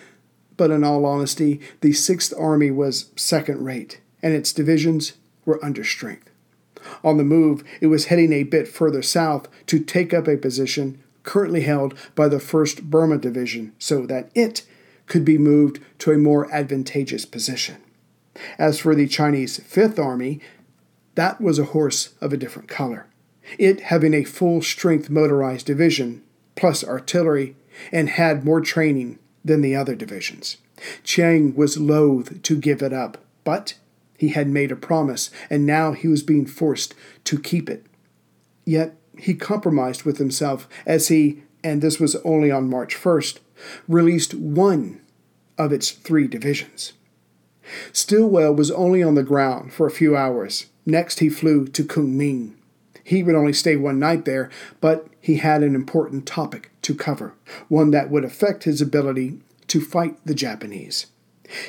But 0.55 0.71
in 0.71 0.83
all 0.83 1.05
honesty, 1.05 1.59
the 1.81 1.91
6th 1.91 2.33
Army 2.39 2.71
was 2.71 3.11
second 3.15 3.63
rate, 3.63 3.99
and 4.21 4.33
its 4.33 4.53
divisions 4.53 5.13
were 5.45 5.63
under 5.63 5.83
strength. 5.83 6.29
On 7.03 7.17
the 7.17 7.23
move, 7.23 7.63
it 7.81 7.87
was 7.87 8.05
heading 8.05 8.33
a 8.33 8.43
bit 8.43 8.67
further 8.67 9.01
south 9.01 9.47
to 9.67 9.79
take 9.79 10.13
up 10.13 10.27
a 10.27 10.37
position 10.37 11.01
currently 11.23 11.61
held 11.61 11.93
by 12.15 12.27
the 12.27 12.37
1st 12.37 12.83
Burma 12.83 13.17
Division 13.17 13.73
so 13.77 14.05
that 14.05 14.29
it 14.33 14.63
could 15.07 15.25
be 15.25 15.37
moved 15.37 15.79
to 15.99 16.11
a 16.11 16.17
more 16.17 16.51
advantageous 16.53 17.25
position. 17.25 17.77
As 18.57 18.79
for 18.79 18.95
the 18.95 19.07
Chinese 19.07 19.59
Fifth 19.63 19.99
Army, 19.99 20.39
that 21.15 21.41
was 21.41 21.59
a 21.59 21.65
horse 21.65 22.13
of 22.21 22.31
a 22.31 22.37
different 22.37 22.67
color. 22.67 23.07
It 23.57 23.81
having 23.81 24.13
a 24.13 24.23
full 24.23 24.61
strength 24.61 25.09
motorized 25.09 25.65
division, 25.65 26.23
plus 26.55 26.83
artillery, 26.83 27.55
and 27.91 28.09
had 28.09 28.45
more 28.45 28.61
training 28.61 29.19
than 29.43 29.61
the 29.61 29.75
other 29.75 29.95
divisions. 29.95 30.57
Chiang 31.03 31.55
was 31.55 31.77
loath 31.77 32.41
to 32.43 32.57
give 32.57 32.81
it 32.81 32.93
up, 32.93 33.17
but 33.43 33.75
he 34.17 34.29
had 34.29 34.49
made 34.49 34.71
a 34.71 34.75
promise, 34.75 35.29
and 35.49 35.65
now 35.65 35.93
he 35.93 36.07
was 36.07 36.23
being 36.23 36.45
forced 36.45 36.95
to 37.25 37.39
keep 37.39 37.69
it. 37.69 37.85
Yet 38.65 38.95
he 39.17 39.33
compromised 39.33 40.03
with 40.03 40.17
himself 40.17 40.67
as 40.85 41.07
he, 41.07 41.43
and 41.63 41.81
this 41.81 41.99
was 41.99 42.15
only 42.17 42.51
on 42.51 42.69
March 42.69 42.95
1st, 42.95 43.39
released 43.87 44.33
one 44.33 45.01
of 45.57 45.71
its 45.71 45.91
three 45.91 46.27
divisions. 46.27 46.93
Stilwell 47.91 48.53
was 48.53 48.71
only 48.71 49.03
on 49.03 49.15
the 49.15 49.23
ground 49.23 49.73
for 49.73 49.87
a 49.87 49.91
few 49.91 50.15
hours. 50.15 50.67
Next, 50.85 51.19
he 51.19 51.29
flew 51.29 51.67
to 51.67 51.83
Kunming. 51.83 52.53
He 53.03 53.23
would 53.23 53.35
only 53.35 53.53
stay 53.53 53.75
one 53.75 53.99
night 53.99 54.25
there, 54.25 54.49
but 54.81 55.07
he 55.19 55.37
had 55.37 55.63
an 55.63 55.75
important 55.75 56.25
topic 56.25 56.71
to 56.81 56.95
cover, 56.95 57.33
one 57.67 57.91
that 57.91 58.09
would 58.09 58.23
affect 58.25 58.63
his 58.63 58.81
ability 58.81 59.39
to 59.67 59.81
fight 59.81 60.17
the 60.25 60.35
Japanese. 60.35 61.07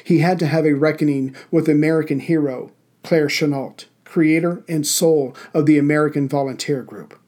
He 0.03 0.19
had 0.19 0.39
to 0.41 0.47
have 0.47 0.67
a 0.67 0.75
reckoning 0.75 1.35
with 1.51 1.69
American 1.69 2.21
hero 2.21 2.73
Claire 3.03 3.29
Chennault, 3.29 3.87
creator 4.05 4.63
and 4.69 4.87
soul 4.87 5.37
of 5.55 5.67
the 5.67 5.79
American 5.79 6.29
Volunteer 6.29 6.83
Group. 6.83 7.19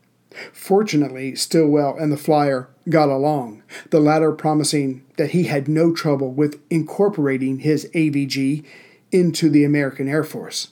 Fortunately, 0.52 1.34
Stilwell 1.34 1.96
and 1.98 2.12
the 2.12 2.16
flyer 2.16 2.68
got 2.88 3.08
along, 3.08 3.62
the 3.90 4.00
latter 4.00 4.32
promising 4.32 5.04
that 5.16 5.30
he 5.30 5.44
had 5.44 5.68
no 5.68 5.92
trouble 5.92 6.32
with 6.32 6.60
incorporating 6.70 7.60
his 7.60 7.88
AVG 7.94 8.64
into 9.12 9.50
the 9.50 9.64
American 9.64 10.08
Air 10.08 10.24
Force, 10.24 10.68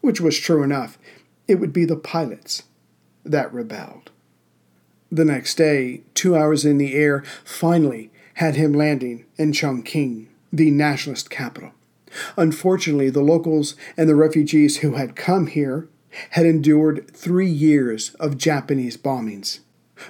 which 0.00 0.20
was 0.20 0.38
true 0.38 0.62
enough. 0.62 0.98
It 1.46 1.56
would 1.56 1.72
be 1.72 1.84
the 1.84 1.96
pilots 1.96 2.64
that 3.24 3.52
rebelled. 3.52 4.10
The 5.10 5.24
next 5.24 5.56
day, 5.56 6.02
two 6.14 6.36
hours 6.36 6.64
in 6.64 6.78
the 6.78 6.94
air 6.94 7.24
finally 7.44 8.10
had 8.34 8.56
him 8.56 8.72
landing 8.72 9.24
in 9.36 9.52
Chongqing, 9.52 10.27
the 10.52 10.70
nationalist 10.70 11.30
capital. 11.30 11.72
Unfortunately, 12.36 13.10
the 13.10 13.22
locals 13.22 13.74
and 13.96 14.08
the 14.08 14.14
refugees 14.14 14.78
who 14.78 14.92
had 14.92 15.16
come 15.16 15.46
here 15.46 15.88
had 16.30 16.46
endured 16.46 17.10
three 17.14 17.50
years 17.50 18.14
of 18.14 18.38
Japanese 18.38 18.96
bombings 18.96 19.60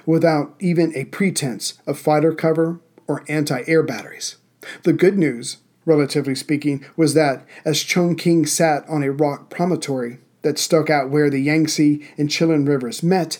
without 0.05 0.55
even 0.59 0.95
a 0.95 1.05
pretense 1.05 1.79
of 1.85 1.99
fighter 1.99 2.33
cover 2.33 2.79
or 3.07 3.23
anti 3.27 3.63
air 3.67 3.83
batteries. 3.83 4.37
The 4.83 4.93
good 4.93 5.17
news, 5.17 5.57
relatively 5.85 6.35
speaking, 6.35 6.85
was 6.95 7.13
that 7.15 7.45
as 7.65 7.83
Chongqing 7.83 8.47
sat 8.47 8.87
on 8.87 9.03
a 9.03 9.11
rock 9.11 9.49
promontory 9.49 10.19
that 10.41 10.59
stuck 10.59 10.89
out 10.89 11.09
where 11.09 11.29
the 11.29 11.41
Yangtze 11.41 12.05
and 12.17 12.29
Jialing 12.29 12.67
rivers 12.67 13.03
met, 13.03 13.39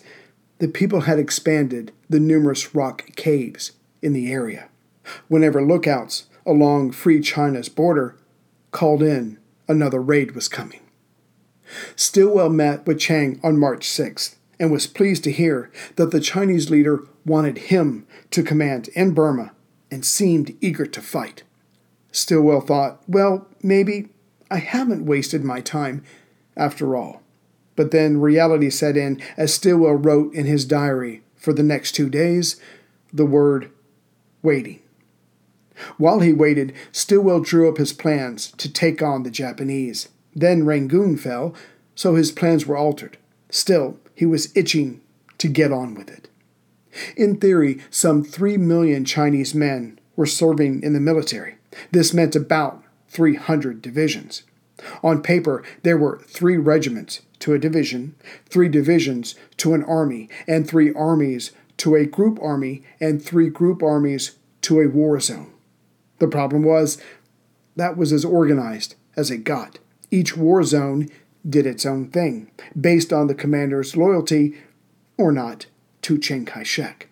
the 0.57 0.67
people 0.67 1.01
had 1.01 1.19
expanded 1.19 1.93
the 2.09 2.19
numerous 2.19 2.75
rock 2.75 3.05
caves 3.15 3.73
in 4.01 4.13
the 4.13 4.31
area. 4.31 4.69
Whenever 5.27 5.65
lookouts 5.65 6.25
along 6.45 6.91
Free 6.91 7.21
China's 7.21 7.69
border 7.69 8.15
called 8.71 9.02
in, 9.02 9.38
another 9.67 10.02
raid 10.02 10.36
was 10.36 10.47
coming. 10.47 10.82
Stilwell 11.95 12.49
met 12.49 12.86
with 12.86 12.99
Chiang 12.99 13.39
on 13.43 13.60
March 13.60 13.88
6th 13.88 14.36
and 14.60 14.71
was 14.71 14.88
pleased 14.88 15.23
to 15.23 15.32
hear 15.32 15.71
that 15.95 16.12
the 16.12 16.19
Chinese 16.19 16.69
leader 16.69 17.04
wanted 17.25 17.58
him 17.58 18.06
to 18.32 18.43
command 18.43 18.89
in 18.89 19.13
Burma 19.13 19.52
and 19.91 20.06
seemed 20.06 20.56
eager 20.62 20.86
to 20.86 21.02
fight. 21.02 21.43
Stilwell 22.12 22.62
thought, 22.62 23.02
well, 23.08 23.47
maybe 23.62 24.10
I 24.52 24.58
haven't 24.58 25.06
wasted 25.06 25.43
my 25.43 25.62
time 25.62 26.04
after 26.58 26.95
all. 26.95 27.21
But 27.75 27.91
then 27.91 28.19
reality 28.19 28.69
set 28.69 28.97
in 28.97 29.21
as 29.38 29.54
Stilwell 29.54 29.93
wrote 29.93 30.34
in 30.34 30.45
his 30.45 30.65
diary 30.65 31.21
for 31.36 31.54
the 31.54 31.63
next 31.63 31.93
two 31.93 32.10
days 32.10 32.60
the 33.13 33.25
word 33.25 33.71
waiting. 34.41 34.82
While 35.97 36.19
he 36.19 36.33
waited, 36.33 36.73
Stilwell 36.91 37.41
drew 37.41 37.69
up 37.69 37.77
his 37.77 37.93
plans 37.93 38.51
to 38.57 38.71
take 38.71 39.01
on 39.01 39.23
the 39.23 39.31
Japanese. 39.31 40.09
Then 40.35 40.65
Rangoon 40.65 41.17
fell, 41.17 41.53
so 41.95 42.15
his 42.15 42.31
plans 42.31 42.65
were 42.65 42.77
altered. 42.77 43.17
Still, 43.49 43.97
he 44.13 44.25
was 44.25 44.55
itching 44.55 45.01
to 45.37 45.47
get 45.47 45.71
on 45.71 45.95
with 45.95 46.09
it. 46.09 46.29
In 47.15 47.37
theory, 47.37 47.79
some 47.89 48.23
3 48.23 48.57
million 48.57 49.05
Chinese 49.05 49.53
men 49.55 49.99
were 50.15 50.25
serving 50.25 50.83
in 50.83 50.93
the 50.93 50.99
military. 50.99 51.55
This 51.91 52.13
meant 52.13 52.35
about 52.35 52.83
300 53.09 53.81
divisions. 53.81 54.43
On 55.03 55.21
paper, 55.21 55.63
there 55.83 55.97
were 55.97 56.21
three 56.27 56.57
regiments 56.57 57.21
to 57.39 57.53
a 57.53 57.59
division, 57.59 58.15
three 58.49 58.69
divisions 58.69 59.35
to 59.57 59.73
an 59.73 59.83
army, 59.83 60.29
and 60.47 60.67
three 60.67 60.93
armies 60.93 61.51
to 61.77 61.95
a 61.95 62.05
group 62.05 62.39
army, 62.41 62.83
and 62.99 63.23
three 63.23 63.49
group 63.49 63.81
armies 63.81 64.35
to 64.61 64.79
a 64.79 64.87
war 64.87 65.19
zone. 65.19 65.51
The 66.19 66.27
problem 66.27 66.63
was 66.63 67.01
that 67.75 67.97
was 67.97 68.13
as 68.13 68.25
organized 68.25 68.95
as 69.15 69.32
it 69.32 69.43
got. 69.43 69.79
Each 70.12 70.36
war 70.36 70.63
zone 70.63 71.10
did 71.47 71.65
its 71.65 71.86
own 71.86 72.10
thing, 72.10 72.51
based 72.79 73.13
on 73.13 73.27
the 73.27 73.36
commander's 73.36 73.95
loyalty 73.95 74.55
or 75.17 75.32
not 75.32 75.65
to 76.03 76.17
Chiang 76.17 76.45
Kai 76.45 76.63
shek. 76.63 77.08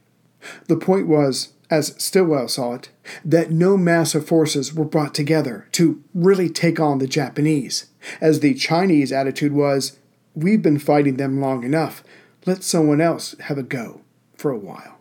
The 0.67 0.77
point 0.77 1.07
was, 1.07 1.53
as 1.69 1.95
Stilwell 1.97 2.47
saw 2.47 2.75
it, 2.75 2.89
that 3.23 3.51
no 3.51 3.77
mass 3.77 4.15
of 4.15 4.27
forces 4.27 4.73
were 4.73 4.85
brought 4.85 5.13
together 5.13 5.67
to 5.73 6.01
really 6.13 6.49
take 6.49 6.79
on 6.79 6.99
the 6.99 7.07
Japanese, 7.07 7.87
as 8.21 8.39
the 8.39 8.53
Chinese 8.53 9.11
attitude 9.11 9.51
was, 9.51 9.97
we've 10.35 10.61
been 10.61 10.79
fighting 10.79 11.17
them 11.17 11.41
long 11.41 11.63
enough, 11.63 12.03
let 12.45 12.63
someone 12.63 13.01
else 13.01 13.35
have 13.41 13.57
a 13.57 13.63
go 13.63 14.01
for 14.35 14.51
a 14.51 14.57
while. 14.57 14.99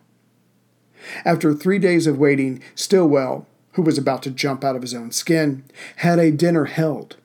After 1.23 1.53
three 1.53 1.79
days 1.79 2.07
of 2.07 2.17
waiting, 2.17 2.61
Stilwell, 2.75 3.47
who 3.77 3.83
was 3.83 3.97
about 3.99 4.23
to 4.23 4.31
jump 4.31 4.63
out 4.63 4.75
of 4.75 4.81
his 4.81 4.95
own 4.95 5.11
skin, 5.11 5.63
had 5.97 6.17
a 6.17 6.31
dinner 6.31 6.65
held 6.65 7.15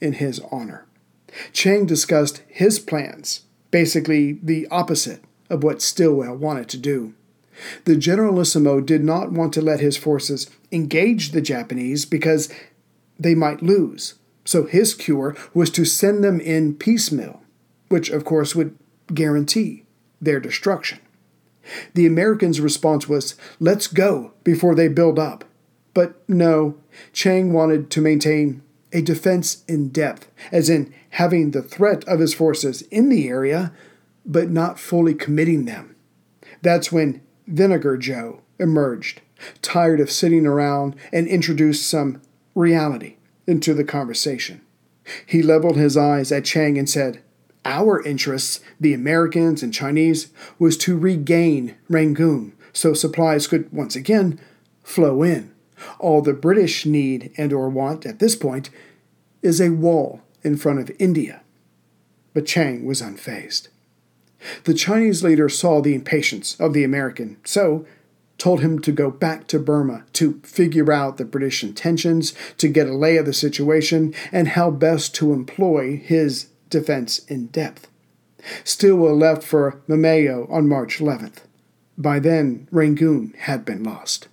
in 0.00 0.14
his 0.14 0.40
honor. 0.50 0.84
Chiang 1.52 1.86
discussed 1.86 2.42
his 2.48 2.80
plans, 2.80 3.42
basically 3.70 4.32
the 4.42 4.66
opposite 4.68 5.22
of 5.48 5.62
what 5.62 5.80
Stilwell 5.80 6.34
wanted 6.34 6.68
to 6.70 6.76
do. 6.76 7.14
The 7.84 7.94
Generalissimo 7.94 8.80
did 8.80 9.04
not 9.04 9.30
want 9.30 9.52
to 9.52 9.62
let 9.62 9.78
his 9.78 9.96
forces 9.96 10.50
engage 10.72 11.30
the 11.30 11.40
Japanese 11.40 12.04
because 12.04 12.52
they 13.16 13.36
might 13.36 13.62
lose, 13.62 14.14
so 14.44 14.64
his 14.64 14.94
cure 14.94 15.36
was 15.54 15.70
to 15.70 15.84
send 15.84 16.24
them 16.24 16.40
in 16.40 16.74
piecemeal, 16.74 17.44
which 17.90 18.10
of 18.10 18.24
course 18.24 18.56
would 18.56 18.76
guarantee 19.14 19.84
their 20.20 20.40
destruction. 20.40 20.98
The 21.94 22.06
Americans' 22.06 22.60
response 22.60 23.08
was, 23.08 23.36
let's 23.60 23.86
go 23.86 24.32
before 24.42 24.74
they 24.74 24.88
build 24.88 25.20
up. 25.20 25.44
But 25.94 26.26
no, 26.28 26.76
Chiang 27.12 27.52
wanted 27.52 27.90
to 27.90 28.00
maintain 28.00 28.62
a 28.92 29.02
defense 29.02 29.64
in 29.66 29.88
depth, 29.88 30.30
as 30.50 30.68
in 30.68 30.92
having 31.10 31.50
the 31.50 31.62
threat 31.62 32.04
of 32.04 32.20
his 32.20 32.34
forces 32.34 32.82
in 32.82 33.08
the 33.08 33.28
area, 33.28 33.72
but 34.24 34.50
not 34.50 34.78
fully 34.78 35.14
committing 35.14 35.64
them. 35.64 35.96
That's 36.60 36.92
when 36.92 37.22
Vinegar 37.46 37.96
Joe 37.96 38.40
emerged, 38.58 39.20
tired 39.60 40.00
of 40.00 40.10
sitting 40.10 40.46
around, 40.46 40.94
and 41.12 41.26
introduced 41.26 41.88
some 41.88 42.22
reality 42.54 43.16
into 43.46 43.74
the 43.74 43.84
conversation. 43.84 44.60
He 45.26 45.42
leveled 45.42 45.76
his 45.76 45.96
eyes 45.96 46.30
at 46.30 46.44
Chiang 46.44 46.78
and 46.78 46.88
said, 46.88 47.22
Our 47.64 48.02
interests, 48.04 48.60
the 48.78 48.94
Americans 48.94 49.62
and 49.62 49.74
Chinese, 49.74 50.32
was 50.58 50.76
to 50.78 50.96
regain 50.96 51.76
Rangoon 51.88 52.52
so 52.72 52.94
supplies 52.94 53.46
could 53.46 53.72
once 53.72 53.96
again 53.96 54.40
flow 54.82 55.22
in. 55.22 55.51
All 55.98 56.22
the 56.22 56.32
British 56.32 56.86
need 56.86 57.32
and 57.36 57.52
or 57.52 57.68
want 57.68 58.06
at 58.06 58.18
this 58.18 58.36
point 58.36 58.70
is 59.42 59.60
a 59.60 59.70
wall 59.70 60.20
in 60.42 60.56
front 60.56 60.78
of 60.80 60.90
India. 60.98 61.42
But 62.34 62.46
Chiang 62.46 62.84
was 62.84 63.02
unfazed. 63.02 63.68
The 64.64 64.74
Chinese 64.74 65.22
leader 65.22 65.48
saw 65.48 65.80
the 65.80 65.94
impatience 65.94 66.58
of 66.58 66.72
the 66.72 66.84
American, 66.84 67.36
so 67.44 67.86
told 68.38 68.60
him 68.60 68.80
to 68.80 68.90
go 68.90 69.10
back 69.10 69.46
to 69.46 69.58
Burma 69.58 70.04
to 70.14 70.40
figure 70.42 70.90
out 70.92 71.16
the 71.16 71.24
British 71.24 71.62
intentions, 71.62 72.34
to 72.58 72.66
get 72.66 72.88
a 72.88 72.94
lay 72.94 73.16
of 73.16 73.26
the 73.26 73.32
situation, 73.32 74.12
and 74.32 74.48
how 74.48 74.70
best 74.70 75.14
to 75.16 75.32
employ 75.32 75.96
his 75.96 76.48
defense 76.68 77.20
in 77.26 77.46
depth. 77.48 77.86
Stilwell 78.64 79.16
left 79.16 79.44
for 79.44 79.80
Maymyo 79.88 80.50
on 80.50 80.66
March 80.66 80.98
11th. 80.98 81.44
By 81.96 82.18
then, 82.18 82.66
Rangoon 82.72 83.34
had 83.38 83.64
been 83.64 83.84
lost. 83.84 84.26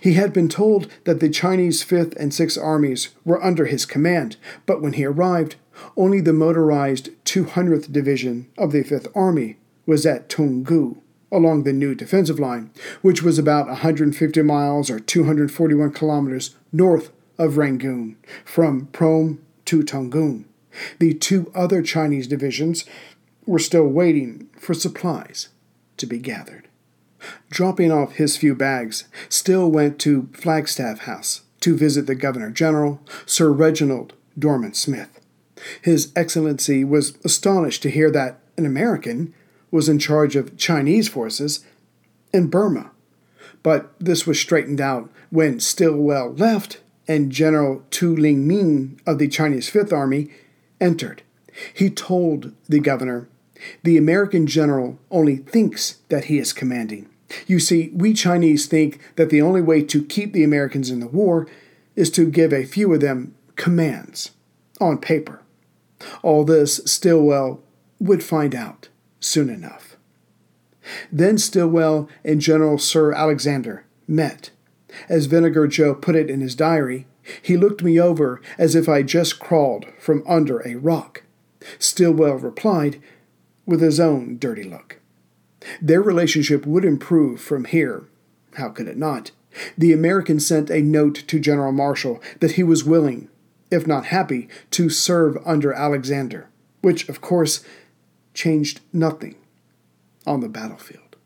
He 0.00 0.14
had 0.14 0.32
been 0.32 0.48
told 0.48 0.88
that 1.04 1.20
the 1.20 1.28
Chinese 1.28 1.82
Fifth 1.82 2.14
and 2.16 2.32
Sixth 2.32 2.58
Armies 2.58 3.10
were 3.24 3.42
under 3.42 3.66
his 3.66 3.86
command, 3.86 4.36
but 4.66 4.80
when 4.80 4.94
he 4.94 5.04
arrived, 5.04 5.56
only 5.96 6.20
the 6.20 6.32
motorized 6.32 7.10
200th 7.24 7.92
Division 7.92 8.46
of 8.56 8.72
the 8.72 8.82
Fifth 8.82 9.08
Army 9.14 9.56
was 9.86 10.06
at 10.06 10.28
Toungoo 10.28 10.98
along 11.32 11.64
the 11.64 11.72
new 11.72 11.94
defensive 11.94 12.38
line, 12.38 12.70
which 13.02 13.22
was 13.22 13.38
about 13.38 13.66
150 13.66 14.42
miles 14.42 14.88
or 14.88 15.00
241 15.00 15.92
kilometers 15.92 16.54
north 16.72 17.10
of 17.38 17.58
Rangoon, 17.58 18.16
from 18.44 18.86
Prome 18.92 19.40
to 19.64 19.82
Toungoo. 19.82 20.44
The 21.00 21.14
two 21.14 21.50
other 21.54 21.82
Chinese 21.82 22.28
divisions 22.28 22.84
were 23.46 23.58
still 23.58 23.86
waiting 23.86 24.48
for 24.56 24.74
supplies 24.74 25.48
to 25.96 26.06
be 26.06 26.18
gathered. 26.18 26.63
Dropping 27.50 27.90
off 27.92 28.14
his 28.14 28.36
few 28.36 28.54
bags, 28.54 29.04
Still 29.28 29.70
went 29.70 29.98
to 30.00 30.28
Flagstaff 30.32 31.00
House 31.00 31.42
to 31.60 31.76
visit 31.76 32.06
the 32.06 32.14
Governor 32.14 32.50
General, 32.50 33.00
Sir 33.26 33.50
Reginald 33.50 34.12
Dorman 34.38 34.74
Smith. 34.74 35.20
His 35.80 36.12
Excellency 36.14 36.84
was 36.84 37.16
astonished 37.24 37.82
to 37.82 37.90
hear 37.90 38.10
that 38.10 38.40
an 38.56 38.66
American 38.66 39.32
was 39.70 39.88
in 39.88 39.98
charge 39.98 40.36
of 40.36 40.56
Chinese 40.56 41.08
forces 41.08 41.64
in 42.32 42.48
Burma. 42.48 42.90
But 43.62 43.92
this 43.98 44.26
was 44.26 44.38
straightened 44.38 44.80
out 44.80 45.10
when 45.30 45.58
Stilwell 45.58 46.34
left 46.34 46.80
and 47.08 47.32
General 47.32 47.82
Tu 47.90 48.14
Ling 48.14 48.46
Ming 48.46 49.00
of 49.06 49.18
the 49.18 49.28
Chinese 49.28 49.68
Fifth 49.68 49.92
Army 49.92 50.30
entered. 50.80 51.22
He 51.72 51.90
told 51.90 52.52
the 52.68 52.80
governor, 52.80 53.28
The 53.82 53.96
American 53.96 54.46
general 54.46 54.98
only 55.10 55.36
thinks 55.36 55.98
that 56.08 56.26
he 56.26 56.38
is 56.38 56.52
commanding. 56.52 57.08
You 57.46 57.58
see, 57.58 57.90
we 57.94 58.12
Chinese 58.12 58.66
think 58.66 59.00
that 59.16 59.30
the 59.30 59.42
only 59.42 59.62
way 59.62 59.82
to 59.82 60.04
keep 60.04 60.32
the 60.32 60.44
Americans 60.44 60.90
in 60.90 61.00
the 61.00 61.06
war 61.06 61.46
is 61.96 62.10
to 62.10 62.30
give 62.30 62.52
a 62.52 62.64
few 62.64 62.92
of 62.92 63.00
them 63.00 63.34
commands 63.56 64.32
on 64.80 64.98
paper. 64.98 65.40
All 66.22 66.44
this 66.44 66.80
Stilwell 66.84 67.62
would 67.98 68.22
find 68.22 68.54
out 68.54 68.88
soon 69.20 69.48
enough. 69.48 69.96
Then 71.10 71.38
Stilwell 71.38 72.08
and 72.24 72.40
General 72.40 72.78
Sir 72.78 73.12
Alexander 73.12 73.84
met. 74.06 74.50
As 75.08 75.26
Vinegar 75.26 75.66
Joe 75.66 75.94
put 75.94 76.14
it 76.14 76.30
in 76.30 76.40
his 76.40 76.54
diary, 76.54 77.06
he 77.40 77.56
looked 77.56 77.82
me 77.82 77.98
over 77.98 78.40
as 78.58 78.74
if 78.74 78.88
I 78.88 79.02
just 79.02 79.38
crawled 79.38 79.86
from 79.98 80.22
under 80.26 80.60
a 80.60 80.74
rock. 80.74 81.22
Stilwell 81.78 82.34
replied 82.34 83.00
with 83.64 83.80
his 83.80 83.98
own 83.98 84.36
dirty 84.38 84.64
look. 84.64 84.93
Their 85.80 86.02
relationship 86.02 86.66
would 86.66 86.84
improve 86.84 87.40
from 87.40 87.64
here. 87.64 88.04
How 88.54 88.68
could 88.68 88.88
it 88.88 88.96
not? 88.96 89.30
The 89.78 89.92
American 89.92 90.40
sent 90.40 90.70
a 90.70 90.82
note 90.82 91.14
to 91.26 91.38
General 91.38 91.72
Marshall 91.72 92.20
that 92.40 92.52
he 92.52 92.62
was 92.62 92.84
willing, 92.84 93.28
if 93.70 93.86
not 93.86 94.06
happy, 94.06 94.48
to 94.72 94.90
serve 94.90 95.38
under 95.44 95.72
Alexander, 95.72 96.48
which, 96.82 97.08
of 97.08 97.20
course, 97.20 97.64
changed 98.34 98.80
nothing 98.92 99.36
on 100.26 100.40
the 100.40 100.48
battlefield. 100.48 101.16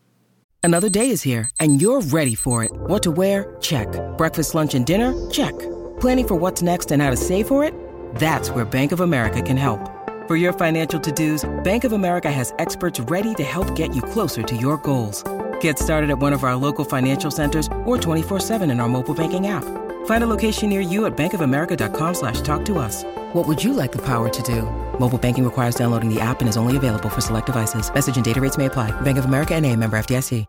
Another 0.61 0.89
day 0.89 1.09
is 1.09 1.21
here, 1.21 1.49
and 1.59 1.81
you're 1.81 2.01
ready 2.01 2.35
for 2.35 2.63
it. 2.63 2.71
What 2.71 3.01
to 3.03 3.11
wear? 3.11 3.55
Check. 3.61 3.87
Breakfast, 4.17 4.53
lunch, 4.55 4.75
and 4.75 4.85
dinner? 4.85 5.29
Check. 5.31 5.57
Planning 5.99 6.27
for 6.27 6.35
what's 6.35 6.61
next 6.61 6.91
and 6.91 7.01
how 7.01 7.09
to 7.09 7.17
save 7.17 7.47
for 7.47 7.63
it? 7.63 7.73
That's 8.15 8.51
where 8.51 8.65
Bank 8.65 8.91
of 8.91 8.99
America 8.99 9.41
can 9.41 9.57
help. 9.57 9.79
For 10.29 10.35
your 10.35 10.53
financial 10.53 10.99
to-dos, 10.99 11.49
Bank 11.63 11.85
of 11.85 11.91
America 11.91 12.31
has 12.31 12.53
experts 12.59 12.99
ready 12.99 13.33
to 13.33 13.43
help 13.43 13.75
get 13.75 13.95
you 13.95 14.03
closer 14.03 14.43
to 14.43 14.55
your 14.55 14.77
goals. 14.77 15.23
Get 15.59 15.79
started 15.79 16.11
at 16.11 16.19
one 16.19 16.33
of 16.33 16.43
our 16.43 16.55
local 16.55 16.85
financial 16.85 17.31
centers 17.31 17.65
or 17.83 17.97
24-7 17.97 18.61
in 18.69 18.79
our 18.79 18.87
mobile 18.87 19.15
banking 19.15 19.47
app. 19.47 19.63
Find 20.05 20.23
a 20.23 20.27
location 20.27 20.69
near 20.69 20.81
you 20.81 21.07
at 21.07 21.17
bankofamerica.com 21.17 22.13
slash 22.13 22.41
talk 22.41 22.63
to 22.65 22.77
us. 22.77 23.03
What 23.33 23.47
would 23.47 23.63
you 23.63 23.73
like 23.73 23.91
the 23.91 24.05
power 24.05 24.29
to 24.29 24.43
do? 24.43 24.69
Mobile 24.99 25.17
banking 25.17 25.43
requires 25.43 25.73
downloading 25.73 26.13
the 26.13 26.21
app 26.21 26.41
and 26.41 26.47
is 26.47 26.57
only 26.57 26.77
available 26.77 27.09
for 27.09 27.21
select 27.21 27.47
devices. 27.47 27.91
Message 27.91 28.17
and 28.17 28.25
data 28.25 28.39
rates 28.39 28.55
may 28.55 28.67
apply. 28.67 28.91
Bank 29.01 29.17
of 29.17 29.25
America 29.25 29.55
and 29.55 29.65
a 29.65 29.75
member 29.75 29.97
FDIC. 29.97 30.45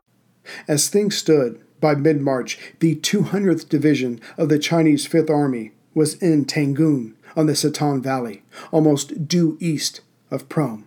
As 0.68 0.90
things 0.90 1.16
stood, 1.16 1.58
by 1.80 1.94
mid-March, 1.94 2.58
the 2.80 2.96
200th 2.96 3.66
Division 3.70 4.20
of 4.36 4.50
the 4.50 4.58
Chinese 4.58 5.06
Fifth 5.06 5.30
Army 5.30 5.72
was 5.94 6.16
in 6.22 6.44
Toungoo, 6.44 7.14
on 7.36 7.46
the 7.46 7.54
Sittang 7.54 8.02
Valley, 8.02 8.42
almost 8.70 9.28
due 9.28 9.56
east 9.60 10.00
of 10.30 10.48
Prome, 10.48 10.86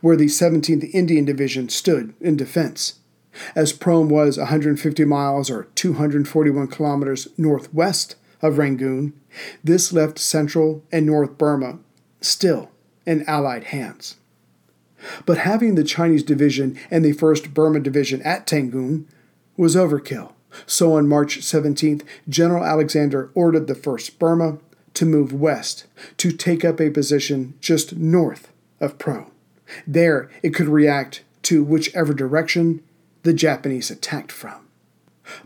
where 0.00 0.16
the 0.16 0.26
17th 0.26 0.92
Indian 0.92 1.24
Division 1.24 1.68
stood 1.68 2.14
in 2.20 2.36
defense. 2.36 3.00
As 3.54 3.72
Prome 3.72 4.08
was 4.08 4.38
150 4.38 5.04
miles 5.04 5.50
or 5.50 5.68
241 5.74 6.66
kilometers 6.68 7.28
northwest 7.36 8.16
of 8.42 8.58
Rangoon, 8.58 9.12
this 9.62 9.92
left 9.92 10.18
central 10.18 10.82
and 10.90 11.06
North 11.06 11.38
Burma 11.38 11.78
still 12.20 12.70
in 13.06 13.24
Allied 13.28 13.64
hands. 13.64 14.16
But 15.26 15.38
having 15.38 15.74
the 15.74 15.84
Chinese 15.84 16.22
division 16.22 16.78
and 16.90 17.04
the 17.04 17.14
1st 17.14 17.54
Burma 17.54 17.80
Division 17.80 18.20
at 18.22 18.46
Toungoo 18.46 19.04
was 19.56 19.76
overkill. 19.76 20.32
So 20.66 20.94
on 20.94 21.08
March 21.08 21.38
17th, 21.38 22.02
General 22.28 22.64
Alexander 22.64 23.30
ordered 23.34 23.66
the 23.66 23.74
1st 23.74 24.18
Burma 24.18 24.58
to 24.98 25.06
move 25.06 25.32
west 25.32 25.86
to 26.16 26.32
take 26.32 26.64
up 26.64 26.80
a 26.80 26.90
position 26.90 27.54
just 27.60 27.96
north 27.96 28.50
of 28.80 28.98
Prome. 28.98 29.30
There, 29.86 30.28
it 30.42 30.50
could 30.50 30.68
react 30.68 31.22
to 31.44 31.62
whichever 31.62 32.12
direction 32.12 32.82
the 33.22 33.32
Japanese 33.32 33.92
attacked 33.92 34.32
from. 34.32 34.66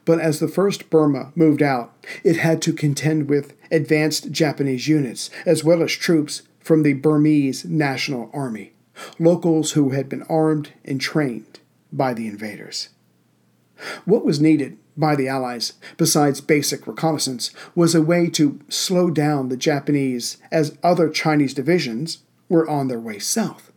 But 0.06 0.20
as 0.20 0.40
the 0.40 0.48
first 0.48 0.88
Burma 0.88 1.32
moved 1.34 1.62
out, 1.62 1.92
it 2.24 2.38
had 2.38 2.62
to 2.62 2.72
contend 2.72 3.28
with 3.28 3.54
advanced 3.70 4.30
Japanese 4.30 4.88
units, 4.88 5.28
as 5.44 5.62
well 5.62 5.82
as 5.82 5.92
troops 5.92 6.42
from 6.60 6.82
the 6.82 6.94
Burmese 6.94 7.66
National 7.66 8.30
Army, 8.32 8.72
locals 9.18 9.72
who 9.72 9.90
had 9.90 10.08
been 10.08 10.22
armed 10.30 10.72
and 10.82 10.98
trained 10.98 11.60
by 11.92 12.14
the 12.14 12.26
invaders. 12.26 12.88
What 14.06 14.24
was 14.24 14.40
needed 14.40 14.78
by 14.96 15.16
the 15.16 15.28
Allies, 15.28 15.74
besides 15.96 16.40
basic 16.40 16.86
reconnaissance, 16.86 17.50
was 17.74 17.94
a 17.94 18.02
way 18.02 18.28
to 18.30 18.60
slow 18.68 19.10
down 19.10 19.48
the 19.48 19.56
Japanese 19.56 20.38
as 20.50 20.76
other 20.82 21.08
Chinese 21.08 21.54
divisions 21.54 22.18
were 22.48 22.68
on 22.68 22.88
their 22.88 23.00
way 23.00 23.18
south. 23.18 23.72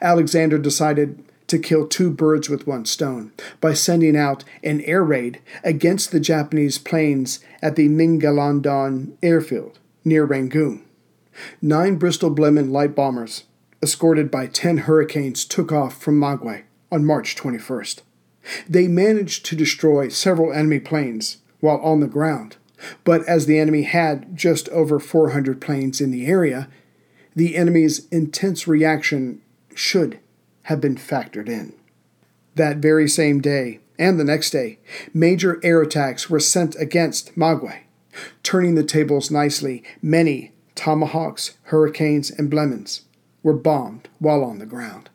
Alexander 0.00 0.58
decided 0.58 1.24
to 1.48 1.58
kill 1.58 1.86
two 1.86 2.10
birds 2.10 2.48
with 2.48 2.66
one 2.66 2.84
stone 2.84 3.32
by 3.60 3.74
sending 3.74 4.16
out 4.16 4.44
an 4.62 4.80
air 4.82 5.02
raid 5.02 5.40
against 5.62 6.10
the 6.10 6.20
Japanese 6.20 6.78
planes 6.78 7.40
at 7.60 7.76
the 7.76 7.88
Mingaladon 7.88 9.12
airfield 9.22 9.78
near 10.04 10.24
Rangoon. 10.24 10.84
Nine 11.60 11.96
Bristol 11.96 12.30
Blenheim 12.30 12.70
light 12.70 12.94
bombers, 12.94 13.44
escorted 13.82 14.30
by 14.30 14.46
ten 14.46 14.78
Hurricanes, 14.78 15.44
took 15.44 15.72
off 15.72 16.00
from 16.00 16.18
Magwe 16.18 16.62
on 16.90 17.04
March 17.04 17.36
21st. 17.36 18.00
They 18.68 18.88
managed 18.88 19.44
to 19.46 19.56
destroy 19.56 20.08
several 20.08 20.52
enemy 20.52 20.80
planes 20.80 21.38
while 21.60 21.78
on 21.78 22.00
the 22.00 22.06
ground, 22.06 22.56
but 23.04 23.24
as 23.28 23.46
the 23.46 23.58
enemy 23.58 23.82
had 23.82 24.36
just 24.36 24.68
over 24.70 24.98
400 24.98 25.60
planes 25.60 26.00
in 26.00 26.10
the 26.10 26.26
area, 26.26 26.68
the 27.34 27.56
enemy's 27.56 28.08
intense 28.08 28.66
reaction 28.66 29.40
should 29.74 30.18
have 30.64 30.80
been 30.80 30.96
factored 30.96 31.48
in. 31.48 31.72
That 32.54 32.78
very 32.78 33.08
same 33.08 33.40
day, 33.40 33.80
and 33.98 34.18
the 34.18 34.24
next 34.24 34.50
day, 34.50 34.78
major 35.14 35.60
air 35.62 35.80
attacks 35.80 36.28
were 36.28 36.40
sent 36.40 36.76
against 36.76 37.36
Magwe. 37.36 37.80
Turning 38.42 38.74
the 38.74 38.84
tables 38.84 39.30
nicely, 39.30 39.82
many 40.02 40.52
Tomahawks, 40.74 41.56
Hurricanes, 41.64 42.30
and 42.30 42.50
Blenheims 42.50 43.02
were 43.42 43.54
bombed 43.54 44.08
while 44.18 44.44
on 44.44 44.58
the 44.58 44.66
ground. 44.66 45.08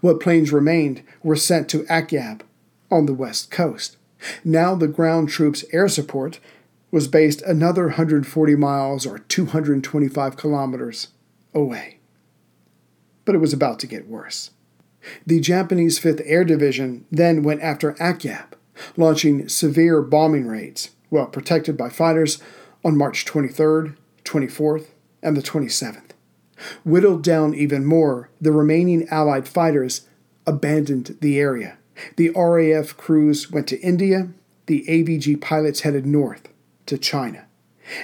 What 0.00 0.20
planes 0.20 0.52
remained 0.52 1.02
were 1.22 1.36
sent 1.36 1.68
to 1.70 1.84
Akyab, 1.84 2.42
on 2.90 3.06
the 3.06 3.14
west 3.14 3.50
coast. 3.50 3.96
Now 4.44 4.74
the 4.74 4.88
ground 4.88 5.28
troops' 5.28 5.64
air 5.72 5.88
support 5.88 6.40
was 6.90 7.08
based 7.08 7.42
another 7.42 7.86
140 7.86 8.56
miles 8.56 9.06
or 9.06 9.18
225 9.18 10.36
kilometers 10.36 11.08
away. 11.54 11.98
But 13.24 13.34
it 13.34 13.38
was 13.38 13.52
about 13.52 13.78
to 13.80 13.86
get 13.86 14.08
worse. 14.08 14.50
The 15.26 15.40
Japanese 15.40 15.98
5th 15.98 16.22
Air 16.24 16.44
Division 16.44 17.06
then 17.10 17.42
went 17.42 17.62
after 17.62 17.94
Akyab, 17.94 18.52
launching 18.96 19.48
severe 19.48 20.02
bombing 20.02 20.46
raids, 20.46 20.90
well 21.10 21.26
protected 21.26 21.76
by 21.76 21.88
fighters, 21.88 22.42
on 22.84 22.96
March 22.96 23.24
23rd, 23.24 23.96
24th, 24.24 24.86
and 25.22 25.36
the 25.36 25.42
27th. 25.42 26.10
Whittled 26.84 27.22
down 27.22 27.54
even 27.54 27.84
more, 27.84 28.30
the 28.40 28.52
remaining 28.52 29.08
Allied 29.08 29.48
fighters 29.48 30.06
abandoned 30.46 31.16
the 31.20 31.38
area 31.38 31.78
the 32.16 32.30
RAF 32.30 32.96
crews 32.96 33.50
went 33.50 33.66
to 33.68 33.80
India, 33.80 34.28
the 34.66 34.84
AVG 34.88 35.40
pilots 35.40 35.80
headed 35.80 36.06
north 36.06 36.48
to 36.86 36.98
China. 36.98 37.46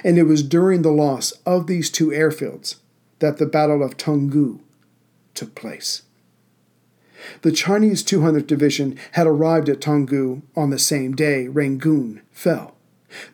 And 0.03 0.17
it 0.17 0.23
was 0.23 0.43
during 0.43 0.81
the 0.81 0.91
loss 0.91 1.31
of 1.45 1.67
these 1.67 1.89
two 1.89 2.07
airfields 2.07 2.75
that 3.19 3.37
the 3.37 3.45
Battle 3.45 3.83
of 3.83 3.97
Toungoo 3.97 4.59
took 5.33 5.55
place. 5.55 6.03
The 7.41 7.51
Chinese 7.51 8.03
200th 8.03 8.47
Division 8.47 8.97
had 9.13 9.27
arrived 9.27 9.69
at 9.69 9.79
Toungoo 9.79 10.41
on 10.55 10.69
the 10.69 10.79
same 10.79 11.15
day 11.15 11.47
Rangoon 11.47 12.21
fell. 12.31 12.75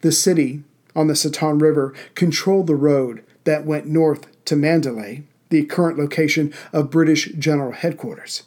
The 0.02 0.12
city, 0.12 0.64
on 0.96 1.08
the 1.08 1.16
Sittang 1.16 1.62
River, 1.62 1.94
controlled 2.16 2.68
the 2.68 2.76
road 2.76 3.24
that 3.44 3.66
went 3.66 3.88
north 3.88 4.28
to 4.46 4.56
Mandalay, 4.56 5.24
the 5.50 5.66
current 5.66 5.98
location 5.98 6.54
of 6.72 6.90
British 6.90 7.32
General 7.34 7.72
Headquarters. 7.72 8.44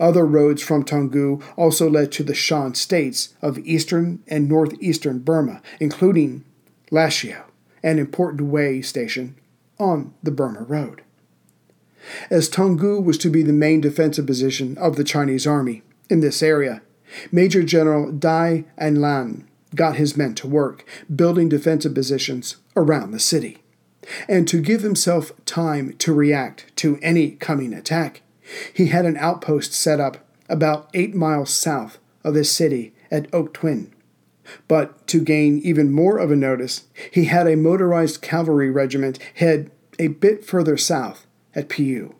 Other 0.00 0.24
roads 0.24 0.62
from 0.62 0.84
Toungoo 0.84 1.42
also 1.56 1.88
led 1.90 2.12
to 2.12 2.22
the 2.24 2.34
Shan 2.34 2.74
states 2.74 3.34
of 3.42 3.58
eastern 3.58 4.22
and 4.26 4.48
northeastern 4.48 5.18
Burma, 5.20 5.60
including 5.80 6.44
Lashio, 6.90 7.44
an 7.82 7.98
important 7.98 8.48
way 8.48 8.80
station 8.82 9.36
on 9.78 10.14
the 10.22 10.30
Burma 10.30 10.62
Road. 10.62 11.02
as 12.30 12.48
Toungoo 12.48 13.02
was 13.02 13.18
to 13.18 13.30
be 13.30 13.42
the 13.42 13.52
main 13.52 13.80
defensive 13.80 14.26
position 14.26 14.76
of 14.78 14.96
the 14.96 15.04
Chinese 15.04 15.46
army 15.46 15.82
in 16.08 16.20
this 16.20 16.42
area. 16.42 16.82
Major 17.30 17.62
General 17.62 18.12
Dai 18.12 18.64
Anlan 18.80 19.44
got 19.74 19.96
his 19.96 20.16
men 20.16 20.34
to 20.36 20.46
work, 20.46 20.84
building 21.14 21.48
defensive 21.48 21.94
positions 21.94 22.56
around 22.76 23.10
the 23.10 23.20
city. 23.20 23.58
And 24.28 24.46
to 24.48 24.60
give 24.60 24.82
himself 24.82 25.32
time 25.44 25.94
to 25.98 26.12
react 26.12 26.74
to 26.76 26.98
any 27.02 27.32
coming 27.32 27.74
attack, 27.74 28.22
he 28.72 28.86
had 28.86 29.04
an 29.04 29.16
outpost 29.16 29.72
set 29.72 30.00
up 30.00 30.18
about 30.48 30.88
eight 30.94 31.14
miles 31.14 31.52
south 31.52 31.98
of 32.24 32.34
the 32.34 32.44
city 32.44 32.94
at 33.10 33.30
Oktwin. 33.30 33.90
But 34.68 35.06
to 35.08 35.20
gain 35.20 35.58
even 35.60 35.92
more 35.92 36.18
of 36.18 36.30
a 36.30 36.36
notice, 36.36 36.84
he 37.10 37.24
had 37.24 37.46
a 37.46 37.56
motorized 37.56 38.22
cavalry 38.22 38.70
regiment 38.70 39.18
head 39.34 39.70
a 39.98 40.08
bit 40.08 40.44
further 40.44 40.76
south 40.76 41.26
at 41.54 41.68
Pyu. 41.68 42.14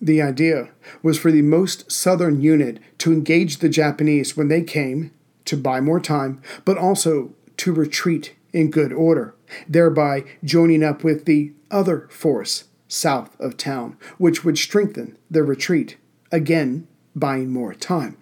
The 0.00 0.22
idea 0.22 0.68
was 1.02 1.18
for 1.18 1.32
the 1.32 1.42
most 1.42 1.90
southern 1.90 2.40
unit 2.40 2.78
to 2.98 3.12
engage 3.12 3.58
the 3.58 3.68
Japanese 3.68 4.36
when 4.36 4.48
they 4.48 4.62
came, 4.62 5.12
to 5.46 5.56
buy 5.56 5.80
more 5.80 6.00
time, 6.00 6.42
but 6.64 6.76
also 6.76 7.32
to 7.56 7.72
retreat 7.72 8.34
in 8.52 8.70
good 8.70 8.92
order, 8.92 9.34
thereby 9.68 10.24
joining 10.44 10.84
up 10.84 11.02
with 11.02 11.24
the 11.24 11.52
other 11.70 12.06
force 12.10 12.64
south 12.88 13.38
of 13.38 13.56
town, 13.56 13.96
which 14.16 14.44
would 14.44 14.58
strengthen 14.58 15.16
their 15.30 15.44
retreat, 15.44 15.96
again 16.32 16.88
buying 17.14 17.50
more 17.50 17.74
time. 17.74 18.16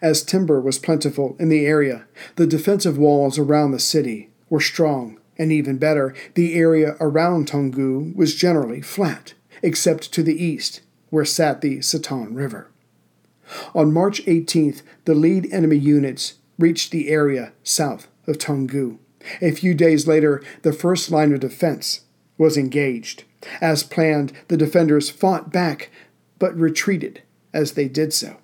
As 0.00 0.22
timber 0.22 0.60
was 0.60 0.78
plentiful 0.78 1.36
in 1.38 1.48
the 1.48 1.66
area, 1.66 2.06
the 2.36 2.46
defensive 2.46 2.96
walls 2.96 3.38
around 3.38 3.72
the 3.72 3.78
city 3.78 4.30
were 4.48 4.60
strong, 4.60 5.18
and 5.36 5.50
even 5.52 5.78
better, 5.78 6.14
the 6.34 6.54
area 6.54 6.96
around 7.00 7.48
Toungoo 7.48 8.14
was 8.14 8.34
generally 8.36 8.80
flat, 8.80 9.34
except 9.62 10.12
to 10.12 10.22
the 10.22 10.42
east, 10.42 10.80
where 11.10 11.24
sat 11.24 11.60
the 11.60 11.78
Sittang 11.78 12.34
River. 12.34 12.70
On 13.74 13.92
March 13.92 14.24
18th, 14.24 14.82
the 15.04 15.14
lead 15.14 15.52
enemy 15.52 15.76
units 15.76 16.34
reached 16.58 16.92
the 16.92 17.08
area 17.08 17.52
south 17.62 18.08
of 18.26 18.38
Toungoo. 18.38 18.98
A 19.40 19.52
few 19.52 19.74
days 19.74 20.06
later, 20.06 20.42
the 20.62 20.72
first 20.72 21.10
line 21.10 21.32
of 21.32 21.40
defense 21.40 22.00
was 22.38 22.56
engaged. 22.56 23.24
As 23.60 23.82
planned, 23.82 24.32
the 24.48 24.56
defenders 24.56 25.10
fought 25.10 25.52
back 25.52 25.90
but 26.38 26.56
retreated 26.56 27.22
as 27.52 27.72
they 27.72 27.88
did 27.88 28.12
so. 28.12 28.36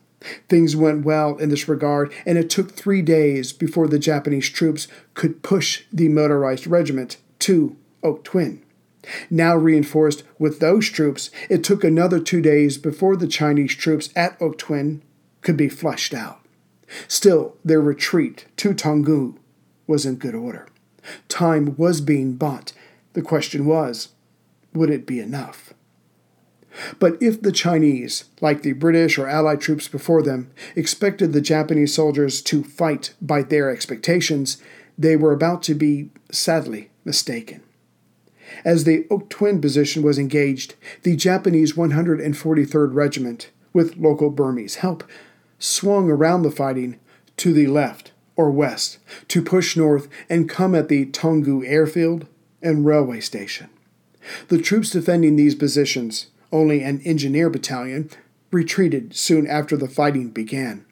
Things 0.49 0.77
went 0.77 1.05
well 1.05 1.37
in 1.39 1.49
this 1.49 1.69
regard, 1.69 2.13
and 2.27 2.37
it 2.37 2.51
took 2.51 2.73
three 2.73 3.03
days 3.03 3.53
before 3.53 3.89
the 3.89 3.99
Japanese 3.99 4.49
troops 4.51 4.87
could 5.15 5.43
push 5.43 5.85
the 5.93 6.09
motorized 6.09 6.67
regiment 6.67 7.17
to 7.41 7.77
Oktwin. 8.03 8.61
Now 9.31 9.57
reinforced 9.57 10.25
with 10.39 10.61
those 10.61 10.89
troops, 10.91 11.31
it 11.49 11.65
took 11.65 11.83
another 11.83 12.21
two 12.21 12.43
days 12.43 12.77
before 12.77 13.17
the 13.17 13.27
Chinese 13.27 13.75
troops 13.75 14.11
at 14.15 14.39
Oktwin 14.41 15.01
could 15.41 15.57
be 15.57 15.71
flushed 15.71 16.13
out. 16.13 16.41
Still, 17.09 17.57
their 17.65 17.81
retreat 17.81 18.47
to 18.59 18.75
Toungoo 18.75 19.37
was 19.87 20.05
in 20.05 20.17
good 20.17 20.35
order. 20.35 20.67
Time 21.29 21.75
was 21.77 22.01
being 22.01 22.35
bought. 22.35 22.73
The 23.15 23.23
question 23.23 23.65
was, 23.65 24.11
would 24.75 24.91
it 24.91 25.07
be 25.07 25.21
enough? 25.21 25.75
But 26.99 27.21
if 27.21 27.43
the 27.43 27.53
Chinese, 27.53 28.25
like 28.41 28.63
the 28.63 28.73
British 28.73 29.19
or 29.19 29.29
Allied 29.29 29.61
troops 29.61 29.89
before 29.89 30.23
them, 30.23 30.51
expected 30.77 31.33
the 31.33 31.41
Japanese 31.41 31.95
soldiers 31.95 32.41
to 32.43 32.63
fight 32.63 33.15
by 33.21 33.43
their 33.43 33.71
expectations, 33.71 34.63
they 34.97 35.17
were 35.17 35.33
about 35.33 35.63
to 35.65 35.75
be 35.75 36.11
sadly 36.31 36.91
mistaken. 37.05 37.63
As 38.65 38.85
the 38.85 39.05
Oktwin 39.11 39.61
position 39.61 40.03
was 40.03 40.19
engaged, 40.19 40.75
the 41.03 41.17
Japanese 41.17 41.75
143rd 41.75 42.95
Regiment, 42.95 43.51
with 43.73 43.97
local 43.97 44.31
Burmese 44.31 44.77
help, 44.77 45.05
swung 45.59 46.11
around 46.11 46.43
the 46.43 46.51
fighting 46.51 46.99
to 47.37 47.53
the 47.53 47.67
left 47.67 48.13
or 48.37 48.51
west 48.51 48.99
to 49.29 49.43
push 49.43 49.77
north 49.77 50.09
and 50.29 50.49
come 50.49 50.75
at 50.75 50.89
the 50.89 51.07
Toungoo 51.07 51.67
airfield 51.67 52.27
and 52.63 52.85
railway 52.85 53.21
station. 53.21 53.71
The 54.49 54.61
troops 54.61 54.91
defending 54.91 55.37
these 55.37 55.55
positions 55.55 56.27
only 56.53 56.83
an 56.83 57.01
engineer 57.05 57.51
battalion, 57.51 58.11
retreated 58.51 59.15
soon 59.15 59.47
after 59.47 59.77
the 59.77 59.89
fighting 59.89 60.31
began. 60.31 60.85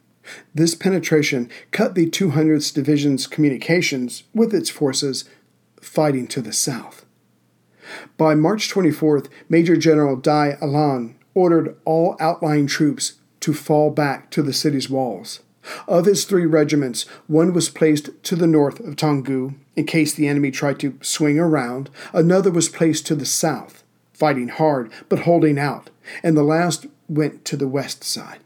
This 0.55 0.75
penetration 0.75 1.51
cut 1.71 1.95
the 1.95 2.09
200th 2.09 2.75
Division's 2.75 3.27
communications 3.27 4.25
with 4.35 4.55
its 4.55 4.71
forces 4.71 5.25
fighting 5.81 6.27
to 6.29 6.41
the 6.41 6.53
south. 6.53 7.07
By 8.17 8.35
March 8.35 8.73
24th, 8.73 9.29
Major 9.49 9.77
General 9.77 10.17
Dai 10.17 10.57
Anlan 10.61 11.15
ordered 11.35 11.77
all 11.85 12.17
outlying 12.21 12.67
troops 12.67 13.15
to 13.41 13.55
fall 13.55 13.91
back 13.91 14.31
to 14.33 14.43
the 14.43 14.53
city's 14.53 14.91
walls. 14.91 15.41
Of 15.87 16.07
his 16.07 16.25
three 16.25 16.47
regiments, 16.47 17.05
one 17.27 17.53
was 17.53 17.69
placed 17.69 18.11
to 18.25 18.37
the 18.37 18.47
north 18.47 18.81
of 18.81 18.97
Toungoo 18.97 19.55
in 19.77 19.87
case 19.87 20.15
the 20.15 20.29
enemy 20.29 20.51
tried 20.51 20.81
to 20.81 20.99
swing 21.03 21.39
around, 21.39 21.91
another 22.13 22.51
was 22.51 22.69
placed 22.69 23.07
to 23.07 23.15
the 23.15 23.27
south 23.27 23.85
fighting 24.19 24.49
hard 24.49 24.91
but 25.09 25.21
holding 25.21 25.59
out, 25.59 25.91
and 26.25 26.37
the 26.37 26.43
last 26.43 26.87
went 27.09 27.45
to 27.45 27.57
the 27.57 27.69
west 27.69 28.03
side. 28.03 28.41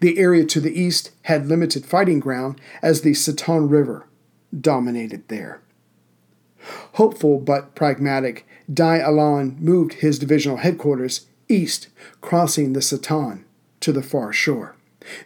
The 0.00 0.18
area 0.18 0.44
to 0.46 0.60
the 0.60 0.78
east 0.78 1.12
had 1.22 1.46
limited 1.46 1.86
fighting 1.86 2.18
ground 2.18 2.60
as 2.82 3.00
the 3.02 3.12
Sittang 3.12 3.70
River 3.70 4.06
dominated 4.58 5.28
there. 5.28 5.60
Hopeful 6.94 7.38
but 7.38 7.74
pragmatic, 7.74 8.46
Dai 8.72 8.98
Anlan 8.98 9.60
moved 9.60 9.94
his 9.94 10.18
divisional 10.18 10.58
headquarters 10.58 11.26
east, 11.48 11.88
crossing 12.20 12.72
the 12.72 12.80
Sittang 12.80 13.44
to 13.80 13.92
the 13.92 14.02
far 14.02 14.32
shore. 14.32 14.76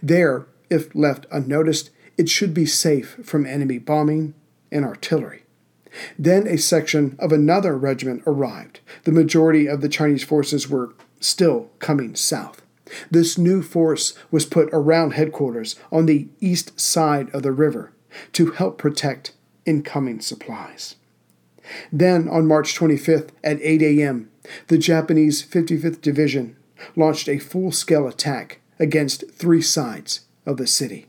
There, 0.03 0.47
if 0.71 0.95
left 0.95 1.27
unnoticed, 1.31 1.91
it 2.17 2.29
should 2.29 2.55
be 2.55 2.67
safe 2.67 3.19
from 3.23 3.47
enemy 3.47 3.79
bombing 3.79 4.35
and 4.71 4.85
artillery. 4.85 5.43
Then 6.19 6.47
a 6.47 6.59
section 6.59 7.17
of 7.19 7.33
another 7.33 7.77
regiment 7.77 8.23
arrived. 8.27 8.81
The 9.05 9.13
majority 9.13 9.67
of 9.67 9.81
the 9.81 9.89
Chinese 9.89 10.25
forces 10.25 10.69
were 10.69 10.95
still 11.21 11.71
coming 11.79 12.15
south. 12.15 12.63
This 13.11 13.37
new 13.37 13.63
force 13.63 14.15
was 14.31 14.47
put 14.47 14.69
around 14.73 15.13
headquarters 15.13 15.77
on 15.91 16.07
the 16.07 16.29
east 16.41 16.79
side 16.79 17.35
of 17.35 17.43
the 17.43 17.53
river 17.53 17.93
to 18.33 18.53
help 18.53 18.79
protect 18.79 19.33
incoming 19.65 20.21
supplies. 20.21 20.97
Then, 21.91 22.29
on 22.29 22.47
March 22.47 22.79
25th 22.79 23.31
at 23.43 23.61
8 23.61 23.83
a.m., 23.83 24.31
the 24.69 24.79
Japanese 24.79 25.45
55th 25.45 26.01
Division 26.01 26.57
launched 26.95 27.29
a 27.29 27.39
full 27.39 27.73
scale 27.73 28.07
attack 28.07 28.61
against 28.79 29.29
three 29.33 29.63
sides 29.63 30.26
of 30.47 30.57
the 30.57 30.67
city. 30.67 31.07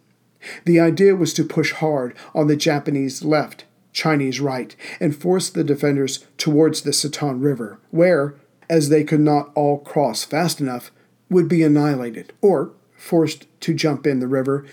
The 0.65 0.79
idea 0.79 1.15
was 1.15 1.33
to 1.35 1.43
push 1.43 1.71
hard 1.73 2.15
on 2.33 2.47
the 2.47 2.55
Japanese 2.55 3.23
left 3.23 3.65
Chinese 3.93 4.39
right 4.39 4.75
and 4.99 5.15
force 5.15 5.49
the 5.49 5.63
defenders 5.63 6.25
towards 6.38 6.81
the 6.81 6.91
Sittang 6.91 7.41
River, 7.41 7.79
where, 7.89 8.35
as 8.69 8.89
they 8.89 9.03
could 9.03 9.21
not 9.21 9.51
all 9.55 9.79
cross 9.79 10.23
fast 10.23 10.61
enough, 10.61 10.91
would 11.29 11.47
be 11.47 11.63
annihilated 11.63 12.31
or 12.41 12.71
forced 12.95 13.47
to 13.61 13.73
jump 13.73 14.05
in 14.05 14.19
the 14.19 14.27
river 14.27 14.65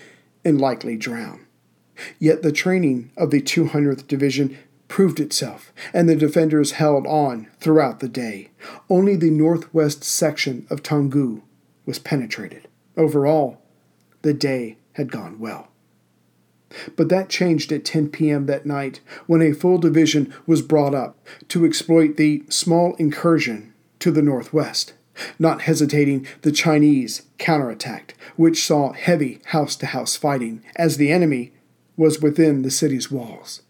and 0.43 0.61
likely 0.61 0.95
drown. 0.95 1.45
Yet 2.19 2.43
the 2.43 2.51
training 2.51 3.11
of 3.17 3.31
the 3.31 3.41
200th 3.41 4.07
Division 4.07 4.57
proved 4.87 5.19
itself, 5.19 5.73
and 5.93 6.07
the 6.07 6.15
defenders 6.15 6.73
held 6.73 7.07
on 7.07 7.47
throughout 7.59 7.99
the 7.99 8.07
day. 8.07 8.51
Only 8.89 9.15
the 9.15 9.31
northwest 9.31 10.03
section 10.03 10.67
of 10.69 10.83
Toungoo 10.83 11.41
was 11.85 11.99
penetrated. 11.99 12.67
Overall, 12.95 13.61
the 14.25 14.33
day 14.33 14.75
had 14.93 15.11
gone 15.11 15.37
well. 15.37 15.67
But 16.95 17.09
that 17.09 17.29
changed 17.29 17.71
at 17.71 17.85
10 17.85 18.09
p.m. 18.09 18.47
that 18.47 18.65
night 18.65 18.99
when 19.27 19.43
a 19.43 19.53
full 19.53 19.77
division 19.77 20.33
was 20.47 20.63
brought 20.63 20.95
up 20.95 21.15
to 21.49 21.63
exploit 21.63 22.17
the 22.17 22.43
small 22.49 22.95
incursion 22.95 23.71
to 23.99 24.09
the 24.09 24.23
northwest. 24.23 24.93
Not 25.37 25.61
hesitating, 25.61 26.25
the 26.41 26.51
Chinese 26.51 27.21
counterattacked, 27.37 28.15
which 28.35 28.65
saw 28.65 28.93
heavy 28.93 29.41
house 29.45 29.75
to 29.77 29.85
house 29.85 30.15
fighting 30.15 30.63
as 30.75 30.97
the 30.97 31.11
enemy 31.11 31.53
was 31.95 32.19
within 32.19 32.63
the 32.63 32.71
city's 32.71 33.11
walls. 33.11 33.61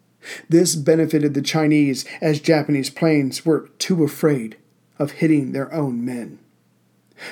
This 0.47 0.76
benefited 0.76 1.34
the 1.34 1.41
Chinese 1.41 2.06
as 2.22 2.39
Japanese 2.39 2.89
planes 2.89 3.45
were 3.45 3.68
too 3.78 4.06
afraid 4.06 4.56
of 4.97 5.12
hitting 5.12 5.51
their 5.51 5.72
own 5.74 6.03
men. 6.03 6.39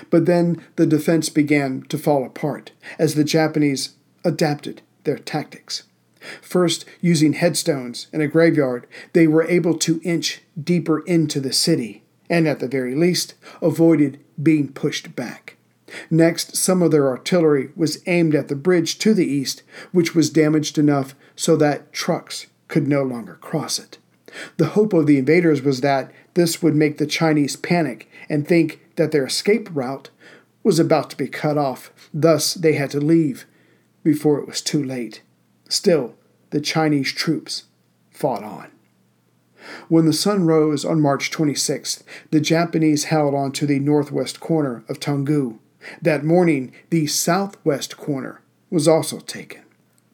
But 0.10 0.26
then 0.26 0.62
the 0.76 0.86
defense 0.86 1.30
began 1.30 1.84
to 1.90 1.98
fall 1.98 2.26
apart 2.26 2.72
as 2.98 3.16
the 3.16 3.24
Japanese 3.24 3.96
adapted 4.24 4.82
their 5.04 5.18
tactics. 5.18 5.84
First, 6.42 6.86
using 7.02 7.34
headstones 7.34 8.08
and 8.14 8.22
a 8.22 8.28
graveyard, 8.28 8.88
they 9.12 9.28
were 9.28 9.44
able 9.44 9.78
to 9.80 10.00
inch 10.04 10.42
deeper 10.62 11.00
into 11.00 11.42
the 11.42 11.52
city, 11.52 12.04
and 12.30 12.48
at 12.48 12.60
the 12.60 12.68
very 12.68 12.96
least, 12.96 13.34
avoided 13.62 14.20
being 14.42 14.72
pushed 14.72 15.16
back. 15.16 15.58
Next, 16.10 16.56
some 16.56 16.82
of 16.82 16.92
their 16.92 17.08
artillery 17.08 17.70
was 17.76 18.02
aimed 18.08 18.36
at 18.36 18.48
the 18.48 18.56
bridge 18.56 18.98
to 19.00 19.14
the 19.14 19.28
east, 19.28 19.64
which 19.92 20.16
was 20.16 20.30
damaged 20.30 20.78
enough 20.78 21.14
so 21.36 21.56
that 21.58 21.92
trucks 21.92 22.48
could 22.68 22.88
no 22.88 23.04
longer 23.04 23.36
cross 23.42 23.78
it. 23.78 23.98
The 24.58 24.70
hope 24.70 24.94
of 24.94 25.06
the 25.06 25.20
invaders 25.20 25.62
was 25.62 25.82
that 25.82 26.12
this 26.34 26.64
would 26.64 26.76
make 26.76 26.98
the 26.98 27.06
Chinese 27.06 27.56
panic 27.56 28.10
and 28.30 28.48
think 28.48 28.80
that 28.96 29.12
their 29.12 29.26
escape 29.26 29.70
route 29.72 30.10
was 30.64 30.80
about 30.80 31.10
to 31.10 31.18
be 31.18 31.28
cut 31.28 31.58
off. 31.58 31.92
Thus, 32.14 32.54
they 32.54 32.74
had 32.74 32.92
to 32.92 33.00
leave 33.00 33.46
before 34.04 34.40
it 34.40 34.48
was 34.48 34.62
too 34.62 34.84
late. 34.84 35.22
Still, 35.70 36.16
the 36.52 36.62
Chinese 36.62 37.12
troops 37.12 37.66
fought 38.12 38.44
on. 38.44 38.72
When 39.88 40.06
the 40.06 40.14
sun 40.14 40.46
rose 40.46 40.84
on 40.84 41.02
March 41.02 41.32
26th, 41.32 42.04
the 42.32 42.42
Japanese 42.42 43.06
held 43.06 43.34
on 43.34 43.52
to 43.54 43.66
the 43.66 43.80
northwest 43.80 44.40
corner 44.40 44.84
of 44.90 45.00
Toungoo. 45.00 45.58
That 46.02 46.24
morning, 46.24 46.74
the 46.90 47.08
southwest 47.08 47.98
corner 47.98 48.42
was 48.70 48.88
also 48.88 49.20
taken. 49.20 49.64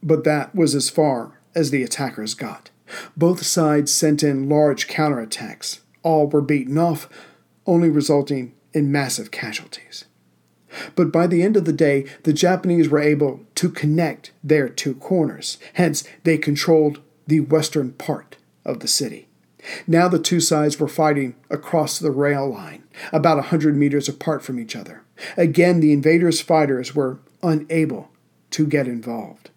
But 0.02 0.24
that 0.24 0.56
was 0.56 0.76
as 0.76 0.90
far 0.90 1.40
as 1.56 1.72
the 1.72 1.84
attackers 1.84 2.34
got. 2.34 2.70
Both 3.18 3.46
sides 3.46 3.94
sent 3.94 4.24
in 4.24 4.50
large 4.50 4.88
counterattacks. 4.88 5.80
All 6.04 6.28
were 6.28 6.42
beaten 6.42 6.78
off, 6.78 7.10
only 7.70 7.90
resulting 7.90 8.54
in 8.74 8.92
massive 8.92 9.32
casualties. 9.32 10.06
But 10.96 11.12
by 11.12 11.28
the 11.28 11.42
end 11.42 11.56
of 11.56 11.66
the 11.66 11.74
day, 11.74 12.06
the 12.24 12.34
Japanese 12.34 12.90
were 12.90 13.00
able 13.00 13.42
to 13.56 13.70
connect 13.70 14.32
their 14.44 14.70
two 14.70 14.96
corners. 14.96 15.58
Hence, 15.74 16.04
they 16.24 16.38
controlled 16.38 17.02
the 17.28 17.40
western 17.40 17.94
part 17.94 18.38
of 18.66 18.80
the 18.80 18.88
city. 18.88 19.28
Now 19.88 20.08
the 20.08 20.20
two 20.20 20.40
sides 20.40 20.80
were 20.80 20.88
fighting 20.88 21.36
across 21.50 22.00
the 22.00 22.12
rail 22.12 22.50
line, 22.50 22.84
about 23.12 23.40
a 23.40 23.44
hundred 23.44 23.76
meters 23.76 24.08
apart 24.08 24.44
from 24.44 24.60
each 24.60 24.76
other. 24.76 25.04
Again, 25.38 25.80
the 25.80 25.92
invaders' 25.92 26.42
fighters 26.42 26.96
were 26.96 27.20
unable 27.44 28.10
to 28.52 28.66
get 28.66 28.88
involved. 28.88 29.50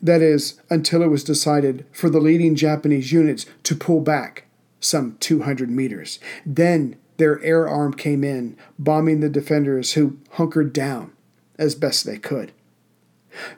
That 0.00 0.22
is, 0.22 0.60
until 0.70 1.02
it 1.02 1.08
was 1.08 1.24
decided 1.24 1.84
for 1.92 2.08
the 2.08 2.20
leading 2.20 2.54
Japanese 2.54 3.12
units 3.12 3.44
to 3.64 3.76
pull 3.76 4.00
back 4.00 4.44
some 4.80 5.16
200 5.20 5.70
meters. 5.70 6.18
Then 6.46 6.96
their 7.16 7.42
air 7.42 7.68
arm 7.68 7.94
came 7.94 8.24
in, 8.24 8.56
bombing 8.78 9.20
the 9.20 9.28
defenders 9.28 9.92
who 9.92 10.18
hunkered 10.32 10.72
down 10.72 11.12
as 11.58 11.74
best 11.74 12.04
they 12.04 12.18
could. 12.18 12.52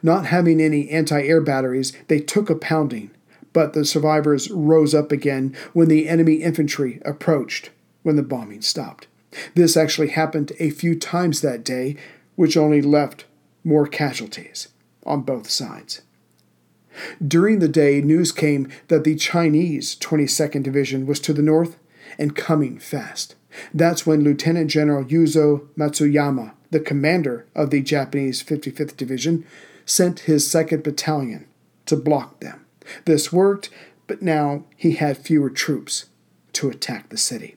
Not 0.01 0.27
having 0.27 0.59
any 0.59 0.89
anti 0.89 1.21
air 1.21 1.41
batteries, 1.41 1.93
they 2.07 2.19
took 2.19 2.49
a 2.49 2.55
pounding, 2.55 3.11
but 3.53 3.73
the 3.73 3.85
survivors 3.85 4.49
rose 4.51 4.93
up 4.93 5.11
again 5.11 5.55
when 5.73 5.87
the 5.87 6.07
enemy 6.07 6.35
infantry 6.35 7.01
approached 7.05 7.69
when 8.03 8.15
the 8.15 8.23
bombing 8.23 8.61
stopped. 8.61 9.07
This 9.55 9.77
actually 9.77 10.09
happened 10.09 10.51
a 10.59 10.69
few 10.69 10.97
times 10.97 11.41
that 11.41 11.63
day, 11.63 11.95
which 12.35 12.57
only 12.57 12.81
left 12.81 13.25
more 13.63 13.87
casualties 13.87 14.69
on 15.05 15.21
both 15.21 15.49
sides. 15.49 16.01
During 17.25 17.59
the 17.59 17.67
day, 17.67 18.01
news 18.01 18.31
came 18.31 18.69
that 18.87 19.03
the 19.03 19.15
Chinese 19.15 19.95
22nd 19.95 20.63
Division 20.63 21.05
was 21.05 21.19
to 21.21 21.33
the 21.33 21.43
north 21.43 21.77
and 22.17 22.35
coming 22.35 22.79
fast. 22.79 23.35
That's 23.73 24.05
when 24.05 24.23
Lieutenant 24.23 24.69
General 24.69 25.03
Yuzo 25.03 25.67
Matsuyama, 25.77 26.53
the 26.71 26.79
commander 26.79 27.45
of 27.55 27.69
the 27.69 27.81
Japanese 27.81 28.43
55th 28.43 28.97
Division, 28.97 29.45
sent 29.85 30.21
his 30.21 30.47
2nd 30.47 30.83
Battalion 30.83 31.47
to 31.85 31.95
block 31.95 32.39
them. 32.39 32.65
This 33.05 33.31
worked, 33.31 33.69
but 34.05 34.21
now 34.21 34.65
he 34.75 34.93
had 34.93 35.17
fewer 35.17 35.49
troops 35.49 36.05
to 36.53 36.69
attack 36.69 37.09
the 37.09 37.17
city. 37.17 37.55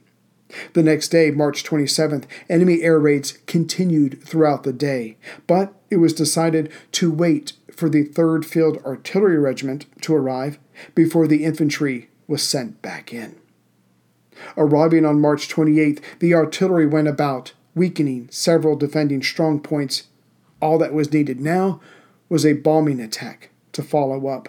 The 0.73 0.83
next 0.83 1.09
day, 1.09 1.31
March 1.31 1.63
27th, 1.63 2.25
enemy 2.49 2.83
air 2.83 2.99
raids 2.99 3.39
continued 3.47 4.23
throughout 4.23 4.65
the 4.65 4.73
day, 4.73 5.17
but 5.47 5.75
it 5.91 5.97
was 5.97 6.13
decided 6.13 6.73
to 6.93 7.11
wait 7.11 7.53
for 7.71 7.89
the 7.89 8.05
3rd 8.05 8.45
Field 8.45 8.79
Artillery 8.85 9.39
Regiment 9.39 9.87
to 10.03 10.15
arrive 10.15 10.59
before 10.95 11.27
the 11.27 11.45
infantry 11.45 12.11
was 12.27 12.43
sent 12.43 12.83
back 12.83 13.13
in. 13.13 13.37
Arriving 14.57 15.05
on 15.05 15.21
March 15.21 15.49
28th, 15.49 16.01
the 16.19 16.35
artillery 16.35 16.87
went 16.87 17.09
about, 17.09 17.53
weakening 17.75 18.29
several 18.31 18.77
defending 18.77 19.23
strong 19.23 19.61
points. 19.61 20.09
All 20.61 20.79
that 20.79 20.93
was 20.93 21.13
needed 21.13 21.41
now 21.41 21.81
was 22.29 22.45
a 22.45 22.55
bombing 22.55 23.01
attack 23.01 23.51
to 23.73 23.83
follow 23.83 24.27
up. 24.27 24.49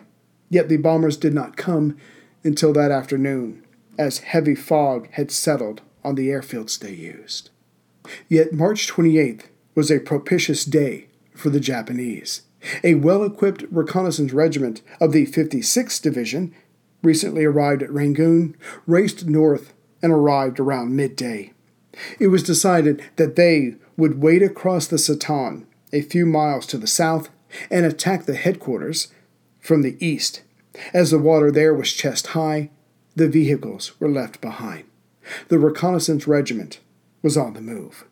Yet 0.50 0.70
the 0.70 0.78
bombers 0.78 1.18
did 1.18 1.34
not 1.34 1.58
come 1.58 1.98
until 2.44 2.74
that 2.74 2.92
afternoon, 2.92 3.64
as 3.98 4.20
heavy 4.20 4.56
fog 4.56 5.08
had 5.12 5.32
settled 5.32 5.82
on 6.04 6.16
the 6.16 6.30
airfields 6.30 6.80
they 6.80 6.94
used. 6.94 7.50
Yet 8.28 8.54
March 8.54 8.92
28th 8.92 9.46
was 9.76 9.92
a 9.92 10.00
propitious 10.00 10.66
day 10.66 11.08
for 11.34 11.50
the 11.50 11.60
Japanese. 11.60 12.42
A 12.84 12.96
well 12.96 13.24
equipped 13.24 13.64
reconnaissance 13.72 14.34
regiment 14.34 14.82
of 15.00 15.12
the 15.12 15.26
56th 15.26 16.02
Division, 16.02 16.54
recently 17.04 17.44
arrived 17.46 17.82
at 17.82 17.92
Rangoon, 17.92 18.56
raced 18.86 19.26
north 19.26 19.74
and 20.02 20.12
arrived 20.12 20.60
around 20.60 20.96
midday. 20.96 21.54
It 22.20 22.28
was 22.28 22.44
decided 22.44 23.04
that 23.18 23.36
they 23.36 23.76
would 23.98 24.22
wade 24.22 24.42
across 24.44 24.88
the 24.88 24.98
Sittang, 24.98 25.66
a 25.94 26.02
few 26.02 26.26
miles 26.26 26.66
to 26.68 26.78
the 26.78 26.88
south, 26.88 27.30
and 27.70 27.86
attack 27.86 28.26
the 28.26 28.36
headquarters 28.36 29.10
from 29.60 29.82
the 29.82 29.98
east. 30.06 30.42
As 30.94 31.12
the 31.12 31.20
water 31.20 31.52
there 31.52 31.74
was 31.74 31.92
chest 31.92 32.28
high, 32.28 32.70
the 33.16 33.28
vehicles 33.28 34.00
were 34.00 34.10
left 34.10 34.40
behind. 34.42 34.86
The 35.50 35.60
reconnaissance 35.60 36.28
regiment 36.28 36.80
was 37.22 37.38
on 37.38 37.54
the 37.54 37.62
move. 37.62 38.06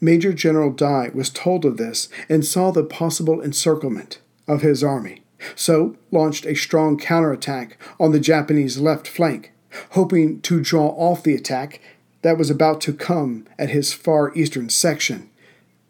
Major 0.00 0.32
General 0.32 0.70
Dai 0.70 1.10
was 1.14 1.30
told 1.30 1.64
of 1.64 1.76
this 1.76 2.08
and 2.28 2.44
saw 2.44 2.70
the 2.70 2.84
possible 2.84 3.40
encirclement 3.42 4.20
of 4.48 4.62
his 4.62 4.82
army, 4.82 5.22
so 5.54 5.96
launched 6.10 6.46
a 6.46 6.54
strong 6.54 6.96
counterattack 6.98 7.78
on 7.98 8.12
the 8.12 8.20
Japanese 8.20 8.78
left 8.78 9.06
flank, 9.08 9.51
hoping 9.90 10.40
to 10.42 10.60
draw 10.60 10.88
off 10.88 11.22
the 11.22 11.34
attack 11.34 11.80
that 12.22 12.38
was 12.38 12.50
about 12.50 12.80
to 12.82 12.92
come 12.92 13.46
at 13.58 13.70
his 13.70 13.92
far 13.92 14.34
eastern 14.34 14.68
section. 14.68 15.30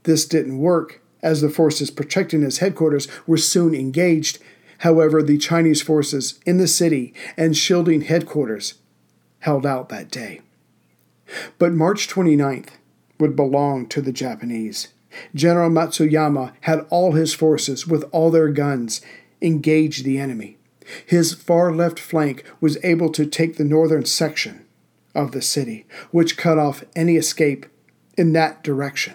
This 0.04 0.26
didn't 0.26 0.58
work, 0.58 1.00
as 1.22 1.40
the 1.40 1.50
forces 1.50 1.90
protecting 1.90 2.42
his 2.42 2.58
headquarters 2.58 3.06
were 3.26 3.36
soon 3.36 3.74
engaged 3.74 4.38
However, 4.82 5.22
the 5.22 5.38
Chinese 5.38 5.80
forces 5.80 6.40
in 6.44 6.58
the 6.58 6.66
city 6.66 7.14
and 7.36 7.56
shielding 7.56 8.00
headquarters 8.00 8.74
held 9.38 9.64
out 9.64 9.90
that 9.90 10.10
day. 10.10 10.40
But 11.56 11.72
March 11.72 12.08
29th 12.08 12.70
would 13.20 13.36
belong 13.36 13.86
to 13.90 14.02
the 14.02 14.10
Japanese. 14.10 14.88
General 15.36 15.70
Matsuyama 15.70 16.54
had 16.62 16.84
all 16.90 17.12
his 17.12 17.32
forces, 17.32 17.86
with 17.86 18.02
all 18.10 18.32
their 18.32 18.48
guns, 18.48 19.00
engage 19.40 20.02
the 20.02 20.18
enemy. 20.18 20.56
His 21.06 21.34
far 21.34 21.72
left 21.72 21.98
flank 21.98 22.44
was 22.60 22.78
able 22.82 23.10
to 23.12 23.26
take 23.26 23.56
the 23.56 23.64
northern 23.64 24.04
section 24.04 24.66
of 25.14 25.32
the 25.32 25.42
city, 25.42 25.86
which 26.10 26.36
cut 26.36 26.58
off 26.58 26.84
any 26.96 27.16
escape 27.16 27.66
in 28.16 28.32
that 28.32 28.62
direction. 28.62 29.14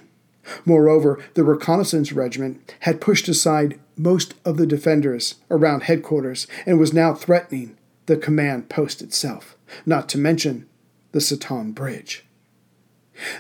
Moreover, 0.66 1.20
the 1.34 1.44
reconnaissance 1.44 2.14
regiment 2.14 2.76
had 2.82 3.02
pushed 3.02 3.28
aside 3.28 3.80
most 3.98 4.36
of 4.46 4.58
the 4.58 4.68
defenders 4.68 5.36
around 5.52 5.84
headquarters 5.84 6.48
and 6.66 6.80
was 6.80 6.94
now 6.94 7.14
threatening 7.14 7.78
the 8.06 8.18
command 8.18 8.70
post 8.70 9.02
itself, 9.02 9.58
not 9.86 10.08
to 10.10 10.18
mention 10.18 10.68
the 11.12 11.20
Sittang 11.20 11.74
Bridge. 11.74 12.26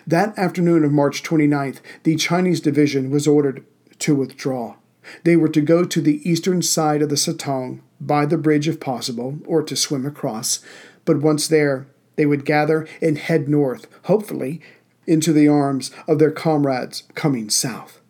That 0.05 0.37
afternoon 0.37 0.83
of 0.83 0.91
March 0.91 1.23
29th, 1.23 1.77
the 2.03 2.15
Chinese 2.15 2.59
division 2.59 3.11
was 3.11 3.27
ordered 3.27 3.63
to 3.99 4.15
withdraw. 4.15 4.75
They 5.23 5.35
were 5.35 5.49
to 5.49 5.61
go 5.61 5.85
to 5.85 6.01
the 6.01 6.27
eastern 6.29 6.61
side 6.61 7.01
of 7.01 7.09
the 7.09 7.15
Sittang 7.15 7.81
by 7.99 8.25
the 8.25 8.37
bridge 8.37 8.67
if 8.67 8.79
possible, 8.79 9.39
or 9.45 9.63
to 9.63 9.75
swim 9.75 10.05
across, 10.05 10.59
but 11.05 11.21
once 11.21 11.47
there, 11.47 11.87
they 12.15 12.25
would 12.25 12.45
gather 12.45 12.87
and 13.01 13.17
head 13.17 13.47
north, 13.47 13.87
hopefully 14.03 14.61
into 15.05 15.31
the 15.31 15.47
arms 15.47 15.91
of 16.07 16.19
their 16.19 16.31
comrades 16.31 17.03
coming 17.15 17.49
south. 17.49 18.01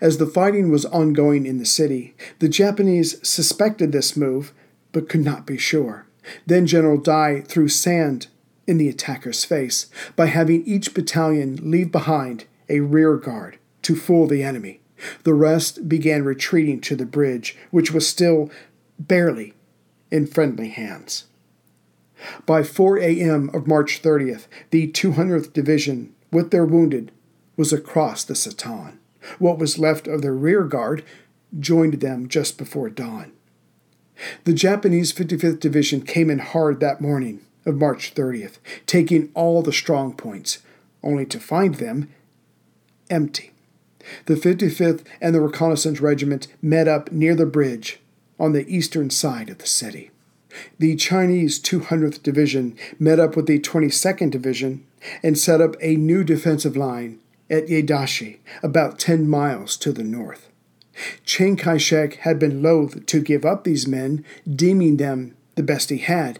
As 0.00 0.18
the 0.18 0.26
fighting 0.26 0.70
was 0.70 0.86
ongoing 0.86 1.44
in 1.44 1.58
the 1.58 1.66
city, 1.66 2.14
the 2.38 2.48
Japanese 2.48 3.16
suspected 3.26 3.92
this 3.92 4.16
move, 4.16 4.52
but 4.92 5.08
could 5.08 5.24
not 5.24 5.46
be 5.46 5.58
sure. 5.58 6.06
Then 6.46 6.66
General 6.66 6.98
Dai 6.98 7.42
threw 7.42 7.68
sand 7.68 8.28
in 8.66 8.78
the 8.78 8.88
attacker's 8.88 9.44
face 9.44 9.86
by 10.16 10.26
having 10.26 10.64
each 10.64 10.94
battalion 10.94 11.58
leave 11.70 11.92
behind 11.92 12.44
a 12.68 12.80
rear 12.80 13.16
guard 13.16 13.58
to 13.82 13.96
fool 13.96 14.26
the 14.26 14.42
enemy. 14.42 14.80
The 15.24 15.34
rest 15.34 15.88
began 15.88 16.24
retreating 16.24 16.80
to 16.82 16.96
the 16.96 17.04
bridge, 17.04 17.56
which 17.70 17.92
was 17.92 18.08
still 18.08 18.50
barely 18.98 19.54
in 20.10 20.26
friendly 20.26 20.68
hands. 20.68 21.24
By 22.46 22.62
4 22.62 22.98
a.m. 22.98 23.50
of 23.52 23.66
March 23.66 24.00
30th, 24.02 24.46
the 24.70 24.90
200th 24.90 25.52
Division, 25.52 26.14
with 26.30 26.50
their 26.50 26.64
wounded, 26.64 27.12
was 27.56 27.72
across 27.72 28.24
the 28.24 28.34
Sittang. 28.34 28.98
What 29.38 29.58
was 29.58 29.78
left 29.78 30.06
of 30.06 30.22
their 30.22 30.34
rear 30.34 30.64
guard 30.64 31.04
joined 31.58 31.94
them 31.94 32.28
just 32.28 32.58
before 32.58 32.90
dawn. 32.90 33.32
The 34.44 34.52
Japanese 34.52 35.12
55th 35.12 35.60
Division 35.60 36.02
came 36.02 36.30
in 36.30 36.38
hard 36.38 36.80
that 36.80 37.00
morning 37.00 37.40
of 37.66 37.76
March 37.76 38.14
30th, 38.14 38.58
taking 38.86 39.30
all 39.34 39.62
the 39.62 39.72
strong 39.72 40.14
points, 40.14 40.58
only 41.02 41.26
to 41.26 41.40
find 41.40 41.76
them 41.76 42.08
empty. 43.10 43.52
The 44.26 44.34
55th 44.34 45.04
and 45.20 45.34
the 45.34 45.40
Reconnaissance 45.40 46.00
Regiment 46.00 46.46
met 46.60 46.86
up 46.86 47.10
near 47.10 47.34
the 47.34 47.46
bridge 47.46 48.00
on 48.38 48.52
the 48.52 48.66
eastern 48.68 49.10
side 49.10 49.48
of 49.48 49.58
the 49.58 49.66
city. 49.66 50.10
The 50.78 50.96
Chinese 50.96 51.60
200th 51.60 52.22
Division 52.22 52.76
met 52.98 53.18
up 53.18 53.36
with 53.36 53.46
the 53.46 53.58
22nd 53.58 54.30
Division 54.30 54.86
and 55.22 55.36
set 55.38 55.60
up 55.60 55.76
a 55.80 55.96
new 55.96 56.24
defensive 56.24 56.76
line 56.76 57.18
at 57.50 57.66
Yedashi, 57.66 58.38
about 58.62 58.98
10 58.98 59.28
miles 59.28 59.76
to 59.78 59.92
the 59.92 60.04
north. 60.04 60.48
Chiang 61.24 61.56
Kai 61.56 61.76
shek 61.76 62.14
had 62.16 62.38
been 62.38 62.62
loath 62.62 63.04
to 63.06 63.20
give 63.20 63.44
up 63.44 63.64
these 63.64 63.86
men, 63.86 64.24
deeming 64.48 64.96
them 64.96 65.36
the 65.56 65.62
best 65.62 65.90
he 65.90 65.98
had. 65.98 66.38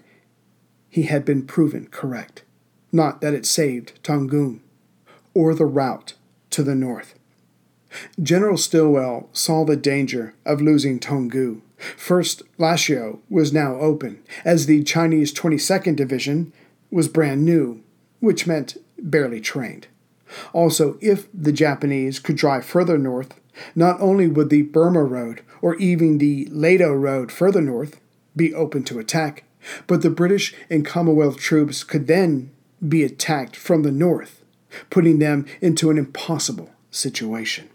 He 0.88 1.02
had 1.02 1.24
been 1.24 1.46
proven 1.46 1.88
correct. 1.88 2.42
Not 2.92 3.20
that 3.20 3.34
it 3.34 3.46
saved 3.46 4.00
Toungoo 4.04 4.60
or 5.34 5.54
the 5.54 5.66
route 5.66 6.14
to 6.50 6.62
the 6.62 6.76
north. 6.76 7.18
General 8.22 8.56
Stilwell 8.56 9.28
saw 9.32 9.64
the 9.64 9.76
danger 9.76 10.34
of 10.46 10.60
losing 10.60 11.00
Toungoo. 11.00 11.60
First, 11.96 12.42
Lashio 12.58 13.18
was 13.28 13.52
now 13.52 13.76
open, 13.76 14.22
as 14.44 14.66
the 14.66 14.82
Chinese 14.82 15.32
22nd 15.32 15.96
Division 15.96 16.52
was 16.90 17.08
brand 17.08 17.44
new, 17.44 17.82
which 18.20 18.46
meant 18.46 18.76
barely 18.98 19.40
trained. 19.40 19.86
Also, 20.52 20.98
if 21.00 21.28
the 21.32 21.52
Japanese 21.52 22.18
could 22.18 22.36
drive 22.36 22.64
further 22.64 22.98
north, 22.98 23.38
not 23.74 24.00
only 24.00 24.26
would 24.26 24.50
the 24.50 24.62
Burma 24.62 25.04
Road 25.04 25.42
or 25.60 25.76
even 25.76 26.18
the 26.18 26.46
Ledo 26.50 26.92
Road 26.92 27.30
further 27.30 27.60
north 27.60 28.00
be 28.36 28.52
open 28.52 28.82
to 28.84 28.98
attack, 28.98 29.44
but 29.86 30.02
the 30.02 30.10
British 30.10 30.54
and 30.68 30.84
Commonwealth 30.84 31.38
troops 31.38 31.84
could 31.84 32.06
then 32.06 32.50
be 32.86 33.02
attacked 33.02 33.56
from 33.56 33.82
the 33.82 33.92
north, 33.92 34.42
putting 34.90 35.18
them 35.18 35.46
into 35.60 35.90
an 35.90 35.98
impossible 35.98 36.70
situation. 36.90 37.68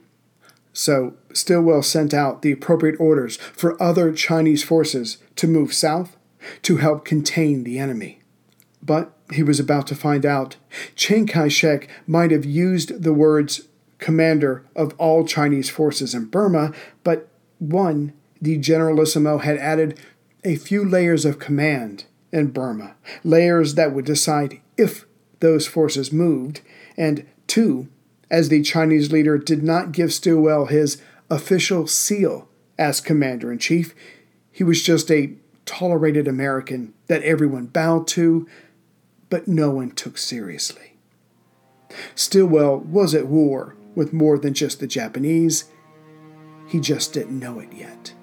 So, 0.74 1.14
Stilwell 1.34 1.82
sent 1.82 2.14
out 2.14 2.42
the 2.42 2.52
appropriate 2.52 3.00
orders 3.00 3.38
for 3.38 3.82
other 3.82 4.14
Chinese 4.14 4.64
forces 4.64 5.18
to 5.36 5.48
move 5.48 5.74
south 5.74 6.16
to 6.64 6.78
help 6.78 7.06
contain 7.06 7.64
the 7.64 7.80
enemy. 7.80 8.22
But 8.82 9.12
he 9.32 9.44
was 9.44 9.60
about 9.60 9.88
to 9.88 9.96
find 9.96 10.26
out 10.26 10.56
Chiang 10.96 11.28
Kai 11.28 11.48
shek 11.50 11.90
might 12.08 12.32
have 12.32 12.46
used 12.46 13.04
the 13.04 13.14
words 13.14 13.68
commander 13.98 14.64
of 14.76 14.94
all 14.98 15.26
Chinese 15.26 15.70
forces 15.70 16.16
in 16.16 16.26
Burma, 16.26 16.74
but 17.04 17.28
one, 17.60 18.14
the 18.42 18.58
Generalissimo 18.58 19.40
had 19.40 19.58
added 19.58 20.00
a 20.44 20.56
few 20.56 20.86
layers 20.86 21.26
of 21.26 21.40
command 21.40 22.06
in 22.32 22.48
Burma, 22.48 22.96
layers 23.24 23.76
that 23.76 23.94
would 23.94 24.06
decide 24.06 24.62
if 24.78 25.06
those 25.42 25.68
forces 25.68 26.14
moved, 26.14 26.62
and 26.98 27.26
two, 27.48 27.90
as 28.32 28.50
the 28.50 28.62
Chinese 28.62 29.12
leader 29.12 29.38
did 29.38 29.64
not 29.64 29.92
give 29.92 30.14
Stilwell 30.14 30.66
his 30.66 31.02
official 31.30 31.88
seal 31.88 32.48
as 32.78 33.02
commander 33.02 33.52
in 33.52 33.60
chief, 33.60 33.94
he 34.52 34.64
was 34.64 34.82
just 34.82 35.12
a 35.12 35.34
tolerated 35.66 36.28
American 36.28 36.94
that 37.08 37.24
everyone 37.24 37.68
bowed 37.68 38.08
to, 38.08 38.48
but 39.30 39.48
no 39.48 39.70
one 39.70 39.92
took 39.92 40.18
seriously. 40.18 40.94
Stilwell 42.16 42.80
was 42.80 43.16
at 43.16 43.28
war 43.28 43.76
with 43.96 44.14
more 44.14 44.38
than 44.38 44.54
just 44.54 44.80
the 44.80 44.88
Japanese. 44.88 45.66
He 46.68 46.80
just 46.80 47.14
didn't 47.14 47.40
know 47.40 47.60
it 47.60 47.74
yet. 47.74 48.14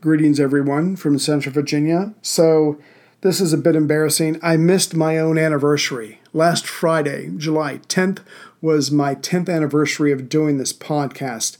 Greetings, 0.00 0.38
everyone, 0.38 0.94
from 0.94 1.18
Central 1.18 1.52
Virginia. 1.52 2.14
So, 2.22 2.78
this 3.20 3.40
is 3.40 3.52
a 3.52 3.58
bit 3.58 3.74
embarrassing. 3.74 4.38
I 4.42 4.56
missed 4.56 4.94
my 4.94 5.18
own 5.18 5.38
anniversary. 5.38 6.20
Last 6.32 6.66
Friday, 6.66 7.30
July 7.36 7.78
10th, 7.88 8.20
was 8.60 8.90
my 8.90 9.14
10th 9.14 9.48
anniversary 9.48 10.12
of 10.12 10.28
doing 10.28 10.58
this 10.58 10.72
podcast. 10.72 11.56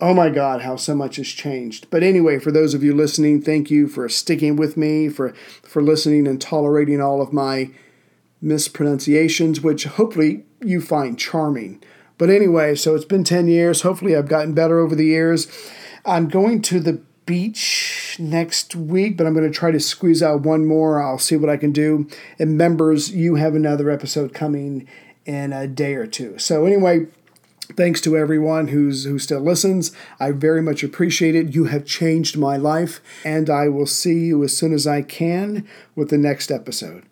Oh 0.00 0.14
my 0.14 0.30
God, 0.30 0.62
how 0.62 0.76
so 0.76 0.94
much 0.94 1.16
has 1.16 1.28
changed. 1.28 1.88
But 1.90 2.02
anyway, 2.02 2.38
for 2.38 2.50
those 2.50 2.72
of 2.72 2.82
you 2.82 2.94
listening, 2.94 3.42
thank 3.42 3.70
you 3.70 3.86
for 3.86 4.08
sticking 4.08 4.56
with 4.56 4.76
me, 4.76 5.08
for, 5.08 5.34
for 5.62 5.82
listening 5.82 6.26
and 6.26 6.40
tolerating 6.40 7.00
all 7.00 7.20
of 7.20 7.32
my 7.32 7.70
mispronunciations, 8.40 9.60
which 9.60 9.84
hopefully 9.84 10.44
you 10.62 10.80
find 10.80 11.18
charming. 11.18 11.82
But 12.16 12.30
anyway, 12.30 12.76
so 12.76 12.94
it's 12.94 13.04
been 13.04 13.24
10 13.24 13.48
years. 13.48 13.82
Hopefully, 13.82 14.16
I've 14.16 14.28
gotten 14.28 14.54
better 14.54 14.78
over 14.78 14.94
the 14.94 15.06
years. 15.06 15.48
I'm 16.04 16.28
going 16.28 16.62
to 16.62 16.80
the 16.80 17.02
beach 17.28 18.16
next 18.18 18.74
week, 18.74 19.18
but 19.18 19.26
I'm 19.26 19.34
going 19.34 19.44
to 19.44 19.56
try 19.56 19.70
to 19.70 19.78
squeeze 19.78 20.22
out 20.22 20.40
one 20.40 20.64
more. 20.64 21.00
I'll 21.00 21.18
see 21.18 21.36
what 21.36 21.50
I 21.50 21.58
can 21.58 21.72
do. 21.72 22.08
And 22.38 22.56
members, 22.56 23.10
you 23.10 23.34
have 23.34 23.54
another 23.54 23.90
episode 23.90 24.32
coming 24.32 24.88
in 25.26 25.52
a 25.52 25.68
day 25.68 25.94
or 25.94 26.06
two. 26.06 26.38
So, 26.38 26.64
anyway, 26.64 27.06
thanks 27.76 28.00
to 28.00 28.16
everyone 28.16 28.68
who's 28.68 29.04
who 29.04 29.18
still 29.18 29.40
listens. 29.40 29.92
I 30.18 30.30
very 30.30 30.62
much 30.62 30.82
appreciate 30.82 31.34
it. 31.34 31.54
You 31.54 31.64
have 31.64 31.84
changed 31.84 32.38
my 32.38 32.56
life, 32.56 33.02
and 33.26 33.50
I 33.50 33.68
will 33.68 33.86
see 33.86 34.20
you 34.20 34.42
as 34.42 34.56
soon 34.56 34.72
as 34.72 34.86
I 34.86 35.02
can 35.02 35.68
with 35.94 36.08
the 36.08 36.18
next 36.18 36.50
episode. 36.50 37.04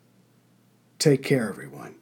Take 0.99 1.23
care, 1.23 1.51
everyone. 1.51 1.96